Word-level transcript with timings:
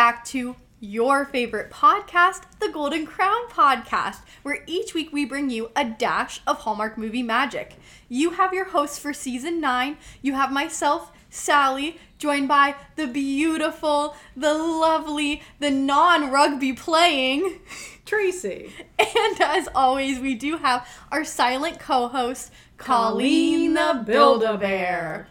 back 0.00 0.24
to 0.24 0.56
your 0.80 1.26
favorite 1.26 1.70
podcast, 1.70 2.44
the 2.58 2.70
Golden 2.72 3.04
Crown 3.04 3.46
Podcast, 3.50 4.20
where 4.42 4.64
each 4.66 4.94
week 4.94 5.12
we 5.12 5.26
bring 5.26 5.50
you 5.50 5.70
a 5.76 5.84
dash 5.84 6.40
of 6.46 6.60
Hallmark 6.60 6.96
movie 6.96 7.22
magic. 7.22 7.74
You 8.08 8.30
have 8.30 8.54
your 8.54 8.64
hosts 8.64 8.98
for 8.98 9.12
season 9.12 9.60
nine. 9.60 9.98
You 10.22 10.32
have 10.32 10.50
myself, 10.52 11.12
Sally, 11.28 11.98
joined 12.16 12.48
by 12.48 12.76
the 12.96 13.08
beautiful, 13.08 14.16
the 14.34 14.54
lovely, 14.54 15.42
the 15.58 15.70
non 15.70 16.30
rugby 16.30 16.72
playing. 16.72 17.60
Tracy. 18.06 18.72
And 18.98 19.38
as 19.38 19.68
always, 19.74 20.18
we 20.18 20.34
do 20.34 20.56
have 20.56 20.88
our 21.12 21.24
silent 21.26 21.78
co 21.78 22.08
host, 22.08 22.50
Colleen 22.78 23.74
the 23.74 24.02
Build-A-Bear. 24.06 25.28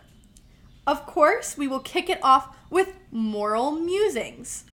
Of 0.85 1.07
course, 1.07 1.57
we 1.57 1.67
will 1.67 1.79
kick 1.79 2.07
it 2.07 2.19
off 2.21 2.55
with 2.69 2.98
moral 3.11 3.71
musings. 3.71 4.65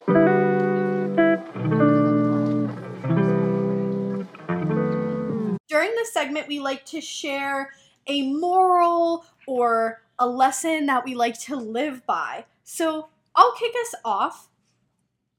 During 5.68 5.94
this 5.96 6.12
segment, 6.12 6.48
we 6.48 6.60
like 6.60 6.84
to 6.86 7.00
share 7.00 7.72
a 8.06 8.32
moral 8.32 9.24
or 9.46 10.02
a 10.18 10.26
lesson 10.26 10.86
that 10.86 11.04
we 11.04 11.14
like 11.14 11.38
to 11.40 11.56
live 11.56 12.04
by. 12.06 12.44
So 12.62 13.08
I'll 13.34 13.54
kick 13.54 13.72
us 13.80 13.94
off. 14.04 14.48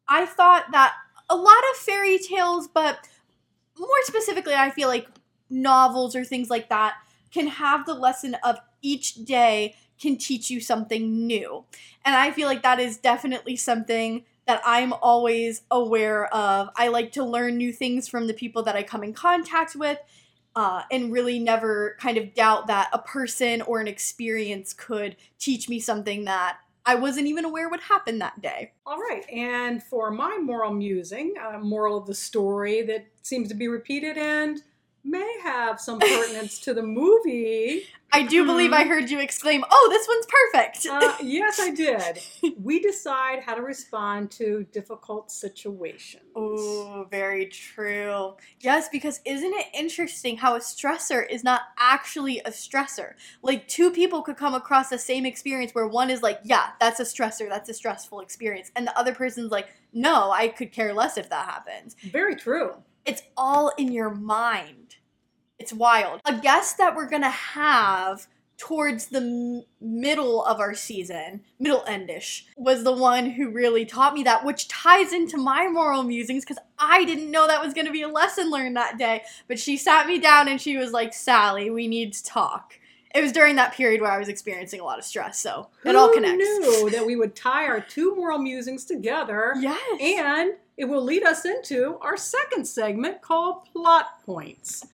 I 0.07 0.25
thought 0.25 0.65
that 0.71 0.93
a 1.29 1.35
lot 1.35 1.63
of 1.71 1.77
fairy 1.77 2.19
tales, 2.19 2.67
but 2.67 3.07
more 3.79 4.03
specifically, 4.03 4.53
I 4.53 4.69
feel 4.69 4.87
like 4.87 5.07
novels 5.49 6.15
or 6.15 6.23
things 6.23 6.49
like 6.49 6.69
that 6.69 6.95
can 7.31 7.47
have 7.47 7.85
the 7.85 7.93
lesson 7.93 8.35
of 8.43 8.57
each 8.81 9.25
day 9.25 9.75
can 9.99 10.17
teach 10.17 10.49
you 10.49 10.59
something 10.59 11.25
new. 11.25 11.63
And 12.03 12.15
I 12.15 12.31
feel 12.31 12.47
like 12.47 12.63
that 12.63 12.79
is 12.79 12.97
definitely 12.97 13.55
something 13.55 14.25
that 14.47 14.61
I'm 14.65 14.93
always 14.93 15.63
aware 15.71 16.27
of. 16.33 16.69
I 16.75 16.89
like 16.89 17.11
to 17.13 17.23
learn 17.23 17.57
new 17.57 17.73
things 17.73 18.07
from 18.07 18.27
the 18.27 18.33
people 18.33 18.63
that 18.63 18.75
I 18.75 18.83
come 18.83 19.03
in 19.03 19.13
contact 19.13 19.75
with. 19.75 19.99
Uh, 20.57 20.83
and 20.89 21.11
really 21.11 21.37
never 21.37 21.97
kind 21.99 22.17
of 22.17 22.33
doubt 22.33 22.67
that 22.67 22.87
a 22.93 22.99
person 22.99 23.61
or 23.63 23.81
an 23.81 23.89
experience 23.89 24.71
could 24.71 25.17
teach 25.37 25.67
me 25.67 25.81
something 25.81 26.23
that 26.23 26.59
I 26.85 26.95
wasn't 26.95 27.27
even 27.27 27.45
aware 27.45 27.67
would 27.67 27.81
happen 27.81 28.19
that 28.19 28.41
day. 28.41 28.71
All 28.85 28.99
right, 28.99 29.27
and 29.29 29.81
for 29.81 30.11
my 30.11 30.37
moral 30.37 30.71
musing, 30.71 31.33
uh, 31.43 31.57
moral 31.57 31.97
of 31.97 32.05
the 32.05 32.13
story 32.13 32.83
that 32.83 33.05
seems 33.23 33.49
to 33.49 33.55
be 33.55 33.67
repeated 33.67 34.17
and 34.17 34.61
may 35.03 35.39
have 35.43 35.79
some 35.79 35.99
pertinence 35.99 36.59
to 36.59 36.73
the 36.73 36.83
movie. 36.83 37.83
I 38.15 38.23
do 38.23 38.45
believe 38.45 38.71
I 38.71 38.85
heard 38.85 39.09
you 39.09 39.19
exclaim, 39.19 39.63
"Oh, 39.69 39.87
this 39.91 40.07
one's 40.07 40.25
perfect." 40.25 40.85
Uh, 40.85 41.17
yes, 41.21 41.59
I 41.59 41.71
did. 41.71 42.19
We 42.61 42.79
decide 42.91 43.41
how 43.43 43.55
to 43.55 43.61
respond 43.61 44.31
to 44.31 44.65
difficult 44.71 45.29
situations. 45.31 46.23
Oh, 46.33 47.07
very 47.11 47.47
true. 47.47 48.35
Yes, 48.61 48.87
because 48.89 49.19
isn't 49.25 49.53
it 49.53 49.65
interesting 49.73 50.37
how 50.37 50.55
a 50.55 50.59
stressor 50.59 51.29
is 51.29 51.43
not 51.43 51.61
actually 51.77 52.39
a 52.39 52.51
stressor? 52.51 53.13
Like, 53.41 53.67
two 53.67 53.91
people 53.91 54.21
could 54.21 54.37
come 54.37 54.53
across 54.53 54.89
the 54.89 54.97
same 54.97 55.25
experience 55.25 55.75
where 55.75 55.87
one 55.87 56.09
is 56.09 56.23
like, 56.23 56.39
yeah, 56.43 56.69
that's 56.79 57.01
a 57.01 57.03
stressor, 57.03 57.49
that's 57.49 57.69
a 57.69 57.73
stressful 57.73 58.21
experience. 58.21 58.71
And 58.75 58.87
the 58.87 58.97
other 58.97 59.13
person's 59.13 59.51
like, 59.51 59.67
no, 59.91 60.31
I 60.31 60.47
could 60.47 60.71
care 60.71 60.93
less 60.93 61.17
if 61.17 61.29
that 61.29 61.45
happens. 61.45 61.95
Very 62.11 62.35
true. 62.35 62.75
It's 63.05 63.21
all 63.37 63.71
in 63.77 63.91
your 63.91 64.09
mind. 64.09 64.84
It's 65.65 65.73
wild. 65.73 66.21
A 66.25 66.33
guest 66.37 66.77
that 66.77 66.95
we're 66.95 67.09
gonna 67.09 67.31
have 67.31 68.27
towards 68.59 69.07
the 69.07 69.17
m- 69.17 69.63
middle 69.81 70.45
of 70.45 70.59
our 70.59 70.75
season, 70.75 71.41
middle 71.57 71.83
endish, 71.87 72.43
was 72.55 72.83
the 72.83 72.91
one 72.91 73.31
who 73.31 73.49
really 73.49 73.83
taught 73.83 74.13
me 74.13 74.21
that, 74.21 74.45
which 74.45 74.67
ties 74.67 75.11
into 75.11 75.37
my 75.37 75.67
moral 75.67 76.03
musings 76.03 76.45
because 76.45 76.59
I 76.77 77.03
didn't 77.03 77.31
know 77.31 77.47
that 77.47 77.63
was 77.65 77.73
going 77.73 77.87
to 77.87 77.91
be 77.91 78.03
a 78.03 78.07
lesson 78.07 78.51
learned 78.51 78.77
that 78.77 78.99
day. 78.99 79.23
But 79.47 79.57
she 79.57 79.75
sat 79.75 80.05
me 80.05 80.19
down 80.19 80.47
and 80.47 80.61
she 80.61 80.77
was 80.77 80.91
like, 80.91 81.15
Sally, 81.15 81.71
we 81.71 81.87
need 81.87 82.13
to 82.13 82.23
talk. 82.23 82.75
It 83.15 83.21
was 83.23 83.31
during 83.31 83.55
that 83.55 83.73
period 83.73 84.01
where 84.01 84.11
I 84.11 84.19
was 84.19 84.29
experiencing 84.29 84.81
a 84.81 84.83
lot 84.85 84.99
of 84.99 85.03
stress, 85.05 85.39
so 85.39 85.69
it 85.83 85.95
all 85.95 86.09
Who 86.09 86.13
connects. 86.13 86.37
knew 86.37 86.89
that 86.91 87.03
we 87.07 87.15
would 87.15 87.35
tie 87.35 87.65
our 87.65 87.81
two 87.81 88.15
moral 88.15 88.37
musings 88.37 88.85
together? 88.85 89.53
Yes. 89.59 89.79
And 89.99 90.51
it 90.77 90.85
will 90.85 91.03
lead 91.03 91.23
us 91.23 91.43
into 91.45 91.97
our 92.01 92.17
second 92.17 92.65
segment 92.67 93.21
called 93.23 93.65
Plot 93.73 94.21
Points. 94.25 94.85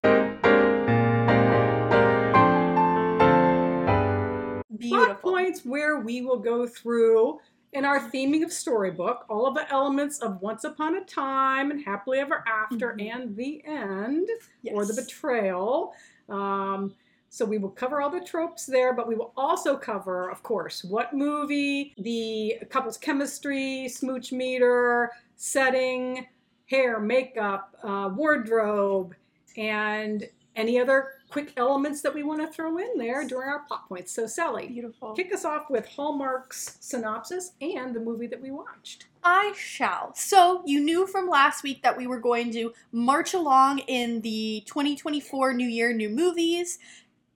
Plot 4.81 5.08
Beautiful. 5.08 5.31
points 5.31 5.66
where 5.66 6.00
we 6.00 6.22
will 6.22 6.40
go 6.40 6.66
through 6.68 7.40
in 7.74 7.86
our 7.86 8.00
theming 8.00 8.44
of 8.44 8.52
storybook 8.52 9.25
all 9.30 9.47
of 9.47 9.53
the 9.56 9.72
elements 9.72 10.19
of 10.19 10.42
Once 10.42 10.64
Upon 10.66 10.96
a 10.97 11.03
Time 11.06 11.72
and 11.72 11.84
Happily 11.84 12.19
Ever 12.19 12.44
After 12.47 12.94
Mhm. 12.94 13.12
and 13.14 13.36
the 13.36 13.64
end 13.66 14.30
or 14.72 14.86
the 14.86 14.94
betrayal. 14.94 15.94
Um, 16.28 16.94
so 17.30 17.46
we 17.46 17.58
will 17.58 17.69
cover 17.69 18.02
all 18.02 18.09
the 18.09 18.19
tropes 18.19 18.66
there, 18.66 18.92
but 18.94 19.08
we 19.08 19.16
will 19.16 19.31
also 19.38 19.78
cover, 19.78 20.30
of 20.30 20.44
course, 20.44 20.84
what 20.84 21.13
movie, 21.13 21.94
the 21.98 22.58
couple's 22.69 22.98
chemistry, 22.98 23.88
smooch 23.88 24.34
meter, 24.34 25.12
setting, 25.38 26.28
hair, 26.66 27.00
makeup, 27.00 27.75
uh, 27.84 28.09
wardrobe, 28.13 29.16
and 29.56 30.30
any 30.58 30.78
other 30.80 31.13
quick 31.31 31.53
elements 31.58 32.02
that 32.02 32.14
we 32.14 32.24
want 32.24 32.42
to 32.42 32.47
throw 32.47 32.78
in 32.78 32.97
there 32.97 33.25
during 33.25 33.50
our 33.50 33.59
plot 33.59 33.88
points. 33.88 34.12
So, 34.12 34.28
Sally, 34.28 34.68
Beautiful. 34.68 35.14
kick 35.14 35.34
us 35.34 35.46
off 35.46 35.69
with 35.69 35.88
Hallmark's 35.88 36.78
synopsis 36.81 37.53
and 37.62 37.96
the 37.96 38.00
movie 38.00 38.28
that 38.28 38.42
we 38.42 38.52
watched. 38.52 39.08
I 39.24 39.53
shall. 39.56 40.14
So, 40.16 40.62
you 40.66 40.80
knew 40.81 41.08
from 41.08 41.30
last 41.30 41.64
week 41.64 41.81
that 41.84 41.97
we 41.97 42.06
were 42.08 42.19
going 42.19 42.52
to 42.53 42.74
march 42.92 43.34
along 43.34 43.80
in 43.80 44.22
the 44.22 44.64
2024 44.66 45.53
New 45.53 45.68
Year 45.68 45.94
New 45.94 46.09
Movies, 46.09 46.80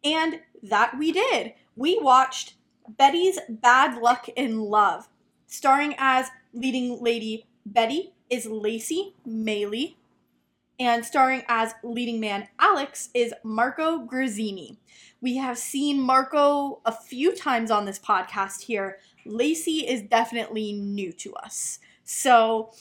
and 0.03 0.41
that 0.63 0.97
we 0.97 1.11
did. 1.11 1.53
We 1.75 1.99
watched 1.99 2.55
Betty's 2.87 3.39
Bad 3.49 4.01
Luck 4.01 4.27
in 4.35 4.59
Love, 4.59 5.07
starring 5.47 5.95
as 5.97 6.27
leading 6.53 7.01
lady 7.01 7.45
Betty 7.65 8.13
is 8.29 8.45
Laci 8.45 9.13
Mailey, 9.27 9.95
and 10.79 11.05
starring 11.05 11.43
as 11.47 11.73
leading 11.83 12.19
man 12.19 12.47
Alex 12.59 13.09
is 13.13 13.33
Marco 13.43 13.99
Grazzini. 13.99 14.77
We 15.21 15.37
have 15.37 15.57
seen 15.57 15.99
Marco 16.01 16.81
a 16.85 16.91
few 16.91 17.35
times 17.35 17.71
on 17.71 17.85
this 17.85 17.97
podcast 17.99 18.61
here. 18.63 18.99
Laci 19.25 19.83
is 19.87 20.01
definitely 20.03 20.73
new 20.73 21.11
to 21.13 21.33
us. 21.35 21.79
So, 22.03 22.71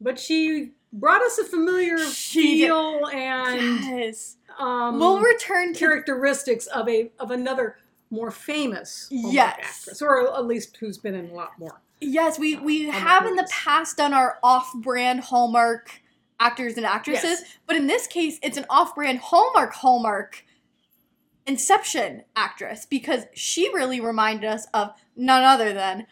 But 0.00 0.18
she 0.18 0.70
brought 0.92 1.20
us 1.22 1.38
a 1.38 1.44
familiar 1.44 1.98
She 1.98 2.58
did. 2.60 2.66
feel 2.68 3.06
and 3.12 3.84
yes. 3.84 4.36
um, 4.58 4.98
we'll 4.98 5.20
return 5.20 5.72
to 5.74 5.78
characteristics 5.78 6.66
of 6.68 6.88
a 6.88 7.10
of 7.20 7.30
another 7.30 7.76
more 8.10 8.30
famous 8.30 9.06
Yes. 9.10 9.56
actress, 9.58 10.02
or 10.02 10.34
at 10.34 10.46
least 10.46 10.76
who's 10.78 10.98
been 10.98 11.14
in 11.14 11.30
a 11.30 11.34
lot 11.34 11.58
more. 11.58 11.80
Yes, 12.00 12.38
we 12.38 12.56
we 12.56 12.84
Hallmark 12.88 13.02
have 13.02 13.26
in 13.26 13.36
the 13.36 13.46
past 13.50 13.98
done 13.98 14.14
our 14.14 14.38
off-brand 14.42 15.20
Hallmark 15.20 15.99
actors 16.40 16.76
and 16.76 16.86
actresses, 16.86 17.40
Yes. 17.40 17.58
but 17.66 17.76
in 17.76 17.86
this 17.86 18.06
case, 18.06 18.38
it's 18.42 18.56
an 18.56 18.66
off-brand 18.70 19.18
Hallmark 19.20 19.72
Hallmark 19.74 20.44
Inception 21.46 22.22
actress 22.36 22.86
because 22.86 23.24
she 23.34 23.72
really 23.74 24.00
reminded 24.00 24.48
us 24.48 24.66
of 24.72 24.92
none 25.16 25.42
other 25.42 25.72
than 25.72 26.06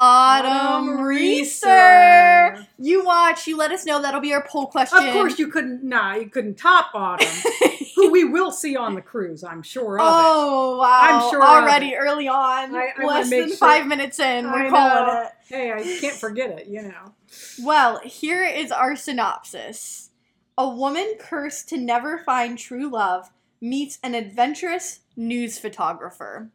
Autumn, 0.00 1.02
Reeser. 1.02 2.66
You 2.78 3.04
watch, 3.04 3.46
you 3.46 3.56
let 3.56 3.70
us 3.70 3.84
know. 3.84 4.00
That'll 4.00 4.20
be 4.20 4.32
our 4.32 4.46
poll 4.46 4.66
question. 4.66 5.06
Of 5.06 5.12
course, 5.12 5.38
you 5.38 5.48
couldn't. 5.48 5.84
Nah, 5.84 6.14
you 6.14 6.28
couldn't 6.30 6.54
top 6.56 6.90
Autumn, 6.94 7.28
who 7.96 8.10
we 8.10 8.24
will 8.24 8.50
see 8.50 8.76
on 8.76 8.94
the 8.94 9.02
cruise. 9.02 9.44
I'm 9.44 9.62
sure 9.62 9.98
of 9.98 10.04
Oh 10.06 10.78
wow! 10.78 11.00
I'm 11.02 11.30
sure 11.30 11.42
of 11.42 11.48
already 11.48 11.94
early 11.96 12.28
on, 12.28 12.74
I- 12.74 12.92
I 12.98 13.04
less 13.04 13.28
than 13.30 13.48
sure- 13.48 13.56
five 13.58 13.86
minutes 13.86 14.18
in, 14.18 14.46
we're 14.50 14.70
calling 14.70 15.06
know. 15.06 15.22
it. 15.22 15.26
it. 15.26 15.54
Hey, 15.54 15.72
I 15.72 15.98
can't 16.00 16.16
forget 16.16 16.50
it. 16.58 16.66
You 16.66 16.82
know. 16.82 17.14
Well, 17.62 18.00
here 18.00 18.44
is 18.44 18.72
our 18.72 18.96
synopsis. 18.96 20.10
A 20.56 20.68
woman 20.68 21.14
cursed 21.18 21.68
to 21.70 21.76
never 21.76 22.18
find 22.18 22.58
true 22.58 22.90
love 22.90 23.30
meets 23.60 23.98
an 24.02 24.14
adventurous 24.14 25.00
news 25.16 25.58
photographer. 25.58 26.50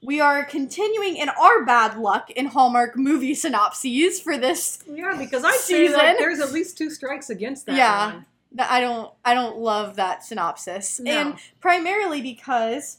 We 0.00 0.20
are 0.20 0.44
continuing 0.44 1.16
in 1.16 1.28
our 1.28 1.64
bad 1.64 1.98
luck 1.98 2.30
in 2.30 2.46
Hallmark 2.46 2.96
movie 2.96 3.34
synopses 3.34 4.20
for 4.20 4.38
this. 4.38 4.78
Yeah, 4.86 5.16
because 5.18 5.44
I'd 5.44 5.54
say 5.54 5.88
that 5.88 6.18
there's 6.18 6.38
at 6.38 6.52
least 6.52 6.78
two 6.78 6.90
strikes 6.90 7.30
against 7.30 7.66
that. 7.66 7.76
Yeah. 7.76 8.14
one. 8.14 8.26
That 8.52 8.70
I 8.70 8.80
don't 8.80 9.12
I 9.24 9.34
don't 9.34 9.58
love 9.58 9.96
that 9.96 10.24
synopsis. 10.24 11.00
No. 11.00 11.10
And 11.10 11.34
primarily 11.60 12.22
because 12.22 12.98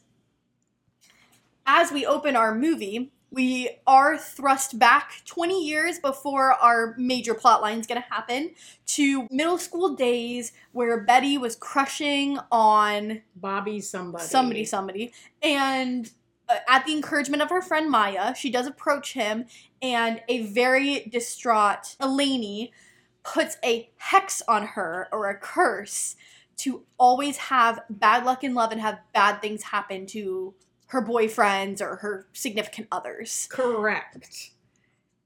as 1.65 1.91
we 1.91 2.05
open 2.05 2.35
our 2.35 2.53
movie, 2.53 3.11
we 3.31 3.69
are 3.85 4.17
thrust 4.17 4.79
back 4.79 5.21
20 5.25 5.63
years 5.65 5.99
before 5.99 6.53
our 6.53 6.95
major 6.97 7.33
plot 7.33 7.61
line 7.61 7.79
is 7.79 7.85
going 7.85 8.01
to 8.01 8.07
happen 8.09 8.51
to 8.87 9.27
middle 9.29 9.57
school 9.57 9.95
days 9.95 10.51
where 10.71 11.01
Betty 11.01 11.37
was 11.37 11.55
crushing 11.55 12.39
on 12.51 13.21
Bobby, 13.35 13.81
somebody. 13.81 14.25
somebody, 14.25 14.65
somebody, 14.65 15.13
and 15.43 16.11
Uh, 16.49 16.57
at 16.67 16.85
the 16.85 16.93
encouragement 16.93 17.41
of 17.41 17.49
her 17.49 17.61
friend 17.61 17.89
Maya, 17.89 18.33
she 18.35 18.49
does 18.49 18.65
approach 18.65 19.13
him, 19.13 19.45
and 19.81 20.21
a 20.27 20.47
very 20.47 21.01
distraught 21.11 21.95
Elaney 22.01 22.71
puts 23.23 23.57
a 23.63 23.89
hex 23.97 24.41
on 24.47 24.65
her 24.67 25.07
or 25.11 25.29
a 25.29 25.37
curse 25.37 26.15
to 26.57 26.83
always 26.97 27.37
have 27.37 27.81
bad 27.89 28.25
luck 28.25 28.43
in 28.43 28.53
love 28.53 28.71
and 28.71 28.81
have 28.81 28.99
bad 29.13 29.41
things 29.41 29.63
happen 29.63 30.05
to 30.07 30.53
her 30.87 31.05
boyfriends 31.05 31.81
or 31.81 31.97
her 31.97 32.27
significant 32.33 32.87
others. 32.91 33.47
Correct. 33.51 34.51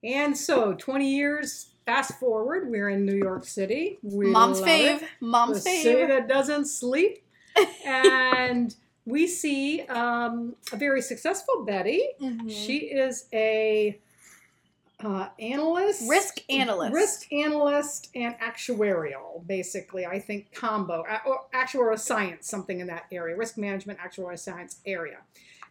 And 0.03 0.37
so, 0.37 0.73
20 0.73 1.09
years 1.09 1.69
fast 1.85 2.19
forward, 2.19 2.69
we're 2.69 2.89
in 2.89 3.05
New 3.05 3.15
York 3.15 3.45
City. 3.45 3.97
We 4.03 4.27
Mom's 4.27 4.59
fave. 4.59 5.01
it. 5.01 5.09
Mom's 5.21 5.63
the 5.63 5.69
fave. 5.69 5.83
city 5.83 6.05
that 6.07 6.27
doesn't 6.27 6.65
sleep. 6.65 7.23
and 7.85 8.75
we 9.05 9.27
see 9.27 9.81
um, 9.83 10.55
a 10.71 10.77
very 10.77 11.01
successful 11.01 11.63
Betty. 11.65 12.01
Mhm. 12.21 12.49
She 12.49 12.77
is 12.77 13.27
a 13.33 13.99
uh, 15.03 15.27
analyst, 15.39 16.09
Risk 16.09 16.39
analyst. 16.49 16.93
risk 16.93 17.33
analyst, 17.33 18.09
and 18.15 18.35
actuarial. 18.39 19.45
Basically, 19.45 20.05
I 20.05 20.19
think 20.19 20.53
combo 20.53 21.03
uh, 21.09 21.19
or 21.25 21.41
actuarial 21.53 21.99
science, 21.99 22.47
something 22.49 22.79
in 22.79 22.87
that 22.87 23.05
area, 23.11 23.35
risk 23.35 23.57
management, 23.57 23.99
actuarial 23.99 24.39
science 24.39 24.79
area, 24.85 25.17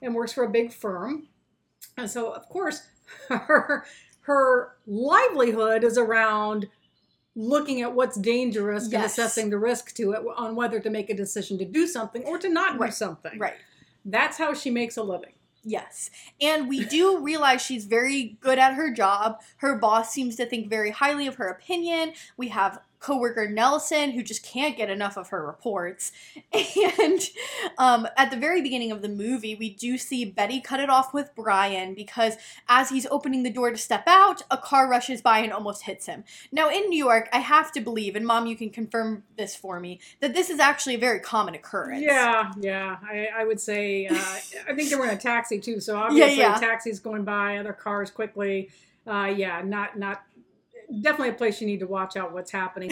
and 0.02 0.14
works 0.14 0.32
for 0.34 0.44
a 0.44 0.50
big 0.50 0.72
firm. 0.72 1.28
And 1.96 2.10
so, 2.10 2.30
of 2.32 2.46
course, 2.50 2.82
her 3.28 3.86
her 4.22 4.76
livelihood 4.86 5.82
is 5.82 5.96
around 5.96 6.68
looking 7.34 7.80
at 7.80 7.94
what's 7.94 8.16
dangerous 8.16 8.92
and 8.92 9.04
assessing 9.04 9.50
the 9.50 9.58
risk 9.58 9.94
to 9.94 10.12
it 10.12 10.22
on 10.36 10.54
whether 10.54 10.80
to 10.80 10.90
make 10.90 11.08
a 11.10 11.14
decision 11.14 11.58
to 11.58 11.64
do 11.64 11.86
something 11.86 12.22
or 12.24 12.38
to 12.38 12.48
not 12.48 12.78
do 12.78 12.90
something. 12.90 13.38
Right. 13.38 13.54
That's 14.04 14.36
how 14.36 14.52
she 14.54 14.70
makes 14.70 14.96
a 14.96 15.02
living. 15.02 15.32
Yes. 15.64 16.10
And 16.40 16.68
we 16.68 16.84
do 16.84 17.20
realize 17.20 17.62
she's 17.62 17.84
very 17.84 18.36
good 18.40 18.58
at 18.58 18.74
her 18.74 18.92
job. 18.92 19.40
Her 19.58 19.76
boss 19.76 20.12
seems 20.12 20.36
to 20.36 20.46
think 20.46 20.68
very 20.68 20.90
highly 20.90 21.26
of 21.26 21.36
her 21.36 21.48
opinion. 21.48 22.14
We 22.36 22.48
have 22.48 22.80
coworker 23.02 23.48
Nelson 23.48 24.12
who 24.12 24.22
just 24.22 24.44
can't 24.44 24.76
get 24.76 24.88
enough 24.88 25.16
of 25.16 25.28
her 25.28 25.44
reports. 25.44 26.12
And 27.02 27.20
um, 27.78 28.06
at 28.16 28.30
the 28.30 28.36
very 28.36 28.62
beginning 28.62 28.92
of 28.92 29.02
the 29.02 29.08
movie, 29.08 29.54
we 29.54 29.70
do 29.70 29.98
see 29.98 30.24
Betty 30.24 30.60
cut 30.60 30.78
it 30.78 30.88
off 30.88 31.12
with 31.12 31.34
Brian 31.34 31.94
because 31.94 32.34
as 32.68 32.90
he's 32.90 33.06
opening 33.06 33.42
the 33.42 33.50
door 33.50 33.70
to 33.70 33.76
step 33.76 34.04
out, 34.06 34.42
a 34.50 34.56
car 34.56 34.88
rushes 34.88 35.20
by 35.20 35.38
and 35.38 35.52
almost 35.52 35.82
hits 35.82 36.06
him. 36.06 36.24
Now, 36.52 36.70
in 36.70 36.88
New 36.88 36.98
York, 36.98 37.28
I 37.32 37.38
have 37.38 37.72
to 37.72 37.80
believe, 37.80 38.14
and 38.14 38.26
mom, 38.26 38.46
you 38.46 38.56
can 38.56 38.70
confirm 38.70 39.24
this 39.36 39.56
for 39.56 39.80
me, 39.80 40.00
that 40.20 40.34
this 40.34 40.50
is 40.50 40.60
actually 40.60 40.94
a 40.94 40.98
very 40.98 41.20
common 41.20 41.54
occurrence. 41.54 42.02
Yeah, 42.02 42.52
yeah. 42.60 42.98
I, 43.02 43.28
I 43.34 43.44
would 43.44 43.60
say, 43.60 44.06
uh, 44.06 44.14
I 44.68 44.74
think 44.74 44.90
they 44.90 44.96
were 44.96 45.08
in 45.08 45.16
a 45.16 45.20
taxi 45.20 45.58
too. 45.58 45.80
So 45.80 45.96
obviously, 45.96 46.38
yeah. 46.38 46.58
taxis 46.58 47.00
going 47.00 47.24
by, 47.24 47.56
other 47.56 47.72
cars 47.72 48.10
quickly. 48.10 48.70
Uh, 49.06 49.32
yeah, 49.36 49.62
not, 49.64 49.98
not, 49.98 50.22
definitely 51.00 51.30
a 51.30 51.34
place 51.34 51.60
you 51.60 51.66
need 51.66 51.80
to 51.80 51.86
watch 51.86 52.16
out 52.16 52.32
what's 52.32 52.50
happening. 52.50 52.90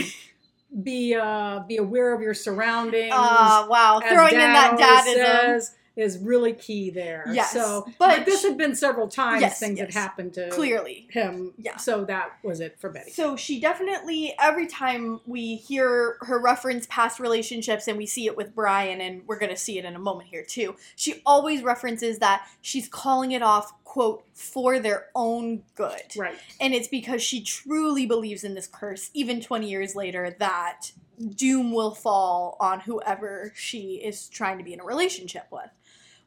Be, 0.82 1.17
uh, 1.17 1.61
be 1.67 1.79
aware 1.79 2.14
of 2.14 2.23
your 2.23 2.32
surroundings. 2.35 3.12
Ah, 3.12 3.67
wow. 3.69 4.00
Throwing 4.00 4.35
in 4.35 4.38
that 4.38 4.79
dadism. 4.79 5.14
says, 5.14 5.75
is 5.96 6.19
really 6.19 6.52
key 6.52 6.90
there. 6.90 7.25
Yes, 7.31 7.52
So, 7.52 7.84
but 7.98 8.19
but, 8.19 8.25
this 8.26 8.42
had 8.42 8.56
been 8.56 8.75
several 8.75 9.08
times 9.08 9.40
Yes, 9.42 9.58
things 9.58 9.78
yes. 9.78 9.92
had 9.92 10.00
happened 10.00 10.34
to 10.34 10.48
Clearly. 10.50 11.08
him. 11.10 11.52
Yeah. 11.58 11.76
So 11.76 12.04
that 12.06 12.32
was 12.42 12.60
it 12.60 12.78
for 12.78 12.90
Betty. 12.90 13.10
So 13.10 13.37
she 13.37 13.60
definitely, 13.60 14.34
every 14.40 14.66
time 14.66 15.20
we 15.26 15.56
hear 15.56 16.16
her 16.22 16.40
reference 16.40 16.87
past 16.88 17.19
relationships, 17.20 17.88
and 17.88 17.98
we 17.98 18.06
see 18.06 18.26
it 18.26 18.37
with 18.37 18.54
Brian, 18.54 19.00
and 19.00 19.22
we're 19.26 19.38
going 19.38 19.50
to 19.50 19.56
see 19.56 19.78
it 19.78 19.84
in 19.84 19.94
a 19.96 19.98
moment 19.98 20.28
here 20.31 20.44
too, 20.44 20.76
she 20.96 21.20
always 21.26 21.62
references 21.62 22.19
that 22.20 22.46
she's 22.60 22.88
calling 22.88 23.32
it 23.32 23.43
off, 23.43 23.72
quote, 23.84 24.25
for 24.32 24.78
their 24.78 25.06
own 25.14 25.62
good. 25.75 26.02
right. 26.16 26.36
And 26.60 26.72
it's 26.72 26.88
because 26.88 27.22
she 27.22 27.43
truly 27.43 28.06
believes 28.06 28.44
in 28.44 28.54
this 28.54 28.69
curse, 28.69 29.10
even 29.12 29.40
20 29.40 29.69
years 29.69 29.94
later, 29.94 30.34
that 30.38 30.93
doom 31.20 31.72
will 31.72 31.94
fall 31.94 32.56
on 32.61 32.81
whoever 32.81 33.52
she 33.55 34.00
is 34.02 34.28
trying 34.28 34.58
to 34.58 34.64
be 34.64 34.72
in 34.72 34.81
a 34.81 34.84
relationship 34.84 35.46
with. 35.50 35.70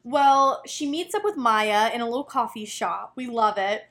Well, 0.04 0.62
she 0.66 0.86
meets 0.86 1.14
up 1.14 1.24
with 1.24 1.36
Maya 1.36 1.90
in 1.92 2.00
a 2.00 2.04
little 2.04 2.24
coffee 2.24 2.66
shop. 2.66 3.12
We 3.16 3.26
love 3.26 3.58
it. 3.58 3.86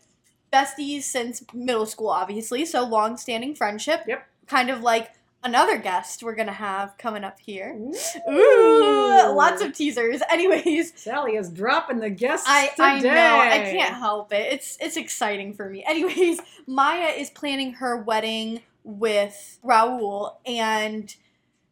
Besties 0.52 1.04
since 1.04 1.44
middle 1.54 1.88
school, 1.88 2.10
obviously, 2.10 2.66
so 2.66 2.86
long 2.86 3.18
standing 3.18 3.56
friendship. 3.56 4.04
Yep. 4.08 4.28
Kind 4.48 4.70
of 4.70 4.82
like 4.82 5.12
another 5.44 5.78
guest 5.78 6.24
we're 6.24 6.36
gonna 6.36 6.52
have 6.52 6.96
coming 7.00 7.24
up 7.24 7.40
here. 7.40 7.76
Ooh. 7.76 8.32
Ooh, 8.32 9.36
lots 9.36 9.64
of 9.64 9.74
teasers. 9.74 10.22
Anyways, 10.30 10.94
Sally 10.96 11.36
is 11.36 11.50
dropping 11.50 12.00
the 12.00 12.12
guests 12.12 12.48
I, 12.48 12.68
today. 12.68 12.84
I 12.84 13.00
know. 13.00 13.40
I 13.40 13.72
can't 13.72 13.96
help 13.96 14.32
it. 14.32 14.54
It's 14.54 14.78
it's 14.80 14.98
exciting 14.98 15.54
for 15.56 15.68
me. 15.68 15.84
Anyways, 15.88 16.40
Maya 16.68 17.10
is 17.10 17.32
planning 17.32 17.74
her 17.74 17.98
wedding 17.98 18.62
with 18.84 19.60
Raul 19.64 20.36
and 20.46 21.16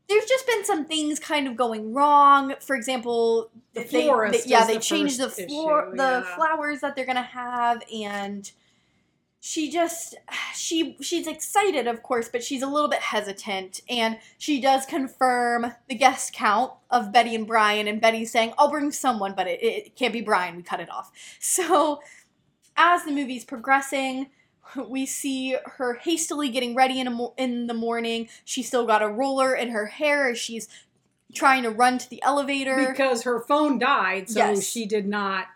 there's 0.10 0.25
just 0.25 0.46
been 0.46 0.66
some 0.66 0.86
things 0.86 1.19
kind 1.19 1.48
of 1.48 1.56
going 1.56 1.94
wrong. 1.94 2.54
For 2.60 2.75
example, 2.75 3.50
The 3.74 3.84
they- 3.84 3.88
florist 4.08 4.44
they- 4.46 4.50
yeah, 4.52 4.66
they 4.66 4.74
the 4.75 4.80
changed 4.81 5.19
the 5.19 5.30
floor 5.30 5.88
issue, 5.88 5.98
the 5.98 6.25
yeah. 6.28 6.36
flowers 6.36 6.81
that 6.81 6.96
they're 6.96 7.06
gonna 7.06 7.22
have 7.22 7.81
and 7.94 8.52
she 9.40 9.72
just 9.72 10.16
she 10.56 10.96
she's 11.02 11.25
excited 11.28 11.88
of 11.88 12.04
course 12.04 12.30
but 12.30 12.44
she's 12.44 12.62
a 12.62 12.68
little 12.68 12.90
bit 12.90 13.00
hesitant 13.00 13.81
and 13.90 14.19
she 14.38 14.62
does 14.62 14.86
confirm 14.86 15.74
the 15.90 15.96
guest 15.96 16.31
count 16.34 16.72
of 16.92 17.12
betty 17.12 17.34
and 17.34 17.48
brian 17.48 17.88
and 17.88 18.00
betty's 18.00 18.31
saying 18.31 18.54
i'll 18.60 18.69
bring 18.69 18.92
someone 18.92 19.34
but 19.36 19.48
it, 19.48 19.64
it 19.64 19.96
can't 19.96 20.14
be 20.14 20.22
brian 20.22 20.56
we 20.56 20.62
cut 20.62 20.80
it 20.80 20.92
off 20.92 21.12
so 21.40 22.02
as 22.78 23.04
the 23.06 23.12
movie's 23.12 23.44
progressing 23.44 24.28
we 24.88 25.06
see 25.06 25.56
her 25.77 25.95
hastily 25.95 26.50
getting 26.50 26.75
ready 26.75 27.00
in, 27.00 27.07
a 27.07 27.12
mo- 27.12 27.33
in 27.38 27.68
the 27.68 27.73
morning 27.73 28.27
she's 28.45 28.68
still 28.68 28.85
got 28.85 29.01
a 29.01 29.07
roller 29.07 29.53
in 29.53 29.69
her 29.69 29.88
hair 29.88 30.29
as 30.29 30.38
she's 30.38 30.68
trying 31.33 31.63
to 31.63 31.69
run 31.69 31.97
to 31.97 32.09
the 32.09 32.21
elevator 32.23 32.88
because 32.89 33.23
her 33.23 33.39
phone 33.39 33.79
died, 33.79 34.29
so 34.29 34.39
Yes. 34.39 34.63
she 34.68 34.85
did 34.85 35.07
not. 35.07 35.47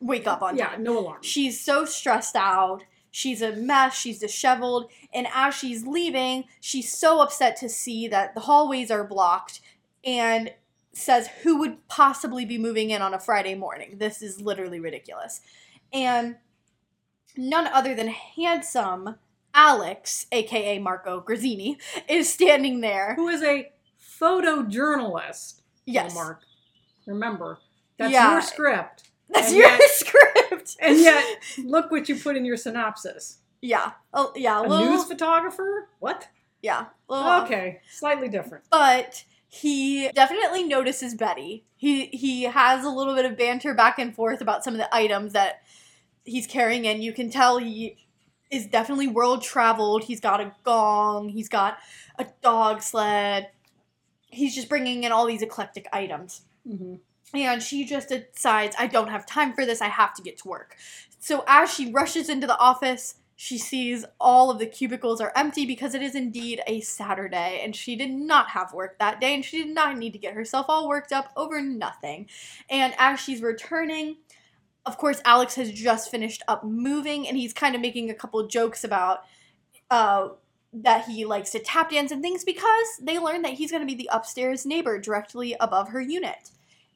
wake 0.00 0.26
up 0.26 0.40
on 0.40 0.56
Yeah, 0.56 0.68
time 0.70 0.82
no 0.82 0.98
alarm. 0.98 1.18
She's 1.22 1.60
so 1.60 1.84
stressed 1.84 2.34
out. 2.36 2.82
She's 3.10 3.42
a 3.42 3.52
mess. 3.52 3.94
She's 3.94 4.18
disheveled. 4.20 4.88
And 5.12 5.26
as 5.34 5.54
she's 5.54 5.84
leaving, 5.86 6.44
she's 6.60 6.90
so 6.96 7.20
upset 7.20 7.56
to 7.56 7.68
see 7.68 8.08
that 8.08 8.34
the 8.34 8.40
hallways 8.42 8.90
are 8.90 9.04
blocked 9.04 9.60
and 10.04 10.54
says, 10.94 11.28
Who 11.42 11.58
would 11.58 11.86
possibly 11.88 12.44
be 12.46 12.56
moving 12.56 12.90
in 12.90 13.02
on 13.02 13.12
a 13.12 13.18
Friday 13.18 13.54
morning? 13.54 13.96
This 13.98 14.22
is 14.22 14.40
literally 14.40 14.80
ridiculous. 14.80 15.40
And 15.92 16.36
none 17.36 17.66
other 17.66 17.94
than 17.94 18.08
handsome 18.08 19.16
Alex, 19.52 20.26
aka 20.30 20.78
Marco 20.78 21.20
Grazzini, 21.20 21.76
is 22.08 22.32
standing 22.32 22.80
there. 22.80 23.14
Who 23.16 23.28
is 23.28 23.42
a 23.42 23.72
photojournalist? 24.50 25.60
Yes. 25.86 26.14
Mark. 26.14 26.42
Remember, 27.06 27.58
that's 27.98 28.12
Yeah. 28.12 28.32
your 28.32 28.42
script. 28.42 29.04
That's 29.28 29.48
And 29.48 29.56
your 29.56 29.68
yet- 29.68 29.80
script. 29.90 30.76
And 30.80 30.98
yet, 30.98 31.24
look 31.64 31.90
what 31.90 32.08
you 32.08 32.16
put 32.16 32.36
in 32.36 32.44
your 32.44 32.56
synopsis. 32.56 33.38
Yeah. 33.60 33.92
Oh, 34.12 34.32
yeah. 34.36 34.60
A 34.60 34.62
little, 34.62 34.86
news 34.90 35.04
photographer? 35.04 35.88
What? 35.98 36.28
Yeah. 36.62 36.86
little- 37.08 37.26
uh, 37.26 37.44
Okay, 37.44 37.80
slightly 37.90 38.28
different. 38.28 38.64
but 38.70 39.24
he 39.48 40.08
definitely 40.10 40.62
notices 40.64 41.14
Betty. 41.14 41.64
He 41.76 42.06
he 42.06 42.44
has 42.44 42.84
a 42.84 42.88
little 42.90 43.14
bit 43.14 43.24
of 43.24 43.36
banter 43.36 43.74
back 43.74 43.98
and 43.98 44.14
forth 44.14 44.40
about 44.40 44.62
some 44.62 44.74
of 44.74 44.78
the 44.78 44.94
items 44.94 45.32
that 45.32 45.62
he's 46.24 46.46
carrying 46.46 46.84
in. 46.84 47.02
You 47.02 47.12
can 47.12 47.30
tell 47.30 47.58
he 47.58 47.96
is 48.50 48.66
definitely 48.66 49.06
world 49.08 49.42
traveled. 49.42 50.04
He's 50.04 50.20
got 50.20 50.40
a 50.40 50.52
gong, 50.64 51.28
he's 51.28 51.48
got 51.48 51.78
a 52.18 52.26
dog 52.42 52.82
sled. 52.82 53.50
He's 54.28 54.54
just 54.54 54.68
bringing 54.68 55.04
in 55.04 55.12
all 55.12 55.26
these 55.26 55.42
eclectic 55.42 55.86
items. 55.92 56.42
hmm 56.66 56.96
And 57.34 57.62
she 57.62 57.84
just 57.84 58.08
decides, 58.08 58.76
I 58.78 58.86
don't 58.86 59.08
have 59.08 59.26
time 59.26 59.54
for 59.54 59.66
this. 59.66 59.80
I 59.80 59.88
have 59.88 60.14
to 60.14 60.22
get 60.22 60.38
to 60.38 60.48
work. 60.48 60.76
So 61.18 61.44
as 61.46 61.72
she 61.72 61.92
rushes 61.92 62.28
into 62.28 62.46
the 62.46 62.58
office, 62.58 63.16
she 63.36 63.56
sees 63.56 64.04
all 64.20 64.50
of 64.50 64.58
the 64.58 64.66
cubicles 64.66 65.18
are 65.18 65.32
empty 65.34 65.64
because 65.64 65.94
it 65.94 66.02
is 66.02 66.14
indeed 66.14 66.60
a 66.66 66.82
Saturday 66.82 67.62
and 67.64 67.74
she 67.74 67.96
did 67.96 68.10
not 68.10 68.50
have 68.50 68.74
work 68.74 68.98
that 68.98 69.18
day 69.18 69.34
and 69.34 69.42
she 69.42 69.64
did 69.64 69.74
not 69.74 69.96
need 69.96 70.12
to 70.12 70.18
get 70.18 70.34
herself 70.34 70.66
all 70.68 70.86
worked 70.86 71.10
up 71.10 71.32
over 71.36 71.62
nothing. 71.62 72.28
And 72.68 72.92
as 72.98 73.18
she's 73.18 73.40
returning, 73.40 74.16
of 74.90 74.98
course, 74.98 75.22
Alex 75.24 75.54
has 75.54 75.70
just 75.70 76.10
finished 76.10 76.42
up 76.48 76.64
moving 76.64 77.28
and 77.28 77.36
he's 77.36 77.52
kind 77.52 77.76
of 77.76 77.80
making 77.80 78.10
a 78.10 78.14
couple 78.14 78.44
jokes 78.48 78.82
about 78.82 79.22
uh, 79.88 80.30
that 80.72 81.04
he 81.04 81.24
likes 81.24 81.50
to 81.50 81.60
tap 81.60 81.90
dance 81.90 82.10
and 82.10 82.20
things 82.20 82.42
because 82.42 82.88
they 83.00 83.16
learn 83.16 83.42
that 83.42 83.52
he's 83.52 83.70
going 83.70 83.82
to 83.82 83.86
be 83.86 83.94
the 83.94 84.10
upstairs 84.12 84.66
neighbor 84.66 84.98
directly 84.98 85.54
above 85.60 85.90
her 85.90 86.00
unit. 86.00 86.50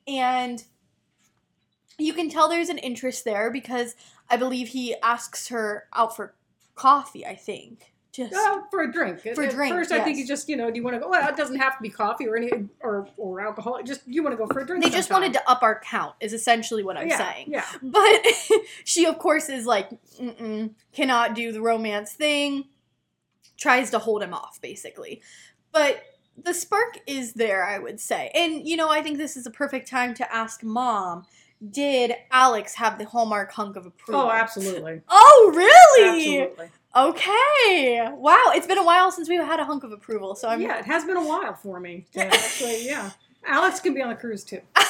And 0.09 0.65
you 1.97 2.13
can 2.13 2.29
tell 2.29 2.49
there's 2.49 2.69
an 2.69 2.79
interest 2.79 3.25
there 3.25 3.49
because 3.53 3.95
I 4.29 4.39
believe 4.39 4.67
he 4.67 4.97
asks 5.01 5.47
her 5.47 5.85
out 5.95 6.17
for 6.17 6.35
coffee, 6.75 7.25
I 7.25 7.37
think. 7.37 7.94
Just 8.15 8.31
Well, 8.31 8.69
for 8.71 8.83
a 8.83 8.93
drink. 8.93 9.21
For 9.21 9.43
uh, 9.43 9.45
a 9.45 9.47
At 9.49 9.53
drink, 9.55 9.75
First, 9.75 9.91
I 9.91 10.05
think 10.05 10.17
yes. 10.17 10.23
you 10.23 10.27
just, 10.29 10.49
you 10.49 10.57
know, 10.57 10.71
do 10.71 10.77
you 10.77 10.85
want 10.85 10.95
to 10.95 11.01
go? 11.01 11.09
Well, 11.09 11.29
it 11.29 11.37
doesn't 11.37 11.59
have 11.59 11.77
to 11.77 11.83
be 11.83 11.89
coffee 11.89 12.29
or 12.29 12.37
any 12.37 12.51
or 12.81 13.09
or 13.17 13.41
alcohol. 13.41 13.81
Just 13.85 14.03
you 14.07 14.23
want 14.23 14.35
to 14.35 14.37
go 14.37 14.47
for 14.47 14.61
a 14.61 14.67
drink. 14.67 14.85
they 14.85 14.91
just 14.91 15.11
wanted 15.11 15.33
to 15.33 15.51
up 15.51 15.65
our 15.65 15.81
count. 15.81 16.15
Is 16.21 16.33
essentially 16.33 16.85
what 16.85 16.97
I'm 16.97 17.09
yeah, 17.09 17.19
saying. 17.19 17.47
Yeah. 17.51 17.65
But 17.83 18.23
she, 18.85 19.05
of 19.07 19.19
course, 19.19 19.49
is 19.49 19.67
like, 19.67 19.91
Mm-mm, 20.21 20.71
cannot 20.93 21.35
do 21.35 21.51
the 21.51 21.61
romance 21.61 22.13
thing. 22.13 22.69
Tries 23.57 23.91
to 23.91 23.99
hold 23.99 24.23
him 24.23 24.33
off, 24.33 24.61
basically. 24.61 25.21
But 25.73 26.01
the 26.41 26.55
spark 26.55 27.01
is 27.09 27.33
there, 27.33 27.65
I 27.65 27.81
would 27.81 27.99
say. 27.99 28.31
And, 28.33 28.67
you 28.67 28.77
know, 28.77 28.91
I 28.91 29.03
think 29.03 29.19
this 29.19 29.37
is 29.37 29.47
a 29.47 29.51
perfect 29.51 29.89
time 29.89 30.15
to 30.15 30.35
ask 30.35 30.63
mom 30.63 31.27
did 31.71 32.15
Alex 32.31 32.75
have 32.75 32.99
the 32.99 33.07
hallmark 33.07 33.53
hunk 33.53 33.77
of 33.77 33.87
approval? 33.87 34.23
Oh, 34.23 34.31
absolutely. 34.31 35.01
Oh, 35.09 35.53
really? 35.55 36.39
Absolutely. 36.39 36.71
Okay. 36.97 38.09
Wow. 38.13 38.53
It's 38.55 38.67
been 38.67 38.79
a 38.79 38.85
while 38.85 39.11
since 39.11 39.29
we've 39.29 39.41
had 39.41 39.61
a 39.61 39.65
hunk 39.65 39.85
of 39.85 39.93
approval. 39.93 40.35
So 40.35 40.49
I'm. 40.49 40.61
yeah, 40.61 40.79
it 40.79 40.85
has 40.85 41.05
been 41.05 41.17
a 41.17 41.25
while 41.27 41.55
for 41.55 41.81
me. 41.81 42.07
Yeah, 42.15 42.25
actually, 42.25 42.87
yeah. 42.87 43.11
Alex 43.47 43.81
can 43.81 43.95
be 43.95 44.01
on 44.03 44.09
the 44.09 44.15
cruise 44.15 44.45
too. 44.45 44.61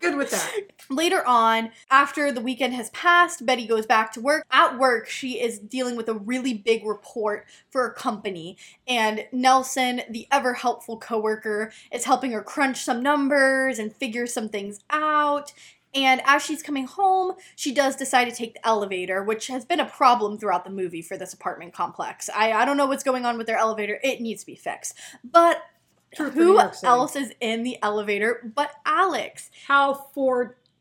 Good 0.00 0.16
with 0.16 0.30
that. 0.30 0.50
Later 0.88 1.24
on, 1.26 1.70
after 1.90 2.32
the 2.32 2.40
weekend 2.40 2.72
has 2.74 2.88
passed, 2.90 3.44
Betty 3.44 3.66
goes 3.66 3.84
back 3.84 4.12
to 4.14 4.20
work. 4.20 4.46
At 4.50 4.78
work, 4.78 5.06
she 5.08 5.40
is 5.40 5.58
dealing 5.58 5.94
with 5.94 6.08
a 6.08 6.14
really 6.14 6.54
big 6.54 6.84
report 6.86 7.44
for 7.70 7.86
a 7.86 7.92
company, 7.92 8.56
and 8.88 9.26
Nelson, 9.30 10.00
the 10.08 10.26
ever 10.32 10.54
helpful 10.54 10.96
coworker, 10.96 11.70
is 11.92 12.06
helping 12.06 12.32
her 12.32 12.42
crunch 12.42 12.78
some 12.82 13.02
numbers 13.02 13.78
and 13.78 13.94
figure 13.94 14.26
some 14.26 14.48
things 14.48 14.80
out. 14.88 15.52
And 15.94 16.20
as 16.24 16.42
she's 16.44 16.62
coming 16.62 16.86
home, 16.86 17.32
she 17.56 17.72
does 17.72 17.96
decide 17.96 18.26
to 18.26 18.32
take 18.34 18.54
the 18.54 18.64
elevator, 18.66 19.22
which 19.24 19.48
has 19.48 19.64
been 19.64 19.80
a 19.80 19.86
problem 19.86 20.38
throughout 20.38 20.64
the 20.64 20.70
movie 20.70 21.02
for 21.02 21.16
this 21.16 21.32
apartment 21.32 21.72
complex. 21.74 22.30
I, 22.34 22.52
I 22.52 22.64
don't 22.64 22.76
know 22.76 22.86
what's 22.86 23.02
going 23.02 23.24
on 23.26 23.36
with 23.38 23.46
their 23.48 23.58
elevator. 23.58 23.98
It 24.04 24.20
needs 24.20 24.42
to 24.42 24.46
be 24.46 24.54
fixed. 24.54 24.96
But 25.24 25.62
True 26.14 26.30
who 26.30 26.44
New 26.44 26.52
York 26.54 26.74
City. 26.74 26.86
else 26.86 27.16
is 27.16 27.32
in 27.40 27.62
the 27.64 27.76
elevator 27.82 28.52
but 28.54 28.72
Alex? 28.86 29.50
How 29.66 29.94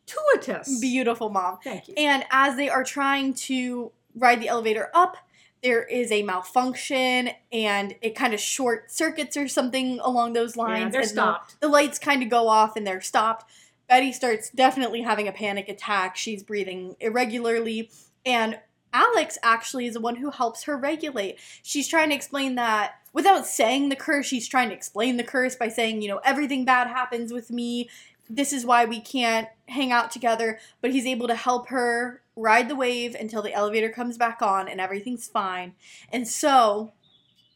fortuitous. 0.08 0.80
Beautiful 0.80 1.30
mom. 1.30 1.58
Thank 1.63 1.88
you. 1.88 1.94
And 1.98 2.24
as 2.32 2.56
they 2.56 2.70
are 2.70 2.84
trying 2.84 3.34
to 3.36 3.92
ride 4.16 4.42
the 4.42 4.48
elevator 4.48 4.89
up, 4.94 5.18
there 5.62 5.84
is 5.84 6.12
a 6.12 6.24
malfunction 6.24 7.32
and 7.51 7.94
it 8.01 8.16
kind 8.16 8.34
of 8.34 8.39
short 8.39 8.92
circuits 8.92 9.36
or 9.36 9.48
something 9.48 10.00
along 10.01 10.34
those 10.34 10.56
lines. 10.56 10.80
yeah, 10.86 10.89
they're 10.89 11.01
and 11.01 11.10
the- 11.10 11.13
stopped. 11.13 11.60
The, 11.60 11.68
lights 11.68 12.00
kind 12.00 12.24
of 12.24 12.30
go 12.30 12.48
off 12.48 12.75
and 12.75 12.88
they're 12.88 13.01
stopped. 13.01 13.50
Betty 13.89 14.12
starts 14.12 14.51
definitely 14.51 15.01
having 15.01 15.27
a 15.27 15.34
panic 15.34 15.67
attack. 15.67 16.15
She's 16.15 16.43
breathing 16.43 16.96
irregularly. 17.00 17.89
And 18.25 18.60
Alex 18.93 19.38
actually 19.43 19.88
is 19.88 19.96
the 19.96 20.00
one 20.00 20.17
who 20.17 20.29
helps 20.29 20.63
her 20.63 20.77
regulate. 20.77 21.39
She's 21.63 21.88
trying 21.88 22.10
to 22.10 22.15
explain 22.15 22.55
that 22.55 22.93
without 23.13 23.48
saying 23.48 23.89
the 23.89 23.96
curse, 23.96 24.27
she's 24.27 24.48
trying 24.48 24.69
to 24.69 24.75
explain 24.75 25.17
the 25.17 25.24
curse 25.24 25.55
by 25.55 25.69
saying, 25.69 26.01
you 26.01 26.08
know, 26.08 26.22
everything 26.24 26.65
bad 26.65 26.88
happens 26.88 27.34
with 27.34 27.50
me. 27.50 27.89
This 28.29 28.53
is 28.53 28.65
why 28.65 28.86
we 28.86 29.00
can't 29.00 29.48
hang 29.67 29.91
out 29.91 30.12
together. 30.12 30.60
But 30.81 30.91
he's 30.91 31.08
able 31.08 31.27
to 31.27 31.36
help 31.36 31.69
her 31.69 32.22
ride 32.36 32.69
the 32.69 32.75
wave 32.75 33.15
until 33.15 33.41
the 33.41 33.53
elevator 33.53 33.89
comes 33.89 34.17
back 34.17 34.41
on 34.41 34.67
and 34.67 34.79
everything's 34.79 35.27
fine. 35.27 35.74
And 36.12 36.27
so, 36.27 36.93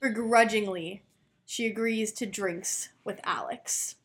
begrudgingly, 0.01 1.03
she 1.45 1.67
agrees 1.67 2.11
to 2.13 2.25
drinks 2.25 2.89
with 3.03 3.19
Alex. 3.23 3.95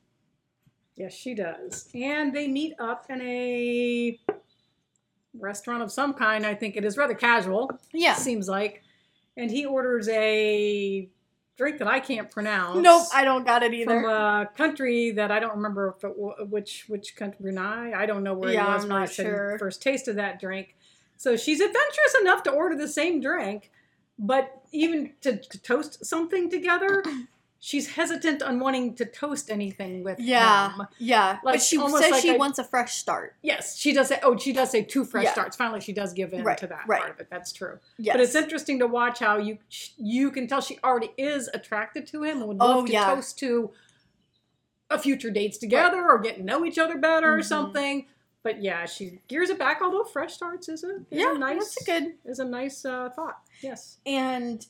Yes, 0.98 1.14
she 1.14 1.32
does. 1.34 1.88
And 1.94 2.34
they 2.34 2.48
meet 2.48 2.74
up 2.80 3.06
in 3.08 3.22
a 3.22 4.18
restaurant 5.38 5.82
of 5.82 5.92
some 5.92 6.12
kind. 6.12 6.44
I 6.44 6.54
think 6.54 6.76
it 6.76 6.84
is 6.84 6.96
rather 6.96 7.14
casual. 7.14 7.70
Yeah. 7.94 8.14
Seems 8.14 8.48
like. 8.48 8.82
And 9.36 9.50
he 9.50 9.64
orders 9.64 10.08
a 10.08 11.08
drink 11.56 11.78
that 11.78 11.86
I 11.86 12.00
can't 12.00 12.28
pronounce. 12.30 12.82
Nope, 12.82 13.06
I 13.14 13.24
don't 13.24 13.46
got 13.46 13.62
it 13.62 13.72
either. 13.72 14.00
From 14.02 14.10
a 14.10 14.48
country 14.56 15.12
that 15.12 15.30
I 15.30 15.38
don't 15.38 15.54
remember 15.56 15.94
if 15.96 16.02
it, 16.04 16.48
which 16.50 16.86
which 16.88 17.14
country 17.14 17.38
Brunei. 17.42 17.92
I 17.94 18.04
don't 18.06 18.24
know 18.24 18.34
where 18.34 18.52
Yeah, 18.52 18.66
he 18.66 18.72
was 18.72 18.84
I'm 18.84 18.90
when 18.90 19.02
I 19.02 19.06
sure. 19.06 19.56
first 19.58 19.80
tasted 19.80 20.16
that 20.16 20.40
drink. 20.40 20.74
So 21.16 21.36
she's 21.36 21.60
adventurous 21.60 22.14
enough 22.20 22.42
to 22.44 22.50
order 22.50 22.76
the 22.76 22.88
same 22.88 23.20
drink, 23.20 23.70
but 24.18 24.62
even 24.72 25.12
to, 25.20 25.36
to 25.36 25.58
toast 25.62 26.04
something 26.04 26.48
together, 26.50 27.02
she's 27.60 27.88
hesitant 27.88 28.42
on 28.42 28.60
wanting 28.60 28.94
to 28.94 29.04
toast 29.04 29.50
anything 29.50 30.04
with 30.04 30.18
Yeah. 30.20 30.72
him. 30.76 30.86
yeah, 30.98 31.38
but 31.42 31.54
like, 31.54 31.60
she 31.60 31.76
says 31.76 31.92
like 32.10 32.22
she 32.22 32.30
I- 32.30 32.36
wants 32.36 32.58
a 32.58 32.64
fresh 32.64 32.94
start. 32.96 33.34
Yes, 33.42 33.76
she 33.76 33.92
does 33.92 34.08
say. 34.08 34.20
Oh, 34.22 34.36
she 34.36 34.52
does 34.52 34.70
say 34.70 34.82
two 34.82 35.04
fresh 35.04 35.24
Yeah. 35.24 35.32
starts. 35.32 35.56
Finally, 35.56 35.80
she 35.80 35.92
does 35.92 36.12
give 36.12 36.32
in 36.32 36.44
Right, 36.44 36.56
to 36.58 36.66
that 36.68 36.84
right. 36.86 37.00
part 37.00 37.10
of 37.12 37.20
it. 37.20 37.28
That's 37.30 37.52
true. 37.52 37.78
Yes. 37.98 38.14
But 38.14 38.20
it's 38.20 38.34
interesting 38.34 38.78
to 38.78 38.86
watch 38.86 39.18
how 39.18 39.38
you 39.38 39.58
you 39.96 40.30
can 40.30 40.46
tell 40.46 40.60
she 40.60 40.78
already 40.84 41.10
is 41.18 41.48
attracted 41.52 42.06
to 42.08 42.22
him 42.22 42.38
and 42.38 42.48
would 42.48 42.58
Oh, 42.60 42.66
love 42.78 42.86
to 42.86 42.92
yeah. 42.92 43.14
toast 43.14 43.38
to 43.40 43.72
a 44.90 44.98
future 44.98 45.30
dates 45.30 45.58
together 45.58 46.02
or 46.08 46.18
get 46.18 46.36
to 46.36 46.42
know 46.42 46.64
each 46.64 46.78
other 46.78 46.96
better 46.96 47.34
or 47.34 47.40
Mhm. 47.40 47.44
something. 47.44 48.06
But 48.44 48.62
yeah, 48.62 48.86
she 48.86 49.20
gears 49.28 49.50
it 49.50 49.58
back. 49.58 49.82
Although 49.82 50.04
fresh 50.04 50.32
starts 50.34 50.68
is 50.68 50.84
a 50.84 50.98
is 51.00 51.04
Yeah, 51.10 51.34
a 51.34 51.38
nice 51.38 51.74
that's 51.74 51.82
a 51.82 51.84
good. 51.84 52.14
is 52.24 52.38
a 52.38 52.44
nice 52.44 52.84
uh, 52.84 53.10
thought. 53.10 53.40
Yes. 53.60 53.98
And 54.06 54.64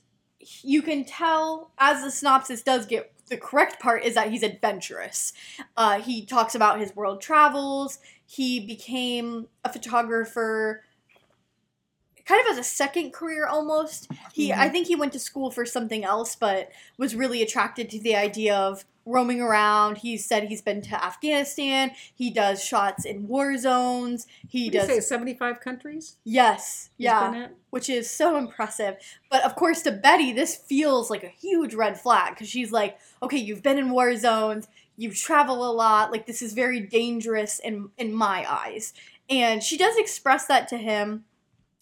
you 0.62 0.83
can 0.83 1.04
tell 1.04 1.71
as 1.78 2.02
the 2.02 2.11
synopsis 2.11 2.62
does 2.62 2.87
get 2.87 3.12
the 3.28 3.37
correct 3.37 3.80
part 3.80 4.04
is 4.04 4.14
that 4.14 4.30
he's 4.30 4.42
adventurous. 4.42 5.33
Uh, 5.76 6.00
he 6.00 6.25
talks 6.25 6.54
about 6.54 6.80
his 6.80 6.97
world 6.97 7.21
travels. 7.21 7.99
He 8.25 8.61
became 8.61 9.49
a 9.64 9.73
photographer 9.73 10.83
kind 12.28 12.40
of 12.47 12.52
as 12.52 12.58
a 12.58 12.62
second 12.64 13.12
career 13.12 13.47
almost. 13.47 14.08
He 14.35 14.52
I 14.52 14.68
Mhm. 14.68 14.73
think 14.73 14.87
he 14.87 14.94
went 14.97 15.12
to 15.14 15.18
school 15.18 15.50
for 15.50 15.64
something 15.64 16.04
else 16.04 16.37
but 16.37 16.70
was 16.99 17.14
really 17.14 17.40
attracted 17.42 17.88
to 17.90 17.99
the 18.00 18.14
idea 18.14 18.54
of 18.54 18.85
roaming 19.06 19.40
around. 19.40 19.97
He 19.99 20.18
said 20.18 20.44
he's 20.44 20.61
been 20.61 20.82
to 20.82 21.02
Afghanistan. 21.02 21.92
He 22.14 22.28
does 22.30 22.62
shots 22.62 23.06
in 23.06 23.26
war 23.26 23.56
zones. 23.56 24.26
He 24.47 24.66
What 24.66 24.73
do 24.73 24.76
you 24.78 24.80
does 24.82 24.88
say 24.88 25.00
seventy 25.00 25.32
five 25.35 25.61
countries. 25.61 26.16
Yes. 26.25 26.90
he's 26.99 27.04
Yeah 27.06 27.49
which 27.70 27.90
is 27.90 28.08
so 28.11 28.37
impressive. 28.38 28.97
But 29.30 29.44
of 29.44 29.54
course, 29.54 29.82
to 29.82 29.92
Betty, 29.92 30.32
this 30.32 30.56
feels 30.56 31.11
like 31.11 31.23
a 31.23 31.28
huge 31.28 31.75
red 31.75 32.00
flag 32.00 32.35
because 32.35 32.49
she's 32.49 32.73
like, 32.73 32.99
okay, 33.23 33.37
you've 33.37 33.62
been 33.62 33.76
in 33.78 33.90
war 33.90 34.16
zones, 34.16 34.68
you 34.97 35.12
travel 35.12 35.70
a 35.70 35.73
lot, 35.73 36.11
like 36.11 36.25
this 36.26 36.40
is 36.40 36.54
very 36.54 36.80
dangerous 36.80 37.58
in 37.58 37.90
in 37.99 38.12
my 38.12 38.44
eyes. 38.50 38.94
And 39.30 39.62
she 39.62 39.76
does 39.76 39.97
express 39.99 40.47
that 40.47 40.66
to 40.68 40.78
him, 40.78 41.25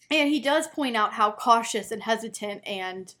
and 0.09 0.29
he 0.29 0.39
does 0.39 0.67
point 0.67 0.95
out 0.95 1.13
how 1.13 1.31
cautious 1.31 1.91
and 1.91 2.03
hesitant 2.03 2.61
and 2.65 3.13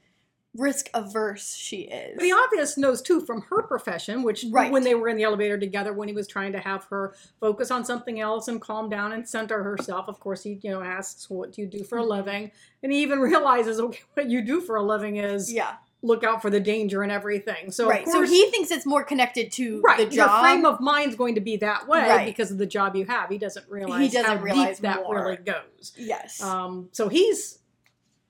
risk 0.55 0.89
averse 0.93 1.55
she 1.55 1.81
is. 1.81 2.17
The 2.19 2.31
obvious 2.31 2.77
knows 2.77 3.01
too 3.01 3.21
from 3.21 3.41
her 3.43 3.61
profession, 3.61 4.23
which 4.23 4.45
Right. 4.51 4.71
when 4.71 4.83
they 4.83 4.95
were 4.95 5.07
in 5.07 5.17
the 5.17 5.23
elevator 5.23 5.57
together, 5.57 5.93
when 5.93 6.07
he 6.07 6.15
was 6.15 6.27
trying 6.27 6.51
to 6.53 6.59
have 6.59 6.85
her 6.85 7.13
focus 7.39 7.69
on 7.69 7.85
something 7.85 8.19
else 8.19 8.47
and 8.47 8.59
calm 8.59 8.89
down 8.89 9.11
and 9.11 9.27
center 9.27 9.61
herself. 9.63 10.07
Of 10.07 10.19
course, 10.19 10.43
he 10.43 10.59
you 10.63 10.71
know 10.71 10.81
asks, 10.81 11.29
"What 11.29 11.51
do 11.53 11.61
you 11.61 11.67
do 11.67 11.83
for 11.83 11.99
a 11.99 12.03
Mhm. 12.03 12.09
living?" 12.09 12.51
And 12.81 12.91
he 12.91 13.01
even 13.03 13.19
realizes, 13.31 13.79
"Okay, 13.79 14.01
what 14.15 14.29
you 14.29 14.41
do 14.41 14.61
for 14.61 14.77
a 14.77 14.83
living 14.83 15.17
is 15.17 15.53
yeah, 15.53 15.75
look 16.03 16.23
out 16.23 16.41
for 16.41 16.49
the 16.49 16.59
danger 16.59 17.01
and 17.03 17.11
everything." 17.11 17.71
So 17.71 17.89
right. 17.89 17.99
of 17.99 18.05
course, 18.05 18.29
so 18.29 18.33
he 18.33 18.49
thinks 18.51 18.71
it's 18.71 18.85
more 18.85 19.03
connected 19.03 19.51
to 19.53 19.81
right, 19.81 20.09
the 20.09 20.15
your 20.15 20.29
frame 20.39 20.65
of 20.65 20.79
mind's 20.79 21.15
going 21.15 21.35
to 21.35 21.41
be 21.41 21.57
that 21.57 21.87
way 21.87 22.07
Right. 22.07 22.25
because 22.25 22.51
of 22.51 22.57
the 22.57 22.65
job 22.67 22.95
you 22.95 23.05
have. 23.05 23.29
He 23.29 23.37
doesn't 23.37 23.69
realize 23.69 24.11
doesn't 24.13 24.37
how 24.37 24.43
realize 24.43 24.77
deep 24.77 24.83
that 24.83 25.03
more. 25.03 25.15
really 25.15 25.37
goes. 25.37 25.93
yes. 25.97 26.41
Um, 26.41 26.89
so 26.91 27.09
he's 27.09 27.59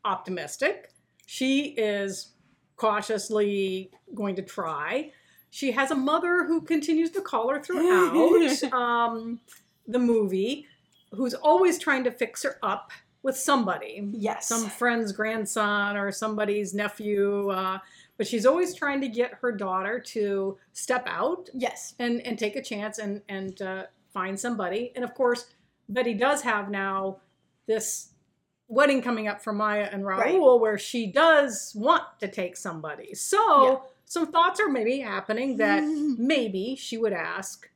optimistic. 0.05 0.91
She 1.25 1.69
is 1.77 2.29
cautiously 2.77 3.91
going 4.15 4.35
to 4.35 4.41
try. 4.41 5.11
She 5.49 5.71
has 5.71 5.91
a 5.91 5.95
mother 5.95 6.45
who 6.45 6.61
continues 6.61 7.11
to 7.11 7.21
call 7.21 7.49
her 7.49 7.59
throughout 7.61 8.13
um, 8.73 9.39
the 9.87 9.99
movie, 9.99 10.67
who's 11.13 11.33
always 11.33 11.79
trying 11.79 12.03
to 12.03 12.11
fix 12.11 12.43
her 12.43 12.57
up 12.63 12.91
with 13.23 13.37
somebody, 13.37 14.09
yes. 14.13 14.47
some 14.47 14.69
friend's 14.69 15.11
grandson 15.11 15.97
or 15.97 16.11
somebody's 16.11 16.73
nephew. 16.73 17.49
Uh, 17.49 17.79
but 18.17 18.27
she's 18.27 18.45
always 18.45 18.73
trying 18.73 19.01
to 19.01 19.07
get 19.07 19.33
her 19.41 19.51
daughter 19.51 19.99
to 19.99 20.57
step 20.73 21.05
out 21.07 21.49
yes. 21.53 21.93
and 21.99 22.25
and 22.25 22.37
take 22.39 22.55
a 22.55 22.61
chance 22.61 22.97
and 22.97 23.21
and 23.29 23.61
uh, 23.61 23.83
find 24.13 24.39
somebody. 24.39 24.91
And 24.95 25.03
of 25.03 25.13
course, 25.13 25.47
Betty 25.89 26.13
does 26.13 26.41
have 26.41 26.69
now 26.69 27.17
this 27.67 28.09
wedding 28.67 29.01
coming 29.01 29.27
up 29.27 29.41
for 29.41 29.53
Maya 29.53 29.87
and 29.91 30.03
Raul, 30.03 30.59
where 30.59 30.77
she 30.77 31.07
does 31.07 31.73
want 31.75 32.03
to 32.19 32.27
take 32.27 32.57
somebody. 32.57 33.13
So 33.13 33.63
Yeah. 33.63 33.77
some 34.05 34.31
thoughts 34.31 34.59
are 34.59 34.69
maybe 34.69 34.99
happening 34.99 35.57
that 35.57 35.83
maybe 36.17 36.75
she 36.75 36.97
would 36.97 37.13
ask 37.13 37.69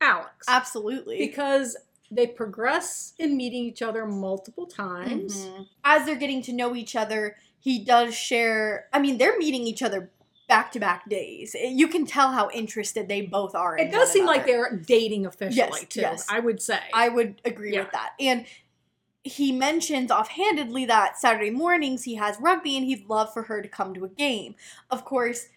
Alex 0.00 0.46
Absolutely. 0.48 1.18
because 1.18 1.76
they 2.10 2.26
progress 2.26 3.14
in 3.18 3.36
meeting 3.36 3.64
each 3.64 3.82
other 3.82 4.06
multiple 4.06 4.66
times. 4.66 5.46
Mhm. 5.46 5.66
As 5.84 6.06
they're 6.06 6.14
getting 6.16 6.42
to 6.42 6.52
know 6.52 6.74
each 6.74 6.94
other, 6.94 7.36
he 7.58 7.78
does 7.78 8.14
share. 8.14 8.88
I 8.92 8.98
mean, 8.98 9.18
they're 9.18 9.38
meeting 9.38 9.62
each 9.66 9.82
other 9.82 10.10
back 10.48 10.70
to 10.72 10.78
back 10.78 11.08
days. 11.08 11.54
You 11.60 11.88
can 11.88 12.06
tell 12.06 12.30
how 12.30 12.48
interested 12.50 13.08
they 13.08 13.22
both 13.22 13.54
are. 13.56 13.76
In 13.76 13.88
It 13.88 13.90
does 13.90 14.12
seem 14.12 14.26
like 14.26 14.46
they're 14.46 14.76
dating 14.76 15.26
officially 15.26 15.56
Yes, 15.56 15.84
too. 15.88 16.00
yes. 16.00 16.26
I 16.30 16.38
would 16.38 16.62
say. 16.62 16.78
I 16.94 17.08
would 17.08 17.40
agree 17.44 17.72
Yeah. 17.74 17.80
with 17.80 17.92
that. 17.92 18.12
And 18.20 18.46
he 19.24 19.50
mentions 19.50 20.12
offhandedly 20.12 20.84
that 20.84 21.18
Saturday 21.18 21.50
mornings 21.50 22.04
he 22.04 22.14
has 22.14 22.36
rugby 22.40 22.76
and 22.76 22.86
he'd 22.86 23.08
love 23.08 23.32
for 23.32 23.42
her 23.44 23.60
to 23.60 23.66
come 23.68 23.92
to 23.94 24.04
a 24.04 24.08
game. 24.08 24.54
Of 24.88 25.04
course, 25.04 25.48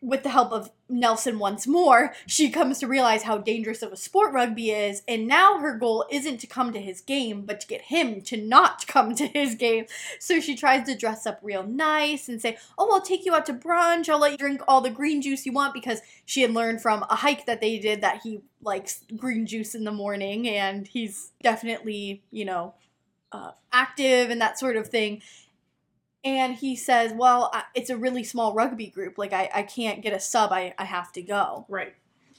with 0.00 0.22
the 0.22 0.30
help 0.30 0.52
of 0.52 0.70
Nelson 0.88 1.38
once 1.38 1.66
more, 1.66 2.14
she 2.26 2.50
comes 2.50 2.78
to 2.78 2.86
realize 2.86 3.24
how 3.24 3.38
dangerous 3.38 3.82
of 3.82 3.92
a 3.92 3.96
sport 3.96 4.32
rugby 4.32 4.70
is, 4.70 5.02
and 5.08 5.26
now 5.26 5.58
her 5.58 5.76
goal 5.76 6.06
isn't 6.10 6.38
to 6.38 6.46
come 6.46 6.72
to 6.72 6.80
his 6.80 7.00
game, 7.00 7.42
but 7.42 7.60
to 7.60 7.66
get 7.66 7.82
him 7.82 8.20
to 8.22 8.36
not 8.36 8.86
come 8.88 9.14
to 9.16 9.26
his 9.26 9.54
game. 9.54 9.86
So 10.18 10.40
she 10.40 10.56
tries 10.56 10.86
to 10.86 10.96
dress 10.96 11.26
up 11.26 11.40
real 11.42 11.64
nice 11.64 12.28
and 12.28 12.40
say, 12.40 12.56
Oh, 12.78 12.90
I'll 12.92 13.00
take 13.00 13.24
you 13.24 13.34
out 13.34 13.46
to 13.46 13.54
brunch, 13.54 14.08
I'll 14.08 14.20
let 14.20 14.32
you 14.32 14.38
drink 14.38 14.62
all 14.68 14.80
the 14.80 14.90
green 14.90 15.20
juice 15.20 15.44
you 15.44 15.52
want, 15.52 15.74
because 15.74 16.00
she 16.24 16.42
had 16.42 16.52
learned 16.52 16.80
from 16.80 17.04
a 17.10 17.16
hike 17.16 17.46
that 17.46 17.60
they 17.60 17.78
did 17.78 18.00
that 18.00 18.20
he 18.22 18.40
likes 18.62 19.04
green 19.16 19.46
juice 19.46 19.74
in 19.74 19.84
the 19.84 19.92
morning, 19.92 20.48
and 20.48 20.86
he's 20.86 21.32
definitely, 21.42 22.22
you 22.30 22.44
know, 22.44 22.74
uh, 23.32 23.50
active 23.72 24.30
and 24.30 24.40
that 24.40 24.58
sort 24.58 24.76
of 24.76 24.86
thing 24.86 25.20
and 26.26 26.56
he 26.56 26.74
says, 26.74 27.12
"Well, 27.14 27.50
I, 27.54 27.62
it's 27.74 27.88
a 27.88 27.96
really 27.96 28.24
small 28.24 28.52
rugby 28.52 28.88
group. 28.88 29.16
Like 29.16 29.32
I, 29.32 29.48
I 29.54 29.62
can't 29.62 30.02
get 30.02 30.12
a 30.12 30.20
sub. 30.20 30.50
I, 30.52 30.74
I 30.76 30.84
have 30.84 31.12
to 31.12 31.22
go." 31.22 31.64
Right. 31.68 31.94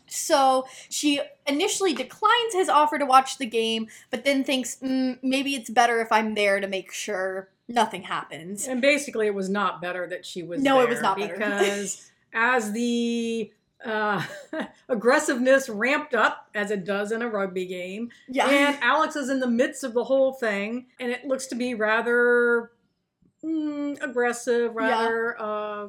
So 0.10 0.66
she 0.90 1.20
initially 1.46 1.94
declines 1.94 2.54
his 2.54 2.70
offer 2.70 2.98
to 3.00 3.06
watch 3.06 3.38
the 3.38 3.46
game, 3.46 3.88
but 4.10 4.24
then 4.26 4.44
thinks 4.44 4.78
mm, 4.78 5.18
maybe 5.22 5.56
it's 5.56 5.70
better 5.70 6.00
if 6.02 6.12
I'm 6.12 6.36
there 6.36 6.60
to 6.60 6.68
make 6.68 6.92
sure 6.92 7.50
nothing 7.68 8.04
happens. 8.04 8.68
And 8.68 8.82
basically, 8.82 9.28
it 9.28 9.34
was 9.36 9.50
not 9.50 9.82
better 9.82 10.08
that 10.08 10.26
she 10.26 10.44
was. 10.44 10.62
No, 10.62 10.82
it 10.82 10.90
was 10.90 11.02
not 11.02 11.18
better. 11.18 11.34
because 11.34 12.10
as 12.34 12.72
the 12.72 13.52
uh, 13.86 14.24
aggressiveness 14.90 15.70
ramped 15.70 16.14
up, 16.14 16.50
as 16.56 16.72
it 16.72 16.84
does 16.86 17.12
in 17.12 17.22
a 17.22 17.28
rugby 17.28 17.66
game, 17.66 18.10
Yeah. 18.28 18.48
and 18.48 18.78
Alex 18.82 19.16
is 19.16 19.30
in 19.30 19.40
the 19.40 19.48
midst 19.48 19.84
of 19.84 19.94
the 19.94 20.04
whole 20.06 20.34
thing, 20.34 20.88
and 21.00 21.12
it 21.12 21.26
looks 21.26 21.48
to 21.48 21.56
be 21.56 21.74
rather 21.74 22.72
mm, 23.44 24.02
aggressive, 24.04 24.74
Yeah. 24.76 24.88
rather 24.90 25.42
uh, 25.42 25.88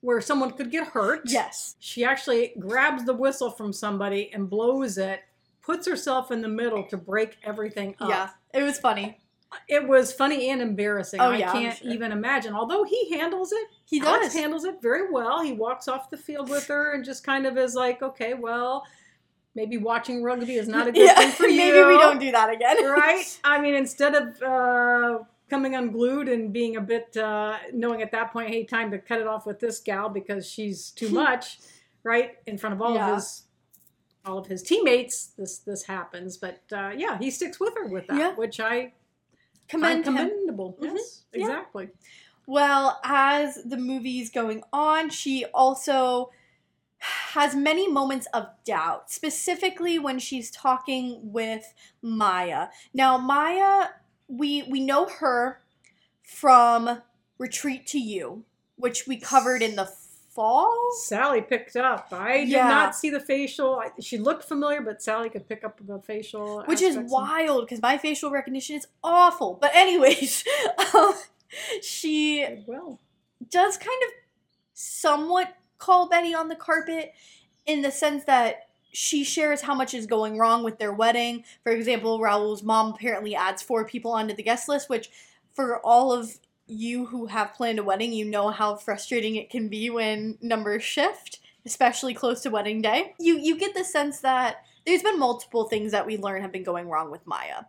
where 0.00 0.20
someone 0.20 0.52
could 0.52 0.70
get 0.70 0.88
hurt. 0.88 1.22
yes. 1.26 1.76
She 1.80 2.04
actually 2.04 2.54
grabs 2.58 3.04
the 3.04 3.14
whistle 3.14 3.50
from 3.50 3.72
somebody 3.72 4.30
and 4.32 4.48
blows 4.48 4.98
it, 4.98 5.20
puts 5.62 5.86
herself 5.86 6.30
in 6.30 6.42
the 6.42 6.48
middle 6.48 6.84
to 6.84 6.96
break 6.96 7.36
everything 7.42 7.96
up. 8.00 8.08
Yeah. 8.08 8.28
It 8.54 8.62
was 8.62 8.78
funny. 8.78 9.18
It 9.68 9.86
was 9.88 10.12
funny 10.12 10.50
and 10.50 10.60
embarrassing. 10.60 11.20
Oh, 11.20 11.30
I 11.30 11.36
yeah, 11.38 11.50
I'm 11.50 11.62
can't 11.62 11.78
sure. 11.78 11.90
even 11.90 12.12
imagine. 12.12 12.54
Although 12.54 12.84
he 12.84 13.16
handles 13.16 13.52
it, 13.52 13.66
He 13.84 14.00
Alex 14.00 14.26
does. 14.26 14.34
handles 14.34 14.64
it 14.64 14.82
very 14.82 15.10
well. 15.10 15.42
He 15.42 15.52
walks 15.52 15.88
off 15.88 16.10
the 16.10 16.16
field 16.16 16.50
with 16.50 16.66
her 16.66 16.92
and 16.92 17.04
just 17.04 17.24
kind 17.24 17.46
of 17.46 17.56
is 17.56 17.74
like, 17.74 18.02
okay, 18.02 18.34
well, 18.34 18.84
maybe 19.54 19.78
watching 19.78 20.22
rugby 20.22 20.56
is 20.56 20.68
not 20.68 20.88
a 20.88 20.92
good 20.92 21.04
yeah. 21.06 21.14
thing 21.14 21.30
for 21.30 21.46
you. 21.46 21.56
maybe 21.72 21.78
we 21.78 21.96
don't 21.96 22.20
do 22.20 22.30
that 22.32 22.50
again. 22.52 22.84
right? 22.84 23.40
I 23.44 23.60
mean, 23.60 23.74
instead 23.74 24.14
of 24.14 24.42
uh, 24.42 25.18
coming 25.48 25.74
unglued 25.74 26.28
and 26.28 26.52
being 26.52 26.76
a 26.76 26.80
bit, 26.80 27.16
uh, 27.16 27.56
knowing 27.72 28.02
at 28.02 28.10
that 28.12 28.32
point, 28.32 28.48
hey, 28.48 28.64
time 28.64 28.90
to 28.90 28.98
cut 28.98 29.20
it 29.20 29.26
off 29.26 29.46
with 29.46 29.60
this 29.60 29.78
gal 29.80 30.08
because 30.08 30.48
she's 30.48 30.90
too 30.90 31.08
much, 31.24 31.58
right? 32.02 32.36
In 32.46 32.58
front 32.58 32.74
of 32.74 32.82
all 32.82 32.94
Yeah. 32.94 33.10
of 33.10 33.14
his, 33.16 33.42
all 34.24 34.38
of 34.38 34.46
his 34.46 34.62
teammates, 34.62 35.26
this 35.38 35.58
this 35.58 35.84
happens. 35.84 36.36
But 36.36 36.62
uh, 36.72 36.92
yeah, 36.96 37.18
he 37.18 37.30
sticks 37.30 37.60
with 37.60 37.74
her 37.76 37.86
with 37.86 38.06
that, 38.08 38.18
Yeah. 38.18 38.34
which 38.34 38.58
I 38.60 38.92
Commend 39.68 40.04
find 40.04 40.18
him. 40.18 40.28
commendable. 40.30 40.76
Mhm. 40.80 40.94
Yes, 40.94 41.24
Yeah. 41.32 41.40
exactly. 41.42 41.88
Well, 42.48 43.00
as 43.04 43.56
the 43.64 43.76
movie's 43.76 44.30
going 44.30 44.62
on, 44.72 45.10
she 45.10 45.44
also 45.52 46.30
has 46.98 47.54
many 47.54 47.88
moments 47.90 48.26
of 48.32 48.46
doubt, 48.64 49.10
specifically 49.10 49.98
when 49.98 50.18
she's 50.18 50.50
talking 50.50 51.32
with 51.32 51.74
Maya. 52.02 52.68
Now, 52.94 53.18
Maya, 53.18 53.88
we 54.28 54.62
we 54.64 54.80
know 54.80 55.06
her 55.06 55.60
from 56.22 57.02
Retreat 57.38 57.86
to 57.88 57.98
You, 57.98 58.44
which 58.76 59.06
we 59.06 59.16
covered 59.18 59.62
in 59.62 59.76
the 59.76 59.84
fall. 59.86 60.92
Sally 61.04 61.40
picked 61.40 61.76
up. 61.76 62.08
I 62.12 62.38
did 62.40 62.48
Yeah. 62.48 62.68
not 62.68 62.94
see 62.94 63.08
the 63.10 63.20
facial. 63.20 63.82
She 64.00 64.18
looked 64.18 64.44
familiar, 64.44 64.80
but 64.82 65.02
Sally 65.02 65.30
could 65.30 65.48
pick 65.48 65.64
up 65.64 65.80
the 65.86 65.98
facial. 66.00 66.62
Which 66.64 66.82
is 66.82 66.96
wild 66.98 67.64
because 67.66 67.80
my 67.80 67.96
facial 67.98 68.30
recognition 68.30 68.76
is 68.76 68.86
awful. 69.02 69.58
But 69.60 69.74
anyways, 69.74 70.44
um, 70.94 71.14
she 71.82 72.44
Well, 72.66 72.98
does 73.50 73.76
kind 73.78 74.02
of 74.06 74.12
somewhat 74.74 75.54
call 75.78 76.08
Betty 76.08 76.34
on 76.34 76.48
the 76.48 76.56
carpet 76.56 77.14
in 77.64 77.82
the 77.82 77.90
sense 77.90 78.24
that 78.24 78.65
she 78.96 79.24
shares 79.24 79.60
how 79.60 79.74
much 79.74 79.92
is 79.92 80.06
going 80.06 80.38
wrong 80.38 80.64
with 80.64 80.78
their 80.78 80.92
wedding. 80.92 81.44
For 81.62 81.70
example, 81.70 82.18
Raul's 82.18 82.62
mom 82.62 82.94
apparently 82.94 83.36
adds 83.36 83.60
four 83.60 83.84
people 83.84 84.12
onto 84.12 84.34
the 84.34 84.42
guest 84.42 84.70
list, 84.70 84.88
which 84.88 85.10
for 85.52 85.80
all 85.84 86.14
of 86.14 86.38
you 86.66 87.04
who 87.04 87.26
have 87.26 87.52
planned 87.52 87.78
a 87.78 87.84
wedding, 87.84 88.14
you 88.14 88.24
know 88.24 88.48
how 88.48 88.74
frustrating 88.74 89.36
it 89.36 89.50
can 89.50 89.68
be 89.68 89.90
when 89.90 90.38
numbers 90.40 90.82
shift, 90.82 91.40
especially 91.66 92.14
close 92.14 92.40
to 92.40 92.48
wedding 92.48 92.80
day. 92.80 93.12
You 93.20 93.38
you 93.38 93.58
get 93.58 93.74
the 93.74 93.84
sense 93.84 94.20
that 94.20 94.64
there's 94.86 95.02
been 95.02 95.18
multiple 95.18 95.64
things 95.64 95.92
that 95.92 96.06
we 96.06 96.16
learn 96.16 96.40
have 96.40 96.52
been 96.52 96.62
going 96.64 96.88
wrong 96.88 97.10
with 97.10 97.26
Maya 97.26 97.64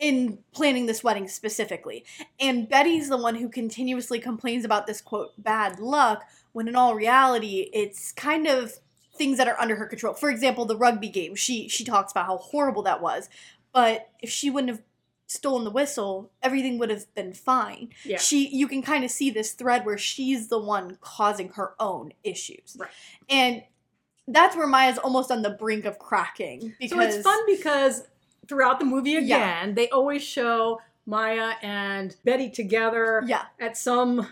in 0.00 0.38
planning 0.50 0.86
this 0.86 1.04
wedding 1.04 1.28
specifically. 1.28 2.04
And 2.40 2.68
Betty's 2.68 3.08
the 3.08 3.16
one 3.16 3.36
who 3.36 3.48
continuously 3.48 4.18
complains 4.18 4.64
about 4.64 4.88
this 4.88 5.00
quote 5.00 5.30
bad 5.38 5.78
luck 5.78 6.24
when 6.50 6.66
in 6.66 6.74
all 6.74 6.96
reality 6.96 7.70
it's 7.72 8.10
kind 8.10 8.48
of 8.48 8.80
things 9.14 9.38
that 9.38 9.48
are 9.48 9.60
under 9.60 9.76
her 9.76 9.86
control. 9.86 10.14
For 10.14 10.30
example, 10.30 10.64
the 10.64 10.76
rugby 10.76 11.08
game. 11.08 11.34
She 11.34 11.68
she 11.68 11.84
talks 11.84 12.12
about 12.12 12.26
how 12.26 12.38
horrible 12.38 12.82
that 12.84 13.02
was. 13.02 13.28
But 13.72 14.08
if 14.20 14.30
she 14.30 14.50
wouldn't 14.50 14.70
have 14.70 14.82
stolen 15.26 15.64
the 15.64 15.70
whistle, 15.70 16.30
everything 16.42 16.78
would 16.78 16.90
have 16.90 17.12
been 17.14 17.32
fine. 17.32 17.88
yeah. 18.04 18.18
She 18.18 18.48
you 18.48 18.68
can 18.68 18.82
kind 18.82 19.04
of 19.04 19.10
see 19.10 19.30
this 19.30 19.52
thread 19.52 19.86
where 19.86 19.96
she's 19.98 20.48
the 20.48 20.58
one 20.58 20.98
causing 21.00 21.50
her 21.50 21.72
own 21.80 22.12
issues. 22.24 22.76
Right. 22.78 22.90
And 23.30 23.62
that's 24.28 24.54
where 24.56 24.66
Maya's 24.66 24.98
almost 24.98 25.30
on 25.30 25.42
the 25.42 25.50
brink 25.50 25.84
of 25.84 25.98
cracking 25.98 26.74
because 26.78 26.90
So 26.96 27.00
it's 27.18 27.22
fun 27.24 27.40
because 27.46 28.06
throughout 28.46 28.78
the 28.78 28.84
movie 28.84 29.16
again, 29.16 29.68
Yeah. 29.68 29.72
they 29.74 29.88
always 29.88 30.22
show 30.22 30.80
Maya 31.06 31.54
and 31.62 32.14
Betty 32.24 32.48
together 32.50 33.22
Yeah. 33.26 33.44
at 33.58 33.76
some 33.76 34.26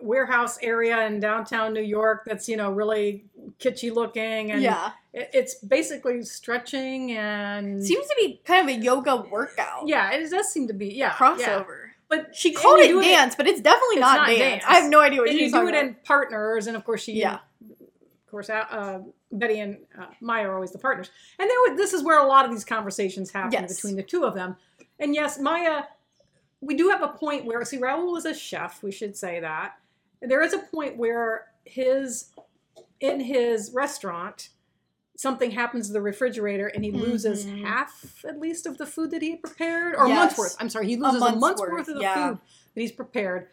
warehouse 0.00 0.58
area 0.62 1.06
in 1.06 1.20
downtown 1.20 1.72
New 1.72 1.80
York 1.82 2.24
that's, 2.26 2.48
you 2.48 2.56
know, 2.56 2.70
really 2.70 3.24
kitschy 3.58 3.92
looking 3.94 4.52
and 4.52 4.62
yeah. 4.62 4.90
it- 5.12 5.30
it's 5.32 5.54
basically 5.56 6.22
stretching 6.22 7.12
and 7.12 7.82
Seems 7.84 8.06
to 8.06 8.14
be 8.18 8.40
kind 8.44 8.68
of 8.68 8.76
a 8.76 8.78
yoga 8.78 9.16
workout. 9.16 9.88
yeah, 9.88 10.10
it 10.12 10.30
does 10.30 10.48
seem 10.52 10.66
to 10.68 10.74
be 10.74 10.88
yeah, 10.88 10.94
yeah. 10.94 11.12
Crossover. 11.14 11.82
But 12.08 12.36
She 12.36 12.52
called 12.52 12.78
it 12.80 12.92
dance, 13.02 13.34
but 13.34 13.48
it's 13.48 13.60
definitely 13.60 13.96
It's 13.96 14.00
not, 14.00 14.16
not 14.18 14.26
dance. 14.28 14.38
dance. 14.38 14.64
I 14.68 14.74
have 14.80 14.90
no 14.90 15.00
idea 15.00 15.20
what 15.20 15.28
and 15.30 15.38
she's 15.38 15.46
you 15.46 15.48
do 15.48 15.52
talking 15.64 15.74
it 15.74 15.78
about. 15.78 15.88
in 15.88 15.96
partners, 16.04 16.66
and 16.68 16.76
of 16.76 16.84
course 16.84 17.02
she, 17.02 17.14
Yeah. 17.14 17.38
of 17.68 18.30
course, 18.30 18.48
uh, 18.50 18.64
uh, 18.70 19.00
Betty 19.32 19.58
and 19.58 19.78
uh, 19.98 20.06
Maya 20.20 20.48
are 20.48 20.54
always 20.54 20.70
the 20.70 20.78
partners, 20.78 21.10
and 21.40 21.50
then 21.50 21.76
this 21.76 21.92
is 21.92 22.04
where 22.04 22.20
a 22.22 22.26
lot 22.26 22.44
of 22.44 22.52
these 22.52 22.64
conversations 22.64 23.30
happen 23.32 23.50
Yes. 23.52 23.74
between 23.74 23.96
the 23.96 24.02
two 24.04 24.24
of 24.24 24.34
them. 24.34 24.56
And 25.00 25.14
yes, 25.16 25.38
Maya, 25.40 25.82
we 26.60 26.74
do 26.76 26.88
have 26.90 27.02
a 27.02 27.08
point 27.08 27.44
where 27.44 27.64
see 27.64 27.78
Raul 27.78 28.16
is 28.16 28.24
a 28.24 28.32
chef. 28.34 28.82
We 28.84 28.92
should 28.92 29.16
say 29.16 29.40
that 29.40 29.74
there 30.28 30.42
is 30.42 30.52
a 30.52 30.58
point 30.58 30.96
where 30.96 31.46
his 31.64 32.30
in 33.00 33.20
his 33.20 33.72
restaurant 33.72 34.50
something 35.18 35.50
happens 35.50 35.86
to 35.86 35.92
the 35.94 36.00
refrigerator 36.02 36.66
and 36.66 36.84
he 36.84 36.90
loses 36.90 37.46
Mhm. 37.46 37.64
half 37.64 38.24
at 38.28 38.38
least 38.38 38.66
of 38.66 38.76
the 38.78 38.86
food 38.86 39.10
that 39.12 39.22
he 39.22 39.36
prepared 39.36 39.94
or 39.94 40.04
a 40.04 40.08
month's 40.08 40.36
worth 40.38 40.56
i'm 40.60 40.68
sorry 40.68 40.86
he 40.86 40.96
loses 40.96 41.16
a 41.16 41.20
month's, 41.20 41.40
month's 41.40 41.60
worth, 41.60 41.72
worth, 41.72 41.88
of 41.88 41.94
the 41.96 42.00
yeah. 42.02 42.28
food 42.30 42.38
that 42.74 42.80
he's 42.80 42.92
prepared 42.92 43.48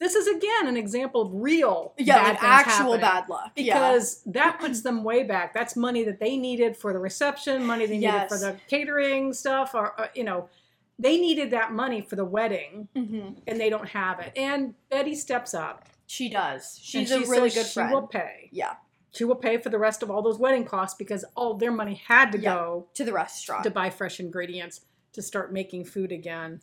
this 0.00 0.14
is 0.16 0.26
again 0.26 0.66
an 0.66 0.76
example 0.76 1.22
of 1.22 1.30
real 1.34 1.94
yeah, 1.98 2.22
like 2.22 2.42
actual 2.42 2.98
bad 2.98 3.28
luck. 3.28 3.52
yeah. 3.56 3.74
because 3.74 4.22
that 4.26 4.58
puts 4.60 4.82
them 4.82 5.02
way 5.04 5.22
back 5.24 5.52
that's 5.54 5.74
money 5.76 6.04
that 6.04 6.20
they 6.20 6.36
needed 6.36 6.76
for 6.76 6.92
the 6.92 6.98
reception 6.98 7.64
money 7.64 7.86
they 7.86 7.98
needed 7.98 8.28
for 8.28 8.38
the 8.38 8.56
catering 8.68 9.32
stuff 9.32 9.74
or, 9.74 9.98
or, 9.98 10.08
you 10.14 10.24
know 10.24 10.48
they 10.98 11.16
needed 11.18 11.50
that 11.50 11.72
money 11.72 12.00
for 12.00 12.14
the 12.14 12.24
wedding 12.24 12.86
Mhm. 12.94 13.36
and 13.48 13.60
they 13.60 13.68
don't 13.68 13.88
have 13.88 14.20
it 14.20 14.32
and 14.36 14.74
betty 14.90 15.14
steps 15.16 15.54
up 15.54 15.86
she 16.06 16.28
does. 16.28 16.78
She's 16.82 17.10
and 17.10 17.22
a 17.22 17.24
she 17.26 17.30
really 17.30 17.50
good 17.50 17.66
she 17.66 17.72
friend. 17.74 17.92
will 17.92 18.06
pay 18.06 18.48
yeah, 18.52 18.74
she 19.12 19.24
will 19.24 19.36
pay 19.36 19.58
for 19.58 19.70
the 19.70 19.78
rest 19.78 20.02
of 20.02 20.10
all 20.10 20.22
those 20.22 20.38
wedding 20.38 20.64
costs 20.64 20.96
because 20.96 21.24
all 21.36 21.54
their 21.54 21.72
money 21.72 22.00
had 22.06 22.30
to 22.32 22.38
Yeah. 22.38 22.54
go 22.54 22.86
to 22.94 23.04
the 23.04 23.12
restaurant. 23.12 23.64
to 23.64 23.70
buy 23.70 23.90
fresh 23.90 24.20
ingredients 24.20 24.82
to 25.14 25.22
start 25.22 25.52
making 25.52 25.84
food 25.84 26.12
again. 26.12 26.60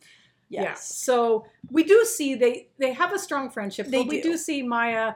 Yeah. 0.48 0.62
yes. 0.62 0.94
So 0.94 1.46
we 1.70 1.82
do 1.84 2.04
see 2.04 2.34
they 2.34 2.68
they 2.78 2.92
have 2.92 3.12
a 3.14 3.18
strong 3.18 3.48
friendship, 3.50 3.86
They 3.86 3.98
but 4.02 4.08
we 4.08 4.20
do. 4.20 4.32
do 4.32 4.36
see 4.36 4.62
Maya 4.62 5.14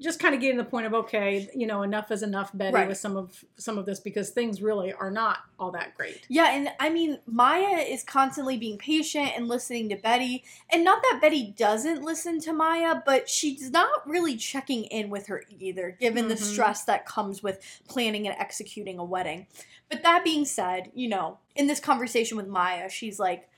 just 0.00 0.20
kind 0.20 0.34
of 0.34 0.40
getting 0.40 0.56
the 0.58 0.64
point 0.64 0.86
of 0.86 0.94
okay, 0.94 1.48
you 1.54 1.66
know, 1.66 1.82
enough 1.82 2.10
is 2.12 2.22
enough, 2.22 2.50
Betty, 2.54 2.74
Right. 2.74 2.88
with 2.88 2.98
some 2.98 3.16
of 3.16 3.44
some 3.56 3.78
of 3.78 3.86
this 3.86 3.98
because 3.98 4.30
things 4.30 4.62
really 4.62 4.92
are 4.92 5.10
not 5.10 5.38
all 5.58 5.72
that 5.72 5.96
great. 5.96 6.20
Yeah, 6.28 6.50
and 6.52 6.70
I 6.78 6.88
mean, 6.88 7.18
Maya 7.26 7.78
is 7.78 8.04
constantly 8.04 8.56
being 8.56 8.78
patient 8.78 9.32
and 9.36 9.48
listening 9.48 9.88
to 9.88 9.96
Betty. 9.96 10.44
And 10.70 10.84
not 10.84 11.02
that 11.02 11.18
Betty 11.20 11.52
doesn't 11.56 12.02
listen 12.02 12.40
to 12.42 12.52
Maya, 12.52 13.02
but 13.04 13.28
she's 13.28 13.70
not 13.70 14.08
really 14.08 14.36
checking 14.36 14.84
in 14.84 15.10
with 15.10 15.26
her 15.26 15.44
either, 15.58 15.90
given 15.90 16.28
the 16.28 16.34
Mhm. 16.36 16.38
stress 16.52 16.84
that 16.84 17.04
comes 17.04 17.42
with 17.42 17.60
planning 17.88 18.28
and 18.28 18.36
executing 18.38 18.98
a 18.98 19.04
wedding. 19.04 19.46
But 19.90 20.02
that 20.04 20.22
being 20.22 20.44
said, 20.44 20.92
you 20.94 21.08
know, 21.08 21.38
in 21.56 21.66
this 21.66 21.80
conversation 21.80 22.36
with 22.36 22.46
Maya, 22.46 22.88
she's 22.88 23.18
like, 23.18 23.48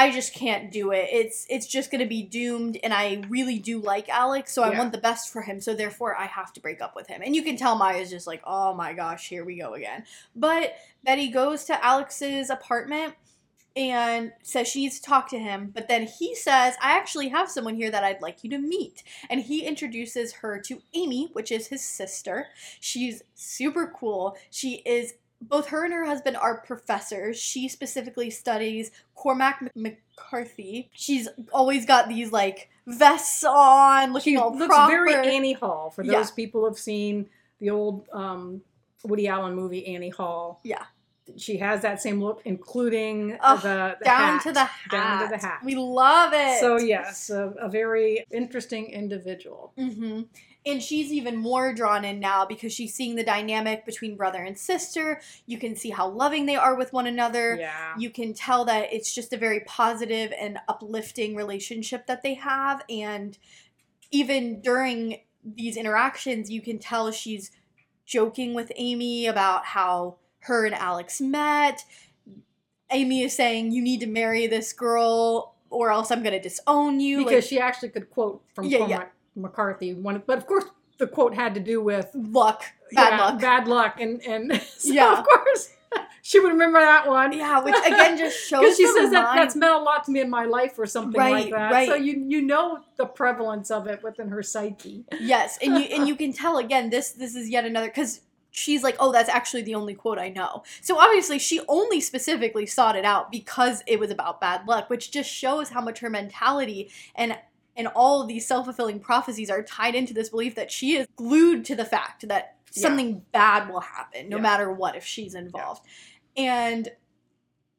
I 0.00 0.10
just 0.10 0.32
can't 0.32 0.72
do 0.72 0.92
it. 0.92 1.10
It's 1.12 1.46
it's 1.50 1.66
just 1.66 1.90
gonna 1.90 2.06
be 2.06 2.22
doomed, 2.22 2.78
and 2.82 2.94
I 2.94 3.22
really 3.28 3.58
do 3.58 3.80
like 3.80 4.08
Alex, 4.08 4.50
so 4.54 4.62
I 4.62 4.70
Yeah. 4.72 4.78
want 4.78 4.92
the 4.92 4.98
best 4.98 5.30
for 5.30 5.42
him. 5.42 5.60
So 5.60 5.74
therefore, 5.74 6.16
I 6.16 6.24
have 6.24 6.54
to 6.54 6.60
break 6.60 6.80
up 6.80 6.96
with 6.96 7.06
him. 7.06 7.20
And 7.22 7.36
you 7.36 7.42
can 7.42 7.56
tell 7.58 7.76
Maya's 7.76 8.08
just 8.08 8.26
like, 8.26 8.40
oh 8.44 8.72
my 8.72 8.94
gosh, 8.94 9.28
here 9.28 9.44
we 9.44 9.56
go 9.56 9.74
again. 9.74 10.06
But 10.34 10.74
Betty 11.04 11.28
goes 11.28 11.64
to 11.66 11.84
Alex's 11.84 12.48
apartment 12.48 13.14
and 13.76 14.32
says 14.42 14.68
she 14.68 14.80
needs 14.80 14.98
to 15.00 15.06
talk 15.06 15.28
to 15.28 15.38
him. 15.38 15.70
But 15.74 15.86
then 15.86 16.06
he 16.06 16.34
says, 16.34 16.76
I 16.82 16.92
actually 16.96 17.28
have 17.28 17.50
someone 17.50 17.76
here 17.76 17.90
that 17.90 18.02
I'd 18.02 18.22
like 18.22 18.42
you 18.42 18.48
to 18.50 18.58
meet. 18.58 19.02
And 19.28 19.42
he 19.42 19.66
introduces 19.66 20.32
her 20.32 20.58
to 20.62 20.80
Amy, 20.94 21.28
which 21.34 21.52
is 21.52 21.66
his 21.66 21.84
sister. 21.84 22.46
She's 22.80 23.22
super 23.34 23.86
cool. 23.94 24.36
She 24.50 24.76
is. 24.86 25.12
Both 25.42 25.68
her 25.68 25.84
and 25.84 25.92
her 25.94 26.04
husband 26.04 26.36
are 26.36 26.60
professors. 26.60 27.38
She 27.38 27.68
specifically 27.68 28.30
studies 28.30 28.90
Cormac 29.14 29.62
McCarthy. 29.74 30.90
She's 30.92 31.28
always 31.52 31.86
got 31.86 32.08
these 32.08 32.30
like 32.32 32.68
vests 32.86 33.42
on, 33.44 34.12
looking 34.12 34.34
She 34.34 34.36
all 34.36 34.54
looks 34.54 34.66
proper. 34.74 34.90
very 34.92 35.14
Annie 35.36 35.54
Hall 35.54 35.90
for 35.90 36.02
Yeah. 36.04 36.18
those 36.18 36.30
people 36.30 36.66
who've 36.68 36.78
seen 36.78 37.28
the 37.58 37.70
old 37.70 38.06
um, 38.12 38.60
Woody 39.04 39.28
Allen 39.28 39.54
movie 39.54 39.86
Annie 39.86 40.10
Hall. 40.10 40.60
Yeah. 40.62 40.84
She 41.36 41.56
has 41.58 41.80
that 41.82 42.02
same 42.02 42.20
look, 42.20 42.42
including 42.44 43.28
the, 43.28 43.36
the 43.62 43.96
down 44.04 44.34
hat. 44.38 44.42
to 44.42 44.52
the 44.52 44.64
hat. 44.64 44.90
Down 44.90 45.22
to 45.22 45.28
the 45.36 45.46
hat. 45.46 45.60
We 45.64 45.76
love 45.76 46.32
it. 46.34 46.58
So 46.60 46.76
yes, 46.78 47.30
a, 47.30 47.54
a 47.60 47.68
very 47.68 48.24
interesting 48.32 48.86
individual. 48.90 49.72
hmm 49.78 50.22
And 50.66 50.82
she's 50.82 51.10
even 51.10 51.36
more 51.36 51.72
drawn 51.72 52.04
in 52.04 52.20
now 52.20 52.44
because 52.44 52.72
she's 52.72 52.92
seeing 52.92 53.16
the 53.16 53.24
dynamic 53.24 53.86
between 53.86 54.16
brother 54.16 54.42
and 54.42 54.58
sister. 54.58 55.20
You 55.46 55.58
can 55.58 55.74
see 55.74 55.88
how 55.90 56.08
loving 56.08 56.44
they 56.44 56.56
are 56.56 56.74
with 56.76 56.92
one 56.92 57.06
another. 57.06 57.56
Yeah. 57.58 57.94
You 57.96 58.10
can 58.10 58.34
tell 58.34 58.66
that 58.66 58.92
it's 58.92 59.14
just 59.14 59.32
a 59.32 59.38
very 59.38 59.60
positive 59.60 60.34
and 60.38 60.58
uplifting 60.68 61.34
relationship 61.34 62.06
that 62.08 62.22
they 62.22 62.34
have. 62.34 62.84
And 62.90 63.38
even 64.10 64.60
during 64.60 65.20
these 65.42 65.78
interactions, 65.78 66.50
you 66.50 66.60
can 66.60 66.78
tell 66.78 67.10
she's 67.10 67.50
joking 68.04 68.52
with 68.52 68.70
Amy 68.76 69.26
about 69.26 69.64
how 69.64 70.16
her 70.40 70.66
and 70.66 70.74
Alex 70.74 71.22
met. 71.22 71.84
Amy 72.90 73.22
is 73.22 73.34
saying, 73.34 73.72
You 73.72 73.82
need 73.82 74.00
to 74.00 74.06
marry 74.06 74.46
this 74.46 74.72
girl 74.72 75.54
or 75.70 75.90
else 75.90 76.10
I'm 76.10 76.22
going 76.22 76.32
to 76.34 76.40
disown 76.40 77.00
you. 77.00 77.24
because 77.24 77.46
she 77.46 77.58
actually 77.58 77.90
could 77.90 78.10
quote 78.10 78.42
from 78.54 78.66
Yeah, 78.66 78.78
Cormac 78.78 79.00
yeah. 79.00 79.06
McCarthy 79.36 79.94
one, 79.94 80.22
but 80.26 80.38
of 80.38 80.46
course 80.46 80.64
the 80.98 81.06
quote 81.06 81.34
had 81.34 81.54
to 81.54 81.60
do 81.60 81.80
with 81.82 82.10
luck, 82.14 82.64
bad 82.92 83.10
yeah, 83.10 83.18
luck. 83.24 83.40
bad 83.40 83.68
luck, 83.68 84.00
and 84.00 84.20
and 84.24 84.60
so 84.76 84.92
Yeah. 84.92 85.18
of 85.18 85.24
course 85.26 85.72
she 86.22 86.38
would 86.38 86.52
remember 86.52 86.78
that 86.80 87.08
one. 87.08 87.32
Yeah, 87.32 87.60
which 87.64 87.74
again 87.86 88.18
just 88.18 88.38
shows 88.48 88.60
Because 88.60 88.76
she 88.76 88.86
says 88.86 89.10
that 89.10 89.34
that's 89.34 89.56
meant 89.56 89.72
a 89.74 89.78
lot 89.78 90.04
to 90.04 90.10
me 90.12 90.20
in 90.20 90.30
my 90.30 90.44
life 90.44 90.78
or 90.78 90.86
something 90.86 91.20
like 91.20 91.32
Right, 91.32 91.50
that. 91.52 91.72
right. 91.72 91.88
So 91.88 91.94
you 91.94 92.24
you 92.28 92.42
know 92.42 92.80
the 92.96 93.06
prevalence 93.06 93.70
of 93.70 93.86
it 93.86 94.02
within 94.02 94.28
her 94.28 94.42
psyche. 94.42 95.04
yes, 95.20 95.58
and 95.62 95.78
you 95.78 95.84
and 95.84 96.06
you 96.06 96.16
can 96.16 96.32
tell 96.32 96.58
again 96.58 96.90
this 96.90 97.12
this 97.12 97.34
is 97.34 97.48
yet 97.48 97.64
another 97.64 97.86
because 97.88 98.20
she's 98.52 98.82
like, 98.82 98.96
oh, 98.98 99.12
that's 99.12 99.28
actually 99.28 99.62
the 99.62 99.76
only 99.76 99.94
quote 99.94 100.18
I 100.18 100.28
know. 100.28 100.64
So 100.82 100.98
obviously 100.98 101.38
she 101.38 101.60
only 101.68 102.00
specifically 102.00 102.66
sought 102.66 102.96
it 102.96 103.04
out 103.04 103.30
because 103.30 103.82
it 103.86 104.00
was 104.00 104.10
about 104.10 104.40
bad 104.40 104.66
luck, 104.66 104.90
which 104.90 105.12
just 105.12 105.30
shows 105.30 105.68
how 105.70 105.80
much 105.80 106.00
her 106.00 106.10
mentality 106.10 106.90
and 107.14 107.38
and 107.80 107.88
all 107.88 108.22
of 108.22 108.28
these 108.28 108.46
self 108.46 108.66
fulfilling 108.66 109.00
prophecies 109.00 109.50
are 109.50 109.62
tied 109.62 109.94
into 109.94 110.14
this 110.14 110.28
belief 110.28 110.54
that 110.54 110.70
she 110.70 110.96
is 110.96 111.06
glued 111.16 111.64
to 111.64 111.74
the 111.74 111.84
fact 111.84 112.28
that 112.28 112.56
Yeah. 112.72 112.82
something 112.82 113.24
bad 113.32 113.68
will 113.68 113.80
happen 113.80 114.28
no 114.28 114.36
Yeah. 114.36 114.42
matter 114.42 114.70
what 114.72 114.94
if 114.94 115.04
she's 115.04 115.34
involved, 115.34 115.84
and 116.36 116.92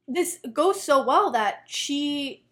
this 0.08 0.38
goes 0.52 0.82
so 0.82 1.02
well 1.02 1.30
that 1.30 1.62
she 1.66 2.44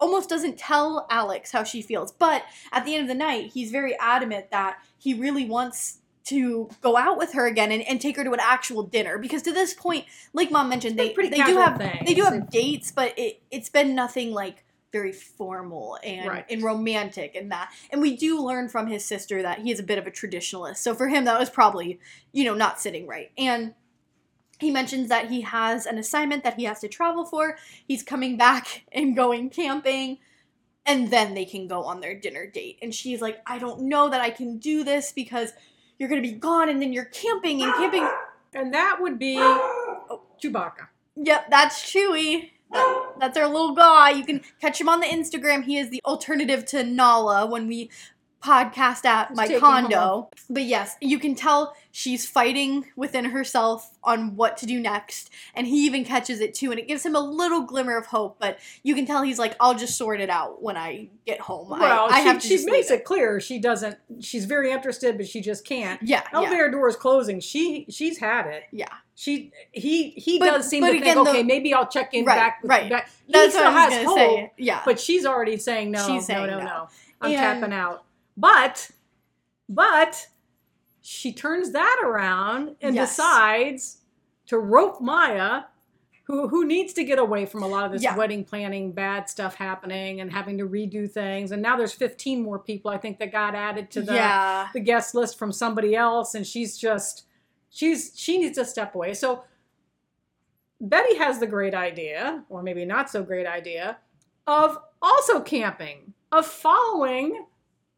almost 0.00 0.30
doesn't 0.30 0.56
tell 0.58 1.06
Alex 1.10 1.52
how 1.52 1.62
she 1.62 1.82
feels. 1.82 2.10
But 2.10 2.42
at 2.72 2.84
the 2.86 2.94
end 2.94 3.02
of 3.02 3.08
the 3.08 3.14
night, 3.14 3.50
he's 3.52 3.70
very 3.70 3.94
adamant 3.98 4.50
that 4.50 4.78
he 4.98 5.12
really 5.12 5.44
wants 5.44 5.98
to 6.24 6.70
go 6.80 6.96
out 6.96 7.18
with 7.18 7.32
her 7.34 7.46
again 7.46 7.70
and, 7.70 7.82
and 7.82 8.00
take 8.00 8.16
her 8.16 8.24
to 8.24 8.32
an 8.32 8.40
actual 8.40 8.82
dinner. 8.82 9.18
Because 9.18 9.42
to 9.42 9.52
this 9.52 9.74
point, 9.74 10.06
like 10.32 10.50
mom 10.50 10.68
mentioned, 10.70 10.98
they, 10.98 11.10
pretty 11.10 11.28
they 11.28 11.42
do 11.42 11.56
have 11.56 11.76
things. 11.76 12.06
they 12.06 12.14
do 12.14 12.22
have 12.24 12.48
dates, 12.48 12.90
but 12.90 13.12
it, 13.18 13.42
it's 13.50 13.68
been 13.68 13.94
nothing 13.94 14.32
like 14.32 14.64
very 14.92 15.12
formal 15.12 15.98
and, 16.02 16.28
Right. 16.28 16.46
and 16.50 16.62
romantic 16.62 17.34
and 17.34 17.50
that. 17.52 17.72
And 17.90 18.00
we 18.00 18.16
do 18.16 18.40
learn 18.40 18.68
from 18.68 18.86
his 18.88 19.04
sister 19.04 19.42
that 19.42 19.60
he 19.60 19.70
is 19.70 19.78
a 19.78 19.84
bit 19.84 19.98
of 19.98 20.06
a 20.06 20.10
traditionalist. 20.10 20.78
So 20.78 20.94
for 20.94 21.08
him 21.08 21.24
that 21.24 21.38
was 21.38 21.50
probably, 21.50 22.00
you 22.32 22.44
know, 22.44 22.54
not 22.54 22.80
sitting 22.80 23.06
right. 23.06 23.30
And 23.38 23.74
he 24.58 24.70
mentions 24.70 25.08
that 25.08 25.30
he 25.30 25.40
has 25.40 25.86
an 25.86 25.96
assignment 25.96 26.44
that 26.44 26.56
he 26.56 26.64
has 26.64 26.80
to 26.80 26.88
travel 26.88 27.24
for. 27.24 27.56
He's 27.86 28.02
coming 28.02 28.36
back 28.36 28.84
and 28.92 29.16
going 29.16 29.50
camping, 29.50 30.18
and 30.84 31.10
then 31.10 31.34
they 31.34 31.44
can 31.44 31.66
go 31.66 31.84
on 31.84 32.00
their 32.00 32.14
dinner 32.18 32.46
date. 32.46 32.78
And 32.82 32.94
she's 32.94 33.20
like, 33.22 33.40
I 33.46 33.58
don't 33.58 33.82
know 33.82 34.10
that 34.10 34.20
I 34.20 34.30
can 34.30 34.58
do 34.58 34.84
this 34.84 35.12
because 35.12 35.52
you're 35.98 36.08
going 36.08 36.22
to 36.22 36.28
be 36.28 36.34
gone, 36.34 36.68
and 36.68 36.80
then 36.80 36.92
you're 36.92 37.04
camping 37.06 37.62
and 37.62 37.72
camping. 37.74 38.08
And 38.52 38.74
that 38.74 38.98
would 39.00 39.18
be 39.18 39.36
oh, 39.38 40.22
Chewbacca. 40.42 40.88
Yep, 41.16 41.50
that's 41.50 41.80
Chewy. 41.82 42.50
That- 42.72 43.14
that's 43.18 43.36
our 43.36 43.48
little 43.48 43.74
guy. 43.74 44.10
You 44.10 44.24
can 44.24 44.40
catch 44.60 44.80
him 44.80 44.88
on 44.88 45.00
the 45.00 45.06
Instagram. 45.06 45.64
He 45.64 45.76
is 45.76 45.90
the 45.90 46.00
alternative 46.04 46.64
to 46.66 46.82
Nala 46.84 47.46
when 47.46 47.66
we 47.66 47.90
podcast 48.42 49.04
at 49.04 49.34
my 49.34 49.46
taking 49.46 49.60
condo. 49.60 50.30
But 50.48 50.62
yes, 50.64 50.96
you 51.00 51.18
can 51.18 51.34
tell 51.34 51.74
she's 51.92 52.26
fighting 52.28 52.86
within 52.96 53.26
herself 53.26 53.98
on 54.02 54.36
what 54.36 54.56
to 54.58 54.66
do 54.66 54.80
next. 54.80 55.30
And 55.54 55.66
he 55.66 55.84
even 55.84 56.04
catches 56.04 56.40
it 56.40 56.54
too. 56.54 56.70
And 56.70 56.80
it 56.80 56.88
gives 56.88 57.04
him 57.04 57.14
a 57.14 57.20
little 57.20 57.62
glimmer 57.62 57.96
of 57.96 58.06
hope. 58.06 58.36
But 58.38 58.58
you 58.82 58.94
can 58.94 59.04
tell 59.06 59.22
he's 59.22 59.38
like, 59.38 59.54
I'll 59.60 59.74
just 59.74 59.98
sort 59.98 60.20
it 60.20 60.30
out 60.30 60.62
when 60.62 60.76
I 60.76 61.08
get 61.26 61.40
home. 61.40 61.68
Well, 61.70 62.08
I, 62.10 62.14
I 62.14 62.20
she, 62.20 62.26
have 62.26 62.38
to 62.40 62.48
she 62.48 62.64
makes 62.66 62.90
leave 62.90 63.00
it 63.00 63.04
clear 63.04 63.40
she 63.40 63.58
doesn't. 63.58 63.98
She's 64.20 64.46
very 64.46 64.70
interested, 64.72 65.16
but 65.16 65.28
she 65.28 65.40
just 65.40 65.64
can't. 65.66 66.02
Yeah, 66.02 66.22
oh, 66.32 66.40
yeah, 66.40 66.46
Elevator 66.48 66.70
door 66.70 66.88
is 66.88 66.96
closing. 66.96 67.40
She 67.40 67.86
she's 67.90 68.18
had 68.18 68.46
it. 68.46 68.64
yeah. 68.72 68.86
She 69.14 69.52
he 69.72 70.10
he 70.12 70.38
But- 70.38 70.46
does 70.52 70.68
seem 70.68 70.82
to 70.82 70.90
again, 70.90 71.02
think 71.02 71.24
the- 71.26 71.30
okay 71.30 71.42
maybe 71.42 71.74
I'll 71.74 71.86
check 71.86 72.14
in 72.14 72.24
Right, 72.24 72.36
back 72.36 72.62
with 72.62 72.70
right. 72.70 72.88
back. 72.88 73.10
He 73.26 73.32
That's 73.34 73.52
still 73.52 73.64
what 73.66 73.74
I 73.74 73.84
was 73.86 73.94
has 73.94 74.06
hope, 74.06 74.16
say. 74.16 74.52
Yeah. 74.56 74.80
but 74.86 74.98
she's 74.98 75.26
already 75.26 75.58
saying 75.58 75.90
no. 75.90 76.06
She's 76.06 76.24
saying 76.24 76.46
no, 76.46 76.58
no, 76.58 76.58
no. 76.60 76.64
no. 76.64 76.88
I'm 77.20 77.30
And- 77.32 77.38
tapping 77.38 77.74
out. 77.74 78.04
But 78.36 78.90
but 79.68 80.26
she 81.02 81.32
turns 81.32 81.72
that 81.72 82.00
around 82.04 82.76
and 82.80 82.94
Yes. 82.94 83.10
decides 83.16 83.98
to 84.46 84.58
rope 84.58 85.00
Maya. 85.00 85.62
Who, 86.24 86.46
who 86.46 86.64
needs 86.64 86.92
to 86.92 87.02
get 87.02 87.18
away 87.18 87.44
from 87.44 87.64
a 87.64 87.66
lot 87.66 87.86
of 87.86 87.90
this 87.90 88.04
Yeah. 88.04 88.16
wedding 88.16 88.44
planning 88.44 88.92
bad 88.92 89.28
stuff 89.28 89.56
happening 89.56 90.20
and 90.20 90.30
having 90.32 90.58
to 90.58 90.68
redo 90.68 91.10
things 91.10 91.50
and 91.50 91.60
now 91.60 91.76
there's 91.76 91.92
15 91.92 92.40
more 92.40 92.60
people 92.60 92.88
i 92.88 92.96
think 92.98 93.18
that 93.18 93.32
got 93.32 93.56
added 93.56 93.90
to 93.90 94.02
the 94.02 94.14
yeah. 94.14 94.68
the 94.72 94.78
guest 94.78 95.12
list 95.16 95.36
from 95.36 95.50
somebody 95.50 95.96
else 95.96 96.36
and 96.36 96.46
she's 96.46 96.78
just 96.78 97.24
she's 97.68 98.12
she 98.14 98.38
needs 98.38 98.56
to 98.56 98.64
step 98.64 98.94
away 98.94 99.12
so 99.12 99.42
betty 100.80 101.16
has 101.16 101.40
the 101.40 101.48
great 101.48 101.74
idea 101.74 102.44
or 102.48 102.62
maybe 102.62 102.84
not 102.84 103.10
so 103.10 103.24
great 103.24 103.46
idea 103.46 103.98
of 104.46 104.78
also 105.02 105.40
camping 105.40 106.14
of 106.30 106.46
following 106.46 107.44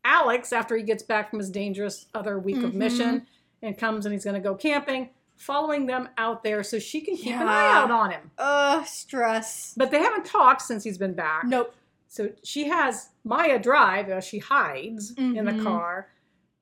alex 0.04 0.52
after 0.52 0.76
he 0.76 0.82
gets 0.82 1.02
back 1.02 1.30
from 1.30 1.38
his 1.38 1.50
dangerous 1.50 2.06
other 2.14 2.38
week 2.38 2.56
of 2.62 2.70
Mhm. 2.72 2.74
mission 2.74 3.26
and 3.62 3.78
comes 3.78 4.04
and 4.06 4.12
he's 4.12 4.24
going 4.24 4.34
to 4.34 4.40
go 4.40 4.54
camping 4.54 5.10
following 5.36 5.86
them 5.86 6.08
out 6.18 6.42
there 6.42 6.62
so 6.62 6.78
she 6.78 7.00
can 7.00 7.16
keep 7.16 7.34
an 7.34 7.48
eye 7.48 7.72
out 7.72 7.90
on 7.90 8.10
him 8.10 8.30
Ugh, 8.38 8.84
stress. 8.86 9.74
but 9.76 9.90
they 9.90 9.98
haven't 10.00 10.24
talked 10.24 10.62
since 10.62 10.84
he's 10.84 10.98
been 10.98 11.14
back 11.14 11.44
Nope. 11.44 11.74
so 12.08 12.30
she 12.42 12.68
has 12.68 13.10
Maya 13.24 13.58
drive 13.58 14.08
as 14.08 14.24
she 14.24 14.38
hides 14.38 15.12
in 15.16 15.44
the 15.44 15.52
Mhm. 15.52 15.62
car. 15.62 16.08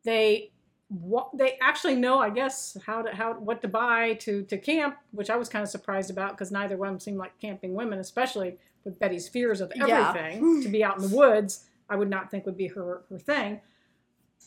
They 0.04 0.50
wa- 0.90 1.28
they 1.34 1.56
actually 1.60 1.94
know, 1.96 2.18
I 2.18 2.30
guess, 2.30 2.76
how 2.86 3.02
to 3.02 3.14
how 3.14 3.34
what 3.34 3.62
to 3.62 3.68
buy 3.68 4.14
to 4.20 4.42
to 4.44 4.58
camp, 4.58 4.96
which 5.12 5.30
I 5.30 5.36
was 5.36 5.48
kind 5.48 5.62
of 5.62 5.68
surprised 5.68 6.10
about 6.10 6.32
because 6.32 6.50
neither 6.50 6.76
one 6.76 6.88
of 6.88 6.94
them 6.94 7.00
seemed 7.00 7.18
like 7.18 7.38
camping 7.40 7.74
women, 7.74 7.98
especially 7.98 8.58
with 8.84 8.98
Betty's 8.98 9.28
fears 9.28 9.60
of 9.60 9.72
Yeah. 9.74 10.08
everything. 10.10 10.62
to 10.62 10.68
be 10.68 10.82
out 10.84 10.96
in 11.00 11.08
the 11.08 11.16
woods, 11.16 11.64
I 11.90 11.96
would 11.96 12.08
not 12.08 12.30
think 12.30 12.46
would 12.46 12.56
be 12.56 12.68
her 12.68 13.02
her 13.10 13.18
thing. 13.18 13.60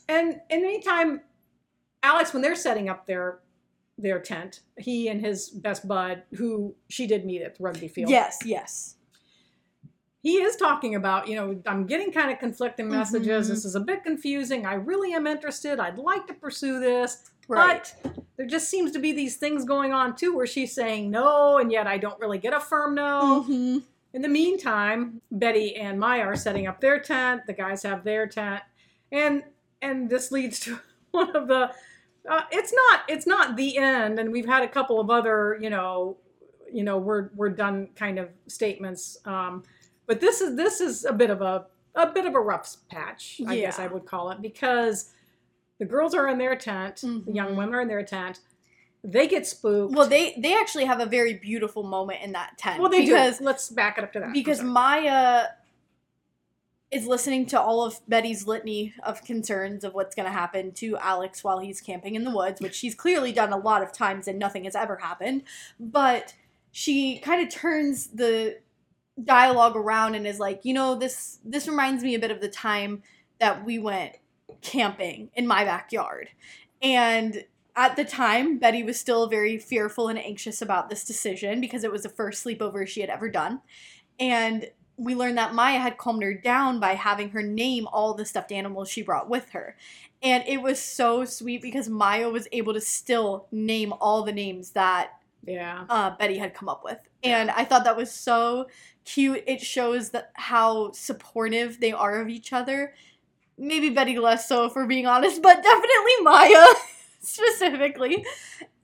And 0.10 0.42
and 0.50 0.64
anytime 0.64 1.22
Alex, 2.02 2.34
when 2.34 2.42
they're 2.42 2.56
setting 2.56 2.90
up 2.90 3.06
their 3.06 3.40
their 3.98 4.20
tent, 4.20 4.62
he 4.80 5.08
and 5.10 5.22
his 5.22 5.50
best 5.50 5.88
bud, 5.88 6.24
who 6.36 6.74
she 6.90 7.06
did 7.06 7.26
meet 7.26 7.42
at 7.44 7.56
the 7.58 7.64
rugby 7.64 7.88
field, 7.88 8.10
Yes, 8.10 8.40
yes. 8.44 8.96
he 10.22 10.38
is 10.42 10.56
talking 10.56 10.96
about, 10.96 11.28
you 11.28 11.36
know, 11.36 11.62
I'm 11.68 11.86
getting 11.86 12.12
kind 12.12 12.32
of 12.32 12.40
conflicting 12.40 12.90
messages. 12.90 13.46
Mhm. 13.48 13.50
This 13.52 13.66
is 13.66 13.76
a 13.76 13.80
bit 13.80 14.04
confusing. 14.04 14.66
I 14.66 14.74
really 14.76 15.14
am 15.14 15.28
interested. 15.28 15.80
I'd 15.80 16.00
like 16.00 16.26
to 16.28 16.34
pursue 16.34 16.80
this. 16.80 17.30
Right. 17.48 17.94
But 18.02 18.16
there 18.38 18.48
just 18.48 18.68
seems 18.70 18.92
to 18.94 19.00
be 19.00 19.12
these 19.12 19.36
things 19.38 19.64
going 19.64 19.92
on 19.94 20.16
too 20.16 20.36
where 20.36 20.48
she's 20.48 20.74
saying 20.74 21.12
no, 21.12 21.58
and 21.60 21.72
yet 21.72 21.86
I 21.88 21.98
don't 22.00 22.20
really 22.20 22.38
get 22.40 22.54
a 22.54 22.60
firm 22.60 22.96
no. 22.96 23.46
Mhm. 23.48 23.84
In 24.14 24.22
the 24.22 24.30
meantime, 24.30 25.22
Betty 25.32 25.76
and 25.76 26.00
Maya 26.00 26.22
are 26.22 26.36
setting 26.36 26.68
up 26.68 26.80
their 26.80 27.00
tent. 27.00 27.42
The 27.48 27.54
guys 27.54 27.82
have 27.84 28.04
their 28.04 28.28
tent, 28.28 28.62
and 29.12 29.44
and 29.82 30.10
this 30.10 30.32
leads 30.32 30.60
to 30.62 30.80
one 31.12 31.36
of 31.36 31.48
the. 31.48 31.72
Uh, 32.30 32.42
it's 32.52 32.72
not 32.74 33.02
it's 33.10 33.26
not 33.28 33.56
the 33.58 33.78
end, 33.78 34.20
and 34.20 34.32
we've 34.32 34.46
had 34.46 34.64
a 34.64 34.68
couple 34.68 35.00
of 35.00 35.10
other 35.10 35.58
you 35.60 35.70
know, 35.70 36.18
you 36.72 36.84
know 36.84 36.98
we're 36.98 37.30
we're 37.36 37.50
done 37.50 37.90
kind 37.96 38.20
of 38.20 38.30
statements. 38.48 39.18
Um, 39.26 39.64
but 40.06 40.22
this 40.22 40.42
is 40.42 40.56
this 40.56 40.80
is 40.80 41.06
a 41.06 41.14
bit 41.14 41.30
of 41.32 41.42
a 41.42 41.66
a 41.96 42.12
bit 42.12 42.26
of 42.26 42.36
a 42.36 42.40
rough 42.40 42.76
patch, 42.90 43.42
I 43.48 43.56
guess 43.58 43.80
I 43.80 43.88
would 43.88 44.06
call 44.06 44.30
it, 44.32 44.42
because 44.42 45.12
the 45.80 45.86
girls 45.86 46.14
are 46.14 46.28
in 46.28 46.38
their 46.38 46.56
tent, 46.56 46.98
the 47.02 47.32
young 47.32 47.50
Mhm. 47.54 47.58
women 47.58 47.76
are 47.76 47.82
in 47.82 47.88
their 47.88 48.04
tent. 48.04 48.40
They 49.04 49.28
get 49.28 49.46
spooked. 49.46 49.94
Well, 49.96 50.08
they 50.08 50.36
they 50.38 50.56
actually 50.56 50.86
have 50.86 51.00
a 51.00 51.06
very 51.06 51.34
beautiful 51.34 51.84
moment 51.84 52.22
in 52.24 52.32
that 52.34 52.58
tent. 52.58 52.80
well, 52.82 52.90
they 52.90 53.02
because 53.02 53.40
do. 53.40 53.46
Let's 53.46 53.70
back 53.70 53.98
it 53.98 54.04
up 54.04 54.14
to 54.14 54.20
that. 54.22 54.34
Because. 54.34 54.62
Maya 54.62 55.48
is 56.94 57.08
listening 57.08 57.48
to 57.48 57.60
all 57.60 57.84
of 57.84 58.00
Betty's 58.08 58.46
litany 58.46 58.94
of 59.04 59.24
concerns 59.26 59.84
of 59.84 59.96
what's 59.96 60.16
going 60.16 60.28
to 60.28 60.32
happen 60.32 60.72
to 60.74 60.96
Alex 60.98 61.44
while 61.44 61.58
he's 61.58 61.82
camping 61.82 62.14
in 62.14 62.24
the 62.24 62.30
woods, 62.30 62.62
which 62.62 62.76
she's 62.76 62.94
clearly 62.94 63.32
done 63.32 63.52
a 63.52 63.58
lot 63.58 63.82
of 63.82 63.92
times 63.92 64.28
and 64.28 64.38
nothing 64.38 64.66
has 64.66 64.76
ever 64.76 64.98
happened. 64.98 65.42
But 65.80 66.36
she 66.72 67.18
kind 67.18 67.42
of 67.42 67.52
turns 67.52 68.08
the 68.08 68.60
dialogue 69.22 69.76
around 69.76 70.14
and 70.14 70.28
is 70.28 70.40
like, 70.40 70.62
you 70.64 70.74
know, 70.74 70.94
this 70.94 71.40
this 71.44 71.68
reminds 71.68 72.04
me 72.04 72.14
a 72.14 72.20
bit 72.20 72.32
of 72.32 72.42
the 72.42 72.48
time 72.48 73.02
that 73.40 73.66
we 73.66 73.80
went 73.80 74.18
camping 74.62 75.32
in 75.34 75.48
my 75.48 75.66
backyard. 75.66 76.30
And 76.82 77.44
at 77.76 77.96
the 77.96 78.06
time, 78.06 78.60
Betty 78.60 78.84
was 78.84 79.00
still 79.00 79.28
very 79.28 79.58
fearful 79.58 80.08
and 80.08 80.20
anxious 80.20 80.62
about 80.62 80.90
this 80.90 81.04
decision 81.04 81.60
because 81.60 81.84
it 81.84 81.92
was 81.92 82.04
the 82.04 82.10
first 82.10 82.46
sleepover 82.46 82.88
she 82.88 83.02
had 83.02 83.10
ever 83.10 83.30
done. 83.30 83.62
And 84.20 84.70
we 84.96 85.16
learned 85.16 85.38
that 85.40 85.56
Maya 85.56 85.80
had 85.80 85.98
calmed 85.98 86.22
her 86.22 86.36
down 86.36 86.80
by 86.80 86.94
having 86.94 87.30
her 87.30 87.42
name 87.42 87.88
all 87.92 88.14
the 88.14 88.26
stuffed 88.26 88.52
animals 88.52 88.90
she 88.90 89.02
brought 89.02 89.30
with 89.30 89.50
her. 89.50 89.76
And 90.22 90.44
it 90.48 90.62
was 90.62 90.80
so 90.80 91.26
sweet 91.26 91.62
because 91.62 91.90
Maya 91.90 92.30
was 92.30 92.48
able 92.52 92.74
to 92.74 92.82
still 92.82 93.48
name 93.52 93.92
all 94.00 94.24
the 94.24 94.32
names 94.32 94.72
that 94.72 95.12
yeah. 95.44 95.86
uh, 95.90 96.16
Betty 96.16 96.38
had 96.38 96.54
come 96.54 96.70
up 96.70 96.84
with. 96.84 97.00
And 97.24 97.50
I 97.50 97.66
thought 97.66 97.86
that 97.86 97.98
was 97.98 98.12
so 98.12 98.68
cute. 99.04 99.44
It 99.48 99.62
shows 99.62 100.12
that 100.12 100.32
how 100.36 100.92
supportive 100.92 101.80
they 101.80 101.92
are 101.92 102.22
of 102.22 102.30
each 102.30 102.54
other. 102.54 102.94
Maybe 103.58 103.90
Betty 103.90 104.18
less 104.18 104.48
so, 104.48 104.66
if 104.66 104.76
we're 104.76 104.86
being 104.86 105.08
honest, 105.08 105.42
but 105.42 105.64
definitely 105.64 106.14
Maya 106.22 106.66
specifically. 107.28 108.26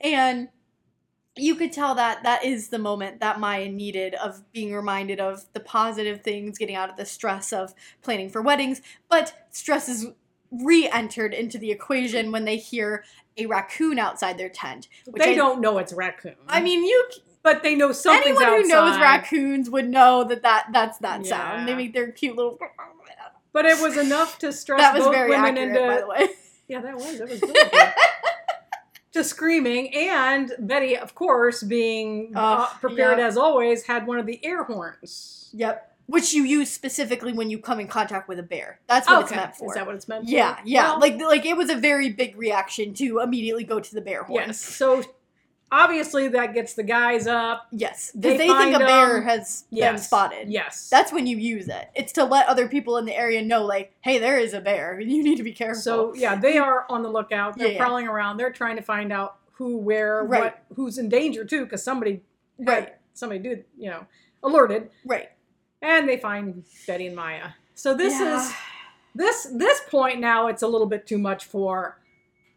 And 0.01 0.49
you 1.35 1.55
could 1.55 1.71
tell 1.71 1.95
that 1.95 2.23
that 2.23 2.43
is 2.43 2.69
the 2.69 2.79
moment 2.79 3.19
that 3.21 3.39
Maya 3.39 3.69
needed 3.69 4.15
of 4.15 4.41
being 4.51 4.73
reminded 4.73 5.19
of 5.19 5.45
the 5.53 5.59
positive 5.59 6.21
things, 6.21 6.57
getting 6.57 6.75
out 6.75 6.89
of 6.89 6.97
the 6.97 7.05
stress 7.05 7.53
of 7.53 7.73
planning 8.01 8.29
for 8.29 8.41
weddings. 8.41 8.81
But 9.09 9.47
stress 9.51 9.87
is 9.87 10.07
re 10.51 10.89
entered 10.91 11.33
into 11.33 11.57
the 11.57 11.71
equation 11.71 12.31
when 12.31 12.43
they 12.45 12.57
hear 12.57 13.03
a 13.37 13.45
raccoon 13.45 13.99
outside 13.99 14.37
their 14.37 14.49
tent. 14.49 14.89
Which 15.05 15.23
they 15.23 15.33
I- 15.33 15.35
don't 15.35 15.61
know 15.61 15.77
it's 15.77 15.93
raccoon. 15.93 16.35
I 16.47 16.61
mean, 16.61 16.83
you 16.83 17.09
but 17.41 17.63
they 17.63 17.73
know 17.75 17.93
something's 17.93 18.41
anyone 18.41 18.63
who 18.63 18.67
knows 18.67 18.99
raccoons 18.99 19.69
would 19.69 19.87
know 19.87 20.25
that, 20.25 20.41
that 20.41 20.65
that's 20.73 20.97
that 20.97 21.23
Yeah. 21.23 21.29
sound. 21.29 21.67
They 21.69 21.75
make 21.75 21.93
their 21.93 22.11
cute 22.11 22.35
little. 22.35 22.57
But 23.53 23.65
it 23.65 23.81
was 23.81 23.95
enough 23.97 24.39
to 24.39 24.51
stress 24.61 24.81
That 24.81 24.93
was 24.93 25.05
both 25.05 25.13
very 25.13 25.29
women 25.29 25.57
accurate, 25.57 25.69
into. 25.69 25.79
by 25.87 26.01
the 26.01 26.07
way. 26.07 26.29
Yeah, 26.67 26.81
that 26.81 26.95
was. 26.97 27.17
That 27.17 27.29
was 27.29 27.39
good. 27.39 27.57
To 29.13 29.23
screaming, 29.23 29.93
and 29.95 30.51
Betty, 30.59 30.97
of 30.97 31.15
course, 31.15 31.63
being 31.63 32.33
uh, 32.35 32.67
Oh, 32.69 32.77
prepared 32.79 33.19
as 33.19 33.37
always, 33.37 33.83
had 33.83 34.05
one 34.07 34.19
of 34.19 34.25
the 34.25 34.43
air 34.45 34.63
horns. 34.63 35.49
Yep. 35.53 35.85
Which 36.07 36.33
you 36.33 36.43
use 36.43 36.71
specifically 36.71 37.33
when 37.33 37.49
you 37.51 37.59
come 37.59 37.79
in 37.79 37.87
contact 37.87 38.27
with 38.27 38.39
a 38.39 38.43
bear. 38.43 38.79
That's 38.87 39.07
what 39.07 39.21
it's 39.21 39.31
meant 39.31 39.55
for. 39.55 39.67
Is 39.69 39.75
that 39.75 39.85
what 39.85 39.93
it's 39.95 40.07
meant 40.07 40.25
for? 40.25 40.31
yeah, 40.31 40.57
yeah. 40.65 40.91
Well, 40.91 40.99
like 40.99 41.19
like 41.21 41.45
it 41.45 41.55
was 41.55 41.69
a 41.69 41.75
very 41.75 42.09
big 42.11 42.35
reaction 42.35 42.95
to 42.95 43.19
immediately 43.19 43.63
go 43.63 43.79
to 43.79 43.93
the 43.95 44.01
bear 44.01 44.23
horn. 44.23 44.45
yes. 44.47 44.59
So 44.59 45.03
obviously 45.71 46.27
that 46.29 46.53
gets 46.53 46.73
the 46.73 46.83
guys 46.83 47.27
up. 47.27 47.67
Yes. 47.71 48.11
They 48.15 48.37
Because 48.37 48.37
they, 48.37 48.47
think 48.47 48.75
a 48.75 48.79
bear 48.79 49.17
um, 49.17 49.23
has 49.23 49.65
been 49.71 49.97
spotted. 49.97 50.49
Yes. 50.49 50.89
That's 50.89 51.11
when 51.11 51.27
you 51.27 51.37
use 51.37 51.67
it. 51.67 51.89
It's 51.95 52.11
to 52.13 52.23
let 52.25 52.47
other 52.47 52.67
people 52.67 52.97
in 52.97 53.05
the 53.05 53.15
area 53.15 53.41
know, 53.41 53.63
like, 53.65 53.93
hey, 54.01 54.17
there 54.19 54.37
is 54.39 54.53
a 54.53 54.61
bear. 54.61 54.99
You 55.09 55.23
need 55.23 55.37
to 55.37 55.43
be 55.43 55.51
careful. 55.53 55.81
So 55.81 56.13
yeah, 56.15 56.35
they 56.35 56.57
are 56.57 56.85
on 56.89 57.03
the 57.03 57.09
lookout. 57.09 57.57
They're 57.57 57.71
Yeah. 57.71 57.77
prowling 57.77 58.07
around. 58.07 58.37
They're 58.37 58.51
trying 58.51 58.75
to 58.77 58.81
find 58.83 59.11
out 59.11 59.37
who, 59.53 59.77
where, 59.77 60.23
Right. 60.23 60.43
what, 60.43 60.63
who's 60.75 60.97
in 60.97 61.09
danger 61.09 61.43
too, 61.45 61.63
because 61.65 61.83
somebody, 61.83 62.21
Right. 62.57 62.95
somebody 63.13 63.39
did, 63.41 63.65
you 63.77 63.89
know, 63.89 64.05
alerted, 64.43 64.89
right. 65.05 65.29
and 65.81 66.07
they 66.07 66.17
find 66.17 66.63
Betty 66.87 67.07
and 67.07 67.15
Maya. 67.15 67.49
So 67.75 67.93
this 67.93 68.19
Yeah. 68.19 68.37
is 68.41 68.53
this 69.15 69.47
this 69.53 69.81
point 69.89 70.19
now. 70.19 70.47
It's 70.47 70.61
a 70.61 70.67
little 70.67 70.87
bit 70.87 71.05
too 71.07 71.17
much 71.17 71.45
for 71.45 71.98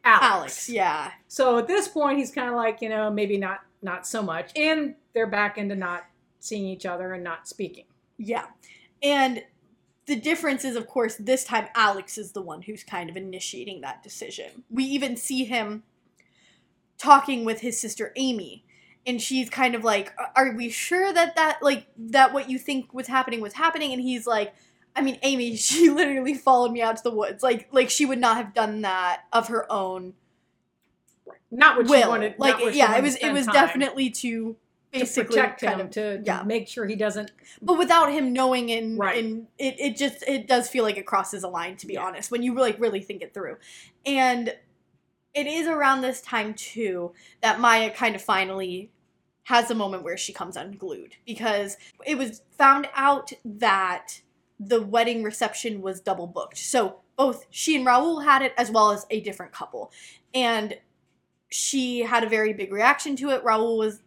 Alex. 0.04 0.24
Alex. 0.24 0.68
Yeah. 0.68 1.12
So 1.28 1.58
at 1.58 1.68
this 1.68 1.88
point, 1.88 2.18
he's 2.18 2.32
kind 2.32 2.48
of 2.48 2.54
like, 2.54 2.80
you 2.80 2.88
know, 2.88 3.10
maybe 3.10 3.38
not 3.38 3.60
not 3.82 4.06
so 4.06 4.22
much, 4.22 4.50
and 4.56 4.94
they're 5.12 5.26
back 5.26 5.58
into 5.58 5.74
not 5.74 6.04
seeing 6.40 6.66
each 6.66 6.86
other 6.86 7.12
and 7.12 7.24
not 7.24 7.48
speaking. 7.48 7.84
Yeah. 8.16 8.46
And 9.02 9.42
the 10.06 10.16
difference 10.16 10.64
is, 10.64 10.76
of 10.76 10.86
course, 10.86 11.16
this 11.16 11.44
time 11.44 11.68
Alex 11.74 12.18
is 12.18 12.32
the 12.32 12.42
one 12.42 12.62
who's 12.62 12.84
kind 12.84 13.10
of 13.10 13.16
initiating 13.16 13.80
that 13.80 14.02
decision. 14.02 14.64
We 14.70 14.84
even 14.84 15.16
see 15.16 15.44
him 15.44 15.84
talking 16.98 17.44
with 17.44 17.60
his 17.60 17.80
sister 17.80 18.12
Amy. 18.16 18.64
And 19.04 19.20
she's 19.20 19.50
kind 19.50 19.74
of 19.74 19.82
like, 19.82 20.14
"Are 20.36 20.52
we 20.52 20.70
sure 20.70 21.12
that 21.12 21.34
that 21.34 21.58
like 21.60 21.88
that 21.96 22.32
what 22.32 22.48
you 22.48 22.56
think 22.56 22.94
was 22.94 23.08
happening 23.08 23.40
was 23.40 23.54
happening?" 23.54 23.92
And 23.92 24.00
he's 24.00 24.28
like, 24.28 24.54
"I 24.96 25.00
mean, 25.02 25.18
Amy, 25.22 25.56
she 25.68 25.90
literally 25.90 26.34
followed 26.34 26.72
me 26.72 26.82
out 26.82 26.96
to 26.98 27.02
the 27.02 27.10
woods. 27.14 27.42
Like, 27.42 27.68
like 27.72 27.90
she 27.90 28.04
would 28.06 28.18
not 28.20 28.36
have 28.36 28.54
done 28.54 28.82
that 28.82 29.22
of 29.32 29.48
her 29.48 29.70
own 29.70 30.14
Not 31.50 31.76
what 31.76 31.86
she 31.88 32.08
wanted. 32.08 32.34
like, 32.38 32.74
yeah, 32.74 32.96
it 32.96 33.02
was 33.02 33.16
it 33.16 33.30
was 33.32 33.46
time 33.46 33.54
definitely 33.54 34.10
to 34.10 34.56
to 34.92 34.98
basically 34.98 35.36
protect 35.36 35.60
kind 35.62 35.80
him 35.80 35.86
of 35.86 35.92
to, 35.92 36.18
to 36.18 36.22
yeah. 36.24 36.42
make 36.42 36.68
sure 36.68 36.86
he 36.86 36.96
doesn't. 36.96 37.30
but 37.62 37.78
without 37.78 38.12
him 38.12 38.32
knowing 38.34 38.70
and, 38.70 38.98
Right. 38.98 39.24
and 39.24 39.46
it, 39.58 39.80
it 39.80 39.96
just 39.96 40.22
it 40.28 40.46
does 40.46 40.68
feel 40.68 40.84
like 40.84 40.98
it 40.98 41.06
crosses 41.06 41.42
a 41.44 41.48
line 41.48 41.76
to 41.78 41.86
be 41.86 41.94
Yeah. 41.94 42.04
honest 42.04 42.30
when 42.30 42.42
you 42.42 42.54
like 42.54 42.78
really 42.78 43.00
think 43.00 43.22
it 43.22 43.32
through 43.32 43.56
and 44.04 44.54
it 45.32 45.46
is 45.46 45.66
around 45.66 46.02
this 46.02 46.20
time 46.20 46.52
too 46.52 47.12
that 47.40 47.58
maya 47.58 47.90
kind 47.90 48.14
of 48.14 48.20
finally 48.20 48.90
has 49.44 49.70
a 49.70 49.74
moment 49.74 50.02
where 50.04 50.18
she 50.18 50.30
comes 50.32 50.58
unglued 50.58 51.16
because 51.26 51.78
it 52.04 52.18
was 52.18 52.42
found 52.58 52.86
out 52.94 53.32
that 53.46 54.20
the 54.66 54.82
wedding 54.82 55.22
reception 55.22 55.82
was 55.82 56.00
double 56.00 56.26
booked. 56.26 56.58
So 56.58 57.00
both 57.16 57.46
she 57.50 57.76
and 57.76 57.86
raul 57.86 58.24
had 58.24 58.42
it 58.42 58.52
as 58.56 58.70
well 58.70 58.90
as 58.90 59.06
a 59.10 59.20
different 59.20 59.52
couple. 59.52 59.92
And 60.34 60.78
she 61.50 62.00
had 62.00 62.24
a 62.24 62.28
very 62.28 62.52
big 62.52 62.72
reaction 62.72 63.16
to 63.16 63.30
it. 63.30 63.44
Raul 63.44 63.78
was 63.78 64.02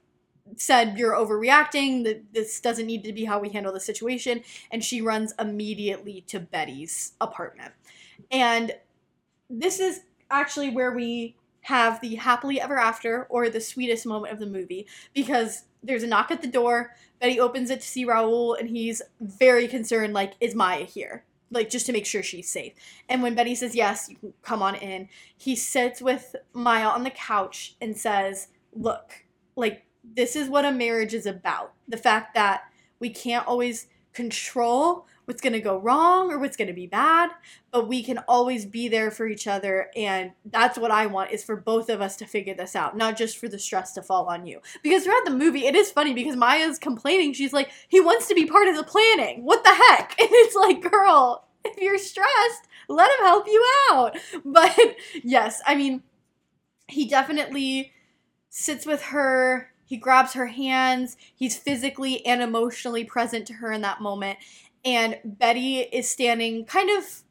said 0.57 0.97
you're 0.97 1.13
overreacting. 1.13 2.23
This 2.31 2.59
doesn't 2.59 2.85
need 2.85 3.03
to 3.03 3.13
be 3.13 3.25
how 3.25 3.39
we 3.39 3.49
handle 3.49 3.73
the 3.73 3.79
situation. 3.79 4.43
And 4.71 4.83
she 4.83 5.01
runs 5.01 5.33
immediately 5.39 6.21
to 6.27 6.39
betty's 6.39 7.13
apartment. 7.19 7.73
And 8.31 8.73
this 9.49 9.79
is 9.79 10.01
actually 10.29 10.69
where 10.69 10.91
we 10.91 11.35
have 11.61 11.99
the 12.01 12.15
happily 12.15 12.61
ever 12.61 12.77
after 12.77 13.23
or 13.23 13.49
the 13.49 13.61
sweetest 13.61 14.05
moment 14.05 14.31
of 14.31 14.39
the 14.39 14.45
movie 14.45 14.85
because 15.13 15.63
there's 15.83 16.03
a 16.03 16.07
knock 16.07 16.29
at 16.29 16.41
the 16.41 16.47
door 16.47 16.91
betty 17.19 17.39
opens 17.39 17.69
it 17.69 17.81
to 17.81 17.87
see 17.87 18.05
raul 18.05 18.59
and 18.59 18.69
he's 18.69 19.01
very 19.19 19.67
concerned 19.67 20.13
like 20.13 20.33
is 20.39 20.55
maya 20.55 20.83
here 20.83 21.23
like 21.51 21.69
just 21.69 21.85
to 21.85 21.93
make 21.93 22.05
sure 22.05 22.23
she's 22.23 22.49
safe 22.49 22.73
and 23.09 23.21
when 23.21 23.35
betty 23.35 23.55
says 23.55 23.75
yes 23.75 24.09
you 24.09 24.15
can 24.17 24.33
come 24.41 24.61
on 24.61 24.75
in 24.75 25.07
he 25.37 25.55
sits 25.55 26.01
with 26.01 26.35
maya 26.53 26.87
on 26.87 27.03
the 27.03 27.11
couch 27.11 27.75
and 27.81 27.95
says 27.95 28.47
look 28.73 29.25
like 29.55 29.85
this 30.13 30.35
is 30.35 30.49
what 30.49 30.65
a 30.65 30.71
marriage 30.71 31.13
is 31.13 31.25
about. 31.25 31.73
The 31.87 31.97
fact 31.97 32.35
that 32.35 32.63
we 32.99 33.09
can't 33.09 33.47
always 33.47 33.87
control 34.13 35.07
what's 35.25 35.41
going 35.41 35.53
to 35.53 35.59
go 35.59 35.77
wrong 35.77 36.31
or 36.31 36.39
what's 36.39 36.55
going 36.55 36.67
to 36.67 36.73
be 36.73 36.87
bad, 36.87 37.31
but 37.71 37.87
we 37.87 38.03
can 38.03 38.19
always 38.27 38.65
be 38.65 38.87
there 38.87 39.11
for 39.11 39.27
each 39.27 39.47
other 39.47 39.89
and 39.95 40.31
that's 40.45 40.77
what 40.77 40.91
I 40.91 41.07
want 41.07 41.31
is 41.31 41.43
for 41.43 41.55
both 41.55 41.89
of 41.89 42.01
us 42.01 42.15
to 42.17 42.25
figure 42.25 42.53
this 42.53 42.75
out, 42.75 42.95
not 42.95 43.17
just 43.17 43.37
for 43.37 43.47
the 43.47 43.59
stress 43.59 43.93
to 43.93 44.01
fall 44.01 44.25
on 44.27 44.45
you. 44.45 44.61
Because 44.83 45.03
throughout 45.03 45.25
the 45.25 45.31
movie 45.31 45.65
it 45.65 45.75
is 45.75 45.91
funny 45.91 46.13
because 46.13 46.35
Maya's 46.35 46.79
complaining, 46.79 47.33
she's 47.33 47.53
like 47.53 47.69
he 47.87 47.99
wants 47.99 48.27
to 48.27 48.35
be 48.35 48.45
part 48.45 48.67
of 48.67 48.75
the 48.75 48.83
planning. 48.83 49.43
What 49.43 49.63
the 49.63 49.73
heck? 49.73 50.15
And 50.19 50.29
it's 50.31 50.55
like, 50.55 50.81
girl, 50.81 51.47
if 51.63 51.77
you're 51.77 51.97
stressed, 51.97 52.67
let 52.87 53.11
him 53.11 53.25
help 53.25 53.47
you 53.47 53.65
out. 53.91 54.17
But 54.45 54.77
yes, 55.23 55.61
I 55.65 55.75
mean 55.75 56.03
he 56.87 57.07
definitely 57.07 57.91
sits 58.49 58.85
with 58.85 59.01
her 59.03 59.71
He 59.85 59.97
grabs 59.97 60.33
her 60.33 60.47
hands. 60.47 61.17
He's 61.35 61.57
physically 61.57 62.25
and 62.25 62.41
emotionally 62.41 63.03
present 63.03 63.45
to 63.47 63.53
her 63.53 63.71
in 63.71 63.81
that 63.81 64.01
moment. 64.01 64.39
And 64.85 65.17
Betty 65.25 65.79
is 65.79 66.09
standing 66.09 66.63
kind 66.65 66.89
of 66.95 67.23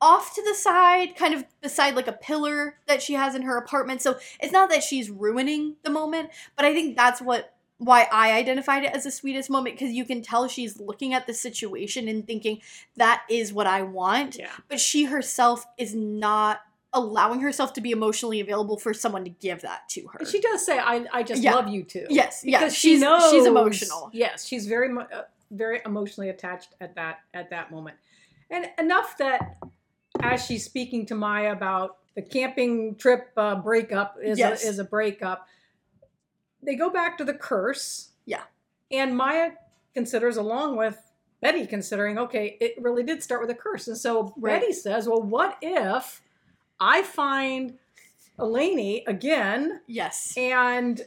off 0.00 0.34
to 0.34 0.42
the 0.42 0.54
side, 0.54 1.16
kind 1.16 1.34
of 1.34 1.44
beside 1.60 1.96
like 1.96 2.06
a 2.06 2.12
pillar 2.12 2.76
that 2.86 3.02
she 3.02 3.14
has 3.14 3.34
in 3.34 3.42
her 3.42 3.56
apartment. 3.56 4.02
So 4.02 4.16
it's 4.40 4.52
not 4.52 4.70
that 4.70 4.82
she's 4.84 5.10
ruining 5.10 5.76
the 5.82 5.90
moment, 5.90 6.30
but 6.54 6.64
I 6.64 6.72
think 6.74 6.96
that's 6.96 7.20
what 7.20 7.54
why 7.78 8.08
I 8.12 8.32
identified 8.32 8.82
it 8.84 8.92
as 8.92 9.04
the 9.04 9.10
sweetest 9.12 9.48
moment 9.48 9.76
because 9.78 9.92
you 9.94 10.04
can 10.04 10.20
tell 10.20 10.48
she's 10.48 10.80
looking 10.80 11.14
at 11.14 11.28
the 11.28 11.34
situation 11.34 12.08
and 12.08 12.26
thinking 12.26 12.60
that 12.96 13.22
is 13.30 13.52
what 13.52 13.68
I 13.68 13.82
want, 13.82 14.36
Yeah. 14.36 14.50
but 14.68 14.80
she 14.80 15.04
herself 15.04 15.64
is 15.78 15.94
not 15.94 16.60
allowing 16.92 17.38
herself 17.40 17.72
to 17.74 17.80
be 17.80 17.92
emotionally 17.92 18.40
available 18.40 18.78
for 18.78 18.92
someone 18.92 19.22
to 19.22 19.30
give 19.30 19.60
that 19.62 19.88
to 19.90 20.08
her. 20.08 20.18
And 20.18 20.26
she 20.28 20.40
does 20.40 20.66
say, 20.66 20.76
"I, 20.78 21.04
I 21.12 21.22
just 21.22 21.40
Yeah. 21.40 21.54
love 21.54 21.68
you 21.68 21.84
too." 21.84 22.06
yes, 22.10 22.42
yes, 22.44 22.60
because 22.60 22.74
she's 22.76 22.98
she 22.98 23.04
knows 23.04 23.30
she's 23.30 23.46
emotional. 23.46 24.10
Yes, 24.12 24.44
she's 24.44 24.66
very 24.66 24.88
mo- 24.88 25.06
uh, 25.12 25.22
very 25.50 25.80
emotionally 25.86 26.28
attached 26.30 26.74
at 26.80 26.94
that 26.96 27.20
at 27.34 27.50
that 27.50 27.70
moment, 27.70 27.96
and 28.50 28.66
enough 28.78 29.16
that 29.18 29.56
as 30.20 30.44
she's 30.44 30.64
speaking 30.64 31.06
to 31.06 31.14
Maya 31.14 31.52
about 31.52 31.98
the 32.16 32.22
camping 32.22 32.96
trip 32.96 33.30
uh, 33.36 33.54
breakup 33.56 34.16
is 34.22 34.38
Yes. 34.38 34.64
a, 34.64 34.68
is 34.68 34.78
a 34.78 34.84
breakup. 34.84 35.46
They 36.62 36.74
go 36.74 36.90
back 36.90 37.18
to 37.18 37.24
the 37.24 37.34
curse. 37.34 38.10
Yeah. 38.26 38.42
and 38.90 39.16
Maya 39.16 39.52
considers, 39.94 40.36
along 40.36 40.76
with 40.76 40.98
Betty, 41.40 41.66
considering, 41.66 42.18
okay, 42.18 42.56
it 42.60 42.74
really 42.80 43.02
did 43.04 43.22
start 43.22 43.40
with 43.40 43.50
a 43.50 43.54
curse, 43.54 43.86
and 43.88 43.96
so 43.96 44.34
Right. 44.36 44.60
Betty 44.60 44.72
says, 44.72 45.08
"Well, 45.08 45.22
what 45.22 45.56
if 45.62 46.20
I 46.80 47.02
find 47.04 47.78
Elaney 48.38 49.02
again?" 49.06 49.80
Yes. 49.86 50.34
and 50.36 51.00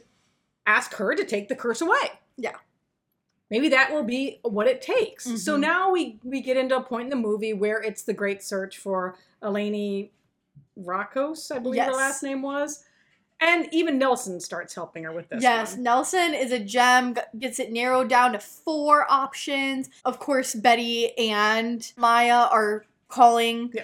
ask 0.66 0.94
her 0.94 1.14
to 1.14 1.24
take 1.24 1.48
the 1.48 1.56
curse 1.56 1.80
away. 1.82 2.12
Yeah. 2.36 2.56
Maybe 3.52 3.68
that 3.68 3.92
will 3.92 4.02
be 4.02 4.40
what 4.42 4.66
it 4.66 4.80
takes. 4.80 5.24
So 5.44 5.56
Mhm. 5.56 5.60
now 5.60 5.90
we 5.92 6.18
we 6.24 6.40
get 6.40 6.56
into 6.56 6.74
a 6.74 6.82
point 6.82 7.04
in 7.04 7.10
the 7.10 7.16
movie 7.16 7.52
where 7.52 7.78
it's 7.82 8.02
the 8.02 8.14
great 8.14 8.42
search 8.42 8.78
for 8.78 9.14
Eleni 9.42 10.08
Rakos, 10.80 11.54
I 11.54 11.58
believe 11.58 11.82
her 11.84 11.92
last 11.92 12.22
name 12.22 12.40
was. 12.40 12.82
And 13.40 13.68
even 13.72 13.98
Nelson 13.98 14.40
starts 14.40 14.74
helping 14.74 15.04
her 15.04 15.12
with 15.12 15.28
this. 15.28 15.42
Yes, 15.42 15.74
one. 15.74 15.82
Nelson 15.82 16.32
is 16.32 16.50
a 16.50 16.58
gem, 16.60 17.14
gets 17.38 17.58
it 17.58 17.70
narrowed 17.72 18.08
down 18.08 18.32
to 18.32 18.38
four 18.38 19.04
options. 19.10 19.90
Of 20.04 20.18
course, 20.18 20.54
Betty 20.54 21.16
and 21.18 21.92
Maya 21.96 22.46
are 22.50 22.86
calling. 23.08 23.70
Yeah. 23.74 23.82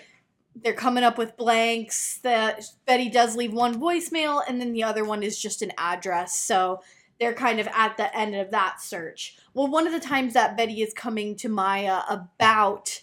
They're 0.61 0.72
coming 0.72 1.04
up 1.04 1.18
with 1.18 1.37
blanks. 1.37 2.18
That 2.22 2.64
Betty 2.87 3.11
does 3.11 3.37
leave 3.37 3.52
one 3.52 3.78
voicemail, 3.78 4.42
and 4.48 4.61
then 4.61 4.72
the 4.72 4.83
other 4.85 5.04
one 5.04 5.22
is 5.22 5.38
just 5.38 5.61
an 5.61 5.72
address. 5.76 6.35
So 6.38 6.81
they're 7.20 7.35
kind 7.35 7.61
of 7.61 7.68
at 7.68 7.96
the 7.96 8.14
end 8.16 8.35
of 8.35 8.50
that 8.50 8.81
search. 8.81 9.37
Well, 9.54 9.68
one 9.68 9.87
of 9.87 9.92
the 9.92 10.00
times 10.00 10.35
that 10.35 10.57
Betty 10.57 10.83
is 10.83 10.94
coming 10.94 11.37
to 11.37 11.48
Maya 11.48 12.02
about 12.09 13.00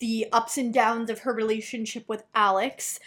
the 0.00 0.26
ups 0.32 0.58
and 0.58 0.72
downs 0.72 1.10
of 1.10 1.20
her 1.20 1.32
relationship 1.32 2.08
with 2.08 2.24
Alex, 2.34 3.00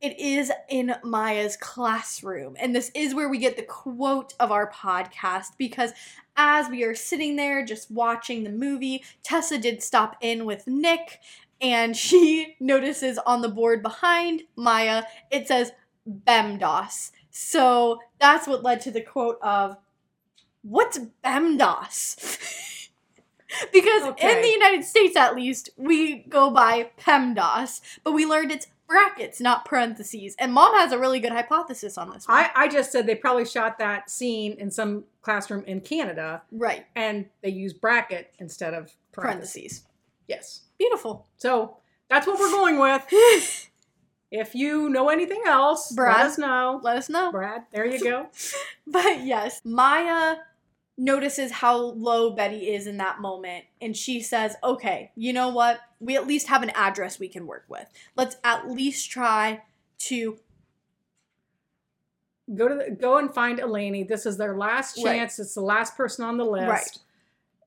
it 0.00 0.18
is 0.18 0.50
in 0.68 0.94
Maya's 1.04 1.56
classroom. 1.56 2.56
And 2.58 2.74
this 2.74 2.90
is 2.94 3.14
where 3.14 3.28
we 3.28 3.38
get 3.38 3.56
the 3.56 3.62
quote 3.62 4.32
of 4.40 4.50
our 4.50 4.70
podcast 4.70 5.56
because 5.58 5.92
as 6.36 6.68
we 6.68 6.84
are 6.84 6.94
sitting 6.94 7.36
there 7.36 7.64
just 7.64 7.90
watching 7.90 8.44
the 8.44 8.50
movie, 8.50 9.04
Tessa 9.22 9.58
did 9.58 9.82
stop 9.82 10.16
in 10.22 10.46
with 10.46 10.66
Nick 10.66 11.20
and 11.60 11.94
she 11.94 12.56
notices 12.60 13.18
on 13.26 13.42
the 13.42 13.48
board 13.48 13.82
behind 13.82 14.42
Maya 14.56 15.02
it 15.30 15.46
says 15.46 15.72
BEMDAS. 16.08 17.10
So 17.30 18.00
that's 18.20 18.46
what 18.46 18.62
led 18.62 18.80
to 18.82 18.90
the 18.90 19.00
quote 19.00 19.38
of 19.42 19.76
What's 20.62 20.98
BEMDAS? 21.24 22.88
because 23.72 24.14
in 24.18 24.42
the 24.42 24.48
United 24.48 24.84
States, 24.84 25.16
at 25.16 25.34
least, 25.34 25.70
we 25.76 26.18
go 26.28 26.50
by 26.50 26.90
PEMDAS, 27.00 27.80
but 28.04 28.12
we 28.12 28.26
learned 28.26 28.52
it's 28.52 28.66
brackets, 28.90 29.40
not 29.40 29.64
parentheses. 29.64 30.34
And 30.38 30.52
mom 30.52 30.74
has 30.74 30.92
a 30.92 30.98
really 30.98 31.20
good 31.20 31.32
hypothesis 31.32 31.96
on 31.96 32.10
this 32.10 32.26
one. 32.26 32.38
I, 32.38 32.50
I 32.54 32.68
just 32.68 32.90
said 32.90 33.06
they 33.06 33.14
probably 33.14 33.46
shot 33.46 33.78
that 33.78 34.10
scene 34.10 34.52
in 34.58 34.70
some 34.70 35.04
classroom 35.22 35.64
in 35.66 35.80
Canada 35.80 36.42
right. 36.50 36.86
and 36.96 37.26
they 37.42 37.50
use 37.50 37.72
bracket 37.72 38.32
instead 38.40 38.74
of 38.74 38.92
parentheses. 39.12 39.54
Parentheses. 39.54 39.84
Yes. 40.26 40.62
Beautiful. 40.76 41.26
So 41.36 41.76
that's 42.08 42.26
what 42.26 42.40
we're 42.40 42.50
going 42.50 42.78
with. 42.78 43.69
If 44.30 44.54
you 44.54 44.88
know 44.88 45.08
anything 45.08 45.42
else, 45.46 45.90
Brad. 45.92 46.16
let 46.16 46.26
us 46.26 46.38
know. 46.38 46.80
Let 46.82 46.96
us 46.96 47.08
know. 47.08 47.32
Brad, 47.32 47.64
there 47.72 47.86
you 47.86 48.02
go. 48.02 48.28
But 48.86 49.24
yes, 49.24 49.60
Maya 49.64 50.36
notices 50.98 51.50
how 51.52 51.76
low 51.78 52.30
Betty 52.30 52.72
is 52.72 52.86
in 52.86 52.96
that 52.98 53.20
moment 53.20 53.64
and 53.80 53.96
she 53.96 54.20
says, 54.20 54.56
"Okay, 54.62 55.12
you 55.16 55.32
know 55.32 55.48
what? 55.48 55.80
We 56.00 56.16
at 56.16 56.26
least 56.26 56.48
have 56.48 56.62
an 56.62 56.70
address 56.70 57.18
we 57.18 57.28
can 57.28 57.46
work 57.46 57.64
with. 57.68 57.88
Let's 58.16 58.36
at 58.44 58.68
least 58.70 59.10
try 59.10 59.62
to 60.00 60.38
Go 62.52 62.66
to 62.66 62.74
the, 62.74 62.90
go 62.90 63.18
and 63.18 63.32
find 63.32 63.60
Elaney. 63.60 64.06
This 64.08 64.26
is 64.26 64.36
their 64.36 64.56
last 64.56 64.96
Right. 64.96 65.04
chance. 65.18 65.38
It's 65.38 65.54
the 65.54 65.60
last 65.60 65.96
person 65.96 66.24
on 66.24 66.36
the 66.36 66.44
list. 66.44 66.66
Right. 66.68 66.98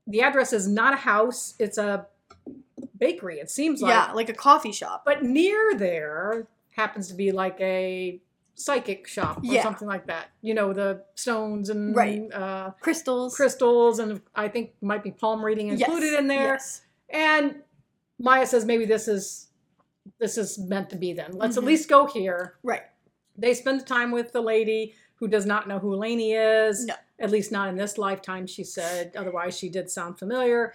The 0.08 0.22
address 0.22 0.52
is 0.52 0.68
not 0.68 0.94
a 0.94 0.98
house. 0.98 1.54
It's 1.58 1.78
a 1.78 2.08
bakery. 2.98 3.40
It 3.40 3.50
seems 3.50 3.82
like. 3.82 3.92
yeah, 3.92 4.12
like 4.12 4.28
a 4.28 4.34
coffee 4.34 4.74
shop. 4.74 5.04
But 5.06 5.24
near 5.24 5.74
there 5.76 6.48
happens 6.76 7.08
to 7.08 7.14
be 7.14 7.32
like 7.32 7.60
a 7.60 8.22
psychic 8.56 9.08
shop 9.08 9.38
or 9.40 9.42
Yeah. 9.46 9.64
something 9.64 9.88
like 9.88 10.08
that. 10.08 10.28
You 10.42 10.54
know, 10.54 10.74
the 10.74 11.04
stones 11.16 11.70
and 11.70 11.96
Right. 11.96 12.32
uh, 12.32 12.72
Crystals. 12.82 13.36
crystals, 13.36 14.00
and 14.00 14.22
I 14.36 14.48
think 14.48 14.74
might 14.82 15.04
be 15.04 15.12
palm 15.12 15.44
reading 15.44 15.68
Yes, 15.70 15.82
included 15.82 16.14
in 16.20 16.28
there. 16.28 16.54
yes. 16.54 16.82
And 17.10 17.64
Maya 18.20 18.46
says 18.46 18.66
maybe 18.66 18.86
this 18.86 19.08
is 19.08 19.50
this 20.20 20.38
is 20.38 20.60
meant 20.60 20.90
to 20.90 20.98
be 20.98 21.14
then. 21.14 21.32
Let's 21.32 21.56
Mhm. 21.56 21.60
at 21.60 21.64
least 21.64 21.90
go 21.90 22.06
here. 22.08 22.56
Right. 22.62 22.84
They 23.38 23.54
spend 23.54 23.80
the 23.80 23.86
time 23.86 24.12
with 24.12 24.34
the 24.34 24.42
lady 24.42 24.94
who 25.16 25.30
does 25.30 25.46
not 25.46 25.66
know 25.68 25.80
who 25.80 25.96
Elaney 25.96 26.34
is. 26.68 26.86
No. 26.86 26.94
At 27.24 27.32
least 27.32 27.54
not 27.54 27.70
in 27.70 27.76
this 27.78 27.98
lifetime, 27.98 28.46
she 28.46 28.66
said. 28.66 29.14
Otherwise, 29.16 29.58
she 29.58 29.70
did 29.70 29.90
sound 29.90 30.20
familiar. 30.20 30.74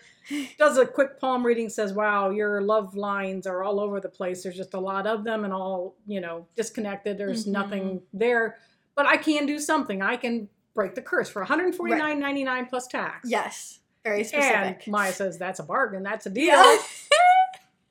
Does 0.58 0.78
a 0.78 0.86
quick 0.86 1.20
palm 1.20 1.44
reading, 1.44 1.68
says, 1.68 1.92
Wow, 1.92 2.30
your 2.30 2.62
love 2.62 2.96
lines 2.96 3.46
are 3.46 3.62
all 3.62 3.78
over 3.78 4.00
the 4.00 4.08
place. 4.08 4.42
There's 4.42 4.56
just 4.56 4.72
a 4.72 4.80
lot 4.80 5.06
of 5.06 5.24
them 5.24 5.44
and 5.44 5.52
all, 5.52 5.94
you 6.06 6.22
know, 6.22 6.46
disconnected. 6.56 7.18
There's 7.18 7.44
Mhm. 7.44 7.48
nothing 7.52 8.02
there. 8.14 8.56
But 8.94 9.04
I 9.04 9.18
can 9.18 9.44
do 9.44 9.58
something. 9.58 10.00
I 10.00 10.16
can 10.16 10.48
break 10.74 10.94
the 10.94 11.02
curse 11.02 11.28
for 11.28 11.42
$149.99 11.44 12.66
plus 12.70 12.86
tax. 12.86 13.28
Yes. 13.28 13.80
Very 14.04 14.24
specific. 14.24 14.82
And. 14.84 14.88
Maya 14.88 15.12
says, 15.12 15.36
That's 15.38 15.60
a 15.60 15.64
bargain. 15.64 16.02
That's 16.02 16.24
a 16.26 16.30
deal. 16.30 16.46
Yeah. 16.46 16.76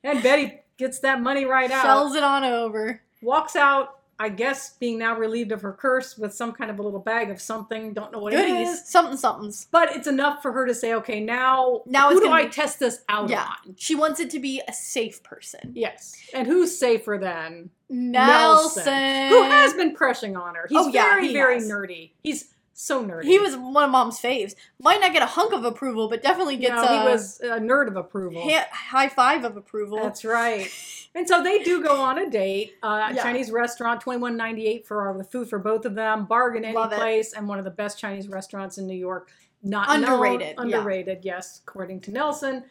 And 0.04 0.22
Betty 0.22 0.60
gets 0.76 1.00
that 1.00 1.20
money 1.20 1.44
right 1.44 1.70
out. 1.70 1.82
Shells 1.82 2.14
it 2.14 2.22
on 2.22 2.44
over. 2.44 3.00
Walks 3.20 3.56
out, 3.56 3.97
I 4.20 4.28
guess, 4.30 4.70
being 4.78 4.98
now 4.98 5.16
relieved 5.16 5.52
of 5.52 5.62
her 5.62 5.72
curse 5.72 6.18
with 6.18 6.34
some 6.34 6.50
kind 6.52 6.70
of 6.70 6.78
a 6.80 6.82
little 6.82 6.98
bag 6.98 7.30
of 7.30 7.40
something. 7.40 7.92
Don't 7.94 8.10
know 8.12 8.18
what 8.18 8.32
it 8.32 8.36
Goodies. 8.36 8.68
is. 8.68 8.88
Something 8.88 9.16
somethings. 9.16 9.68
But 9.70 9.94
it's 9.94 10.08
enough 10.08 10.42
for 10.42 10.50
her 10.52 10.66
to 10.66 10.74
say, 10.74 10.94
okay, 10.94 11.20
now, 11.20 11.82
Now 11.86 12.10
who 12.10 12.16
it's 12.18 12.26
do 12.26 12.32
I 12.32 12.44
be- 12.46 12.50
test 12.50 12.80
this 12.80 13.02
out 13.08 13.28
Yeah. 13.30 13.44
on? 13.44 13.76
She 13.76 13.94
wants 13.94 14.18
it 14.18 14.30
to 14.30 14.40
be 14.40 14.60
a 14.66 14.72
safe 14.72 15.22
person. 15.22 15.70
Yes. 15.74 16.16
And 16.34 16.46
who's 16.48 16.76
safer 16.76 17.16
than 17.20 17.70
Nelson. 17.88 19.28
who 19.28 19.42
has 19.44 19.74
been 19.74 19.94
crushing 19.94 20.36
on 20.36 20.54
her? 20.54 20.66
He's 20.68 20.78
Oh, 20.78 20.88
yeah, 20.88 21.10
very, 21.14 21.28
he 21.28 21.32
very 21.32 21.60
nerdy. 21.60 22.10
He's 22.22 22.52
so 22.80 23.04
nerdy. 23.04 23.24
He 23.24 23.40
was 23.40 23.56
one 23.56 23.82
of 23.84 23.90
mom's 23.90 24.20
faves. 24.20 24.54
Might 24.80 25.00
not 25.00 25.12
get 25.12 25.20
a 25.22 25.26
hunk 25.26 25.52
of 25.52 25.64
approval, 25.64 26.08
but 26.08 26.22
definitely 26.22 26.56
gets 26.56 26.74
know, 26.74 26.84
a 26.84 27.02
he 27.02 27.08
was 27.08 27.40
a 27.40 27.58
nerd 27.58 27.88
of 27.88 27.96
approval. 27.96 28.40
ha- 28.48 28.68
high 28.70 29.08
five 29.08 29.42
of 29.44 29.56
approval. 29.56 29.98
That's 29.98 30.24
right. 30.24 30.70
And 31.14 31.26
so 31.26 31.42
they 31.42 31.64
do 31.64 31.82
go 31.82 32.00
on 32.00 32.18
a 32.18 32.30
date, 32.30 32.74
uh, 32.82 33.10
Yeah. 33.12 33.22
Chinese 33.22 33.50
restaurant, 33.50 34.00
twenty 34.00 34.20
one 34.20 34.36
ninety 34.36 34.66
eight 34.66 34.86
for 34.86 35.12
the 35.18 35.24
food 35.24 35.48
for 35.48 35.58
both 35.58 35.84
of 35.84 35.94
them, 35.96 36.26
bargain 36.26 36.64
any 36.64 36.74
Love 36.76 36.92
it. 36.92 36.98
place, 36.98 37.32
and 37.32 37.48
one 37.48 37.58
of 37.58 37.64
the 37.64 37.70
best 37.72 37.98
Chinese 37.98 38.28
restaurants 38.28 38.78
in 38.78 38.86
New 38.86 38.94
York. 38.94 39.30
Not 39.62 39.88
Underrated, 39.90 40.56
known, 40.58 40.68
yeah. 40.68 40.76
underrated, 40.76 41.24
yes, 41.24 41.62
according 41.66 42.02
to 42.02 42.12
Nelson. 42.12 42.62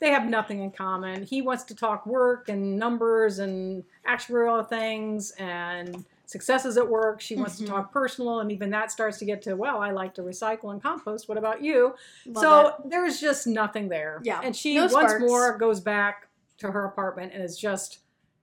They 0.00 0.10
have 0.10 0.28
nothing 0.28 0.60
in 0.60 0.72
common. 0.72 1.22
He 1.22 1.40
wants 1.40 1.62
to 1.64 1.74
talk 1.74 2.04
work 2.04 2.50
and 2.50 2.76
numbers 2.78 3.38
and 3.38 3.84
actuarial 4.06 4.68
things 4.68 5.30
and 5.38 6.04
successes 6.26 6.76
at 6.76 6.88
work. 6.88 7.20
She 7.20 7.36
wants 7.36 7.56
Mhm. 7.56 7.58
to 7.58 7.66
talk 7.66 7.92
personal, 7.92 8.40
and 8.40 8.50
even 8.52 8.70
that 8.70 8.90
starts 8.90 9.18
to 9.18 9.24
get 9.24 9.42
to, 9.42 9.54
well, 9.56 9.82
I 9.82 9.90
like 9.90 10.14
to 10.14 10.22
recycle 10.22 10.72
and 10.72 10.82
compost. 10.82 11.28
What 11.28 11.38
about 11.38 11.62
you? 11.62 11.94
Love 12.26 12.42
so 12.42 12.66
it. 12.68 12.74
there's 12.90 13.20
just 13.20 13.46
nothing 13.46 13.88
there. 13.88 14.20
Yeah, 14.24 14.40
And 14.42 14.54
she 14.56 14.74
no 14.74 14.82
once 14.82 14.92
sparks. 14.92 15.20
more 15.24 15.58
goes 15.58 15.80
back 15.80 16.28
to 16.58 16.70
her 16.70 16.84
apartment 16.84 17.32
and 17.34 17.42
is 17.42 17.58
just 17.58 17.98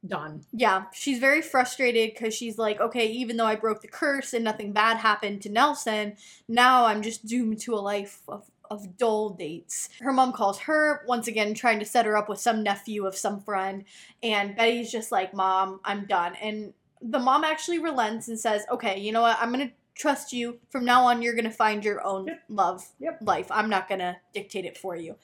done. 0.08 0.44
yeah, 0.52 0.86
she's 0.94 1.20
very 1.20 1.42
frustrated 1.44 2.12
because 2.14 2.34
she's 2.34 2.58
like, 2.58 2.80
okay, 2.82 3.06
even 3.08 3.38
though 3.38 3.46
I 3.46 3.56
broke 3.56 3.82
the 3.82 3.88
curse 3.88 4.34
and 4.34 4.44
nothing 4.44 4.72
bad 4.74 4.98
happened 4.98 5.42
to 5.44 5.50
Nelson, 5.50 6.16
now 6.48 6.86
I'm 6.86 7.04
just 7.04 7.26
doomed 7.28 7.60
to 7.62 7.76
a 7.76 7.78
life 7.82 8.22
of, 8.28 8.50
of 8.72 8.98
dull 8.98 9.30
dates. 9.30 9.90
Her 10.00 10.12
mom 10.12 10.34
calls 10.34 10.58
her, 10.62 11.04
once 11.08 11.28
again, 11.28 11.54
trying 11.54 11.78
to 11.80 11.86
set 11.86 12.06
her 12.06 12.18
up 12.18 12.30
with 12.30 12.40
some 12.40 12.64
nephew 12.64 13.06
of 13.06 13.16
some 13.16 13.42
friend, 13.42 13.84
and 14.24 14.56
Betty's 14.56 14.92
just 14.92 15.12
like, 15.12 15.34
Mom, 15.36 15.80
I'm 15.86 16.06
done. 16.06 16.34
And 16.42 16.74
the 17.02 17.20
mom 17.20 17.44
actually 17.44 17.80
relents 17.80 18.28
and 18.28 18.40
says, 18.40 18.64
okay, 18.72 19.00
you 19.00 19.12
know 19.12 19.22
what, 19.22 19.38
I'm 19.40 19.52
gonna 19.52 19.72
trust 19.96 20.34
you. 20.34 20.60
From 20.70 20.86
now 20.86 21.04
on, 21.06 21.22
you're 21.22 21.36
gonna 21.36 21.52
find 21.52 21.84
your 21.84 22.06
own 22.06 22.28
Yep. 22.28 22.44
love 22.50 22.90
Yep. 23.00 23.18
life. 23.22 23.48
I'm 23.52 23.70
not 23.70 23.90
gonna 23.90 24.18
dictate 24.34 24.66
it 24.66 24.78
for 24.78 24.96
you. 24.96 25.16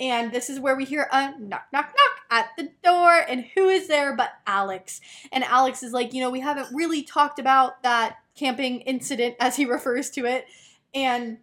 And 0.00 0.32
this 0.32 0.50
is 0.50 0.58
where 0.58 0.74
we 0.74 0.84
hear 0.84 1.08
a 1.12 1.38
knock, 1.38 1.66
knock, 1.72 1.94
knock 1.96 2.18
at 2.30 2.48
the 2.56 2.70
door. 2.82 3.12
And 3.28 3.44
who 3.54 3.68
is 3.68 3.86
there 3.86 4.14
but 4.16 4.30
Alex? 4.46 5.00
And 5.30 5.44
Alex 5.44 5.82
is 5.84 5.92
like, 5.92 6.12
you 6.12 6.20
know, 6.20 6.30
we 6.30 6.40
haven't 6.40 6.74
really 6.74 7.02
talked 7.02 7.38
about 7.38 7.82
that 7.84 8.16
camping 8.34 8.80
incident, 8.80 9.36
as 9.40 9.56
he 9.56 9.64
refers 9.64 10.10
to 10.10 10.26
it. 10.26 10.46
And 10.92 11.38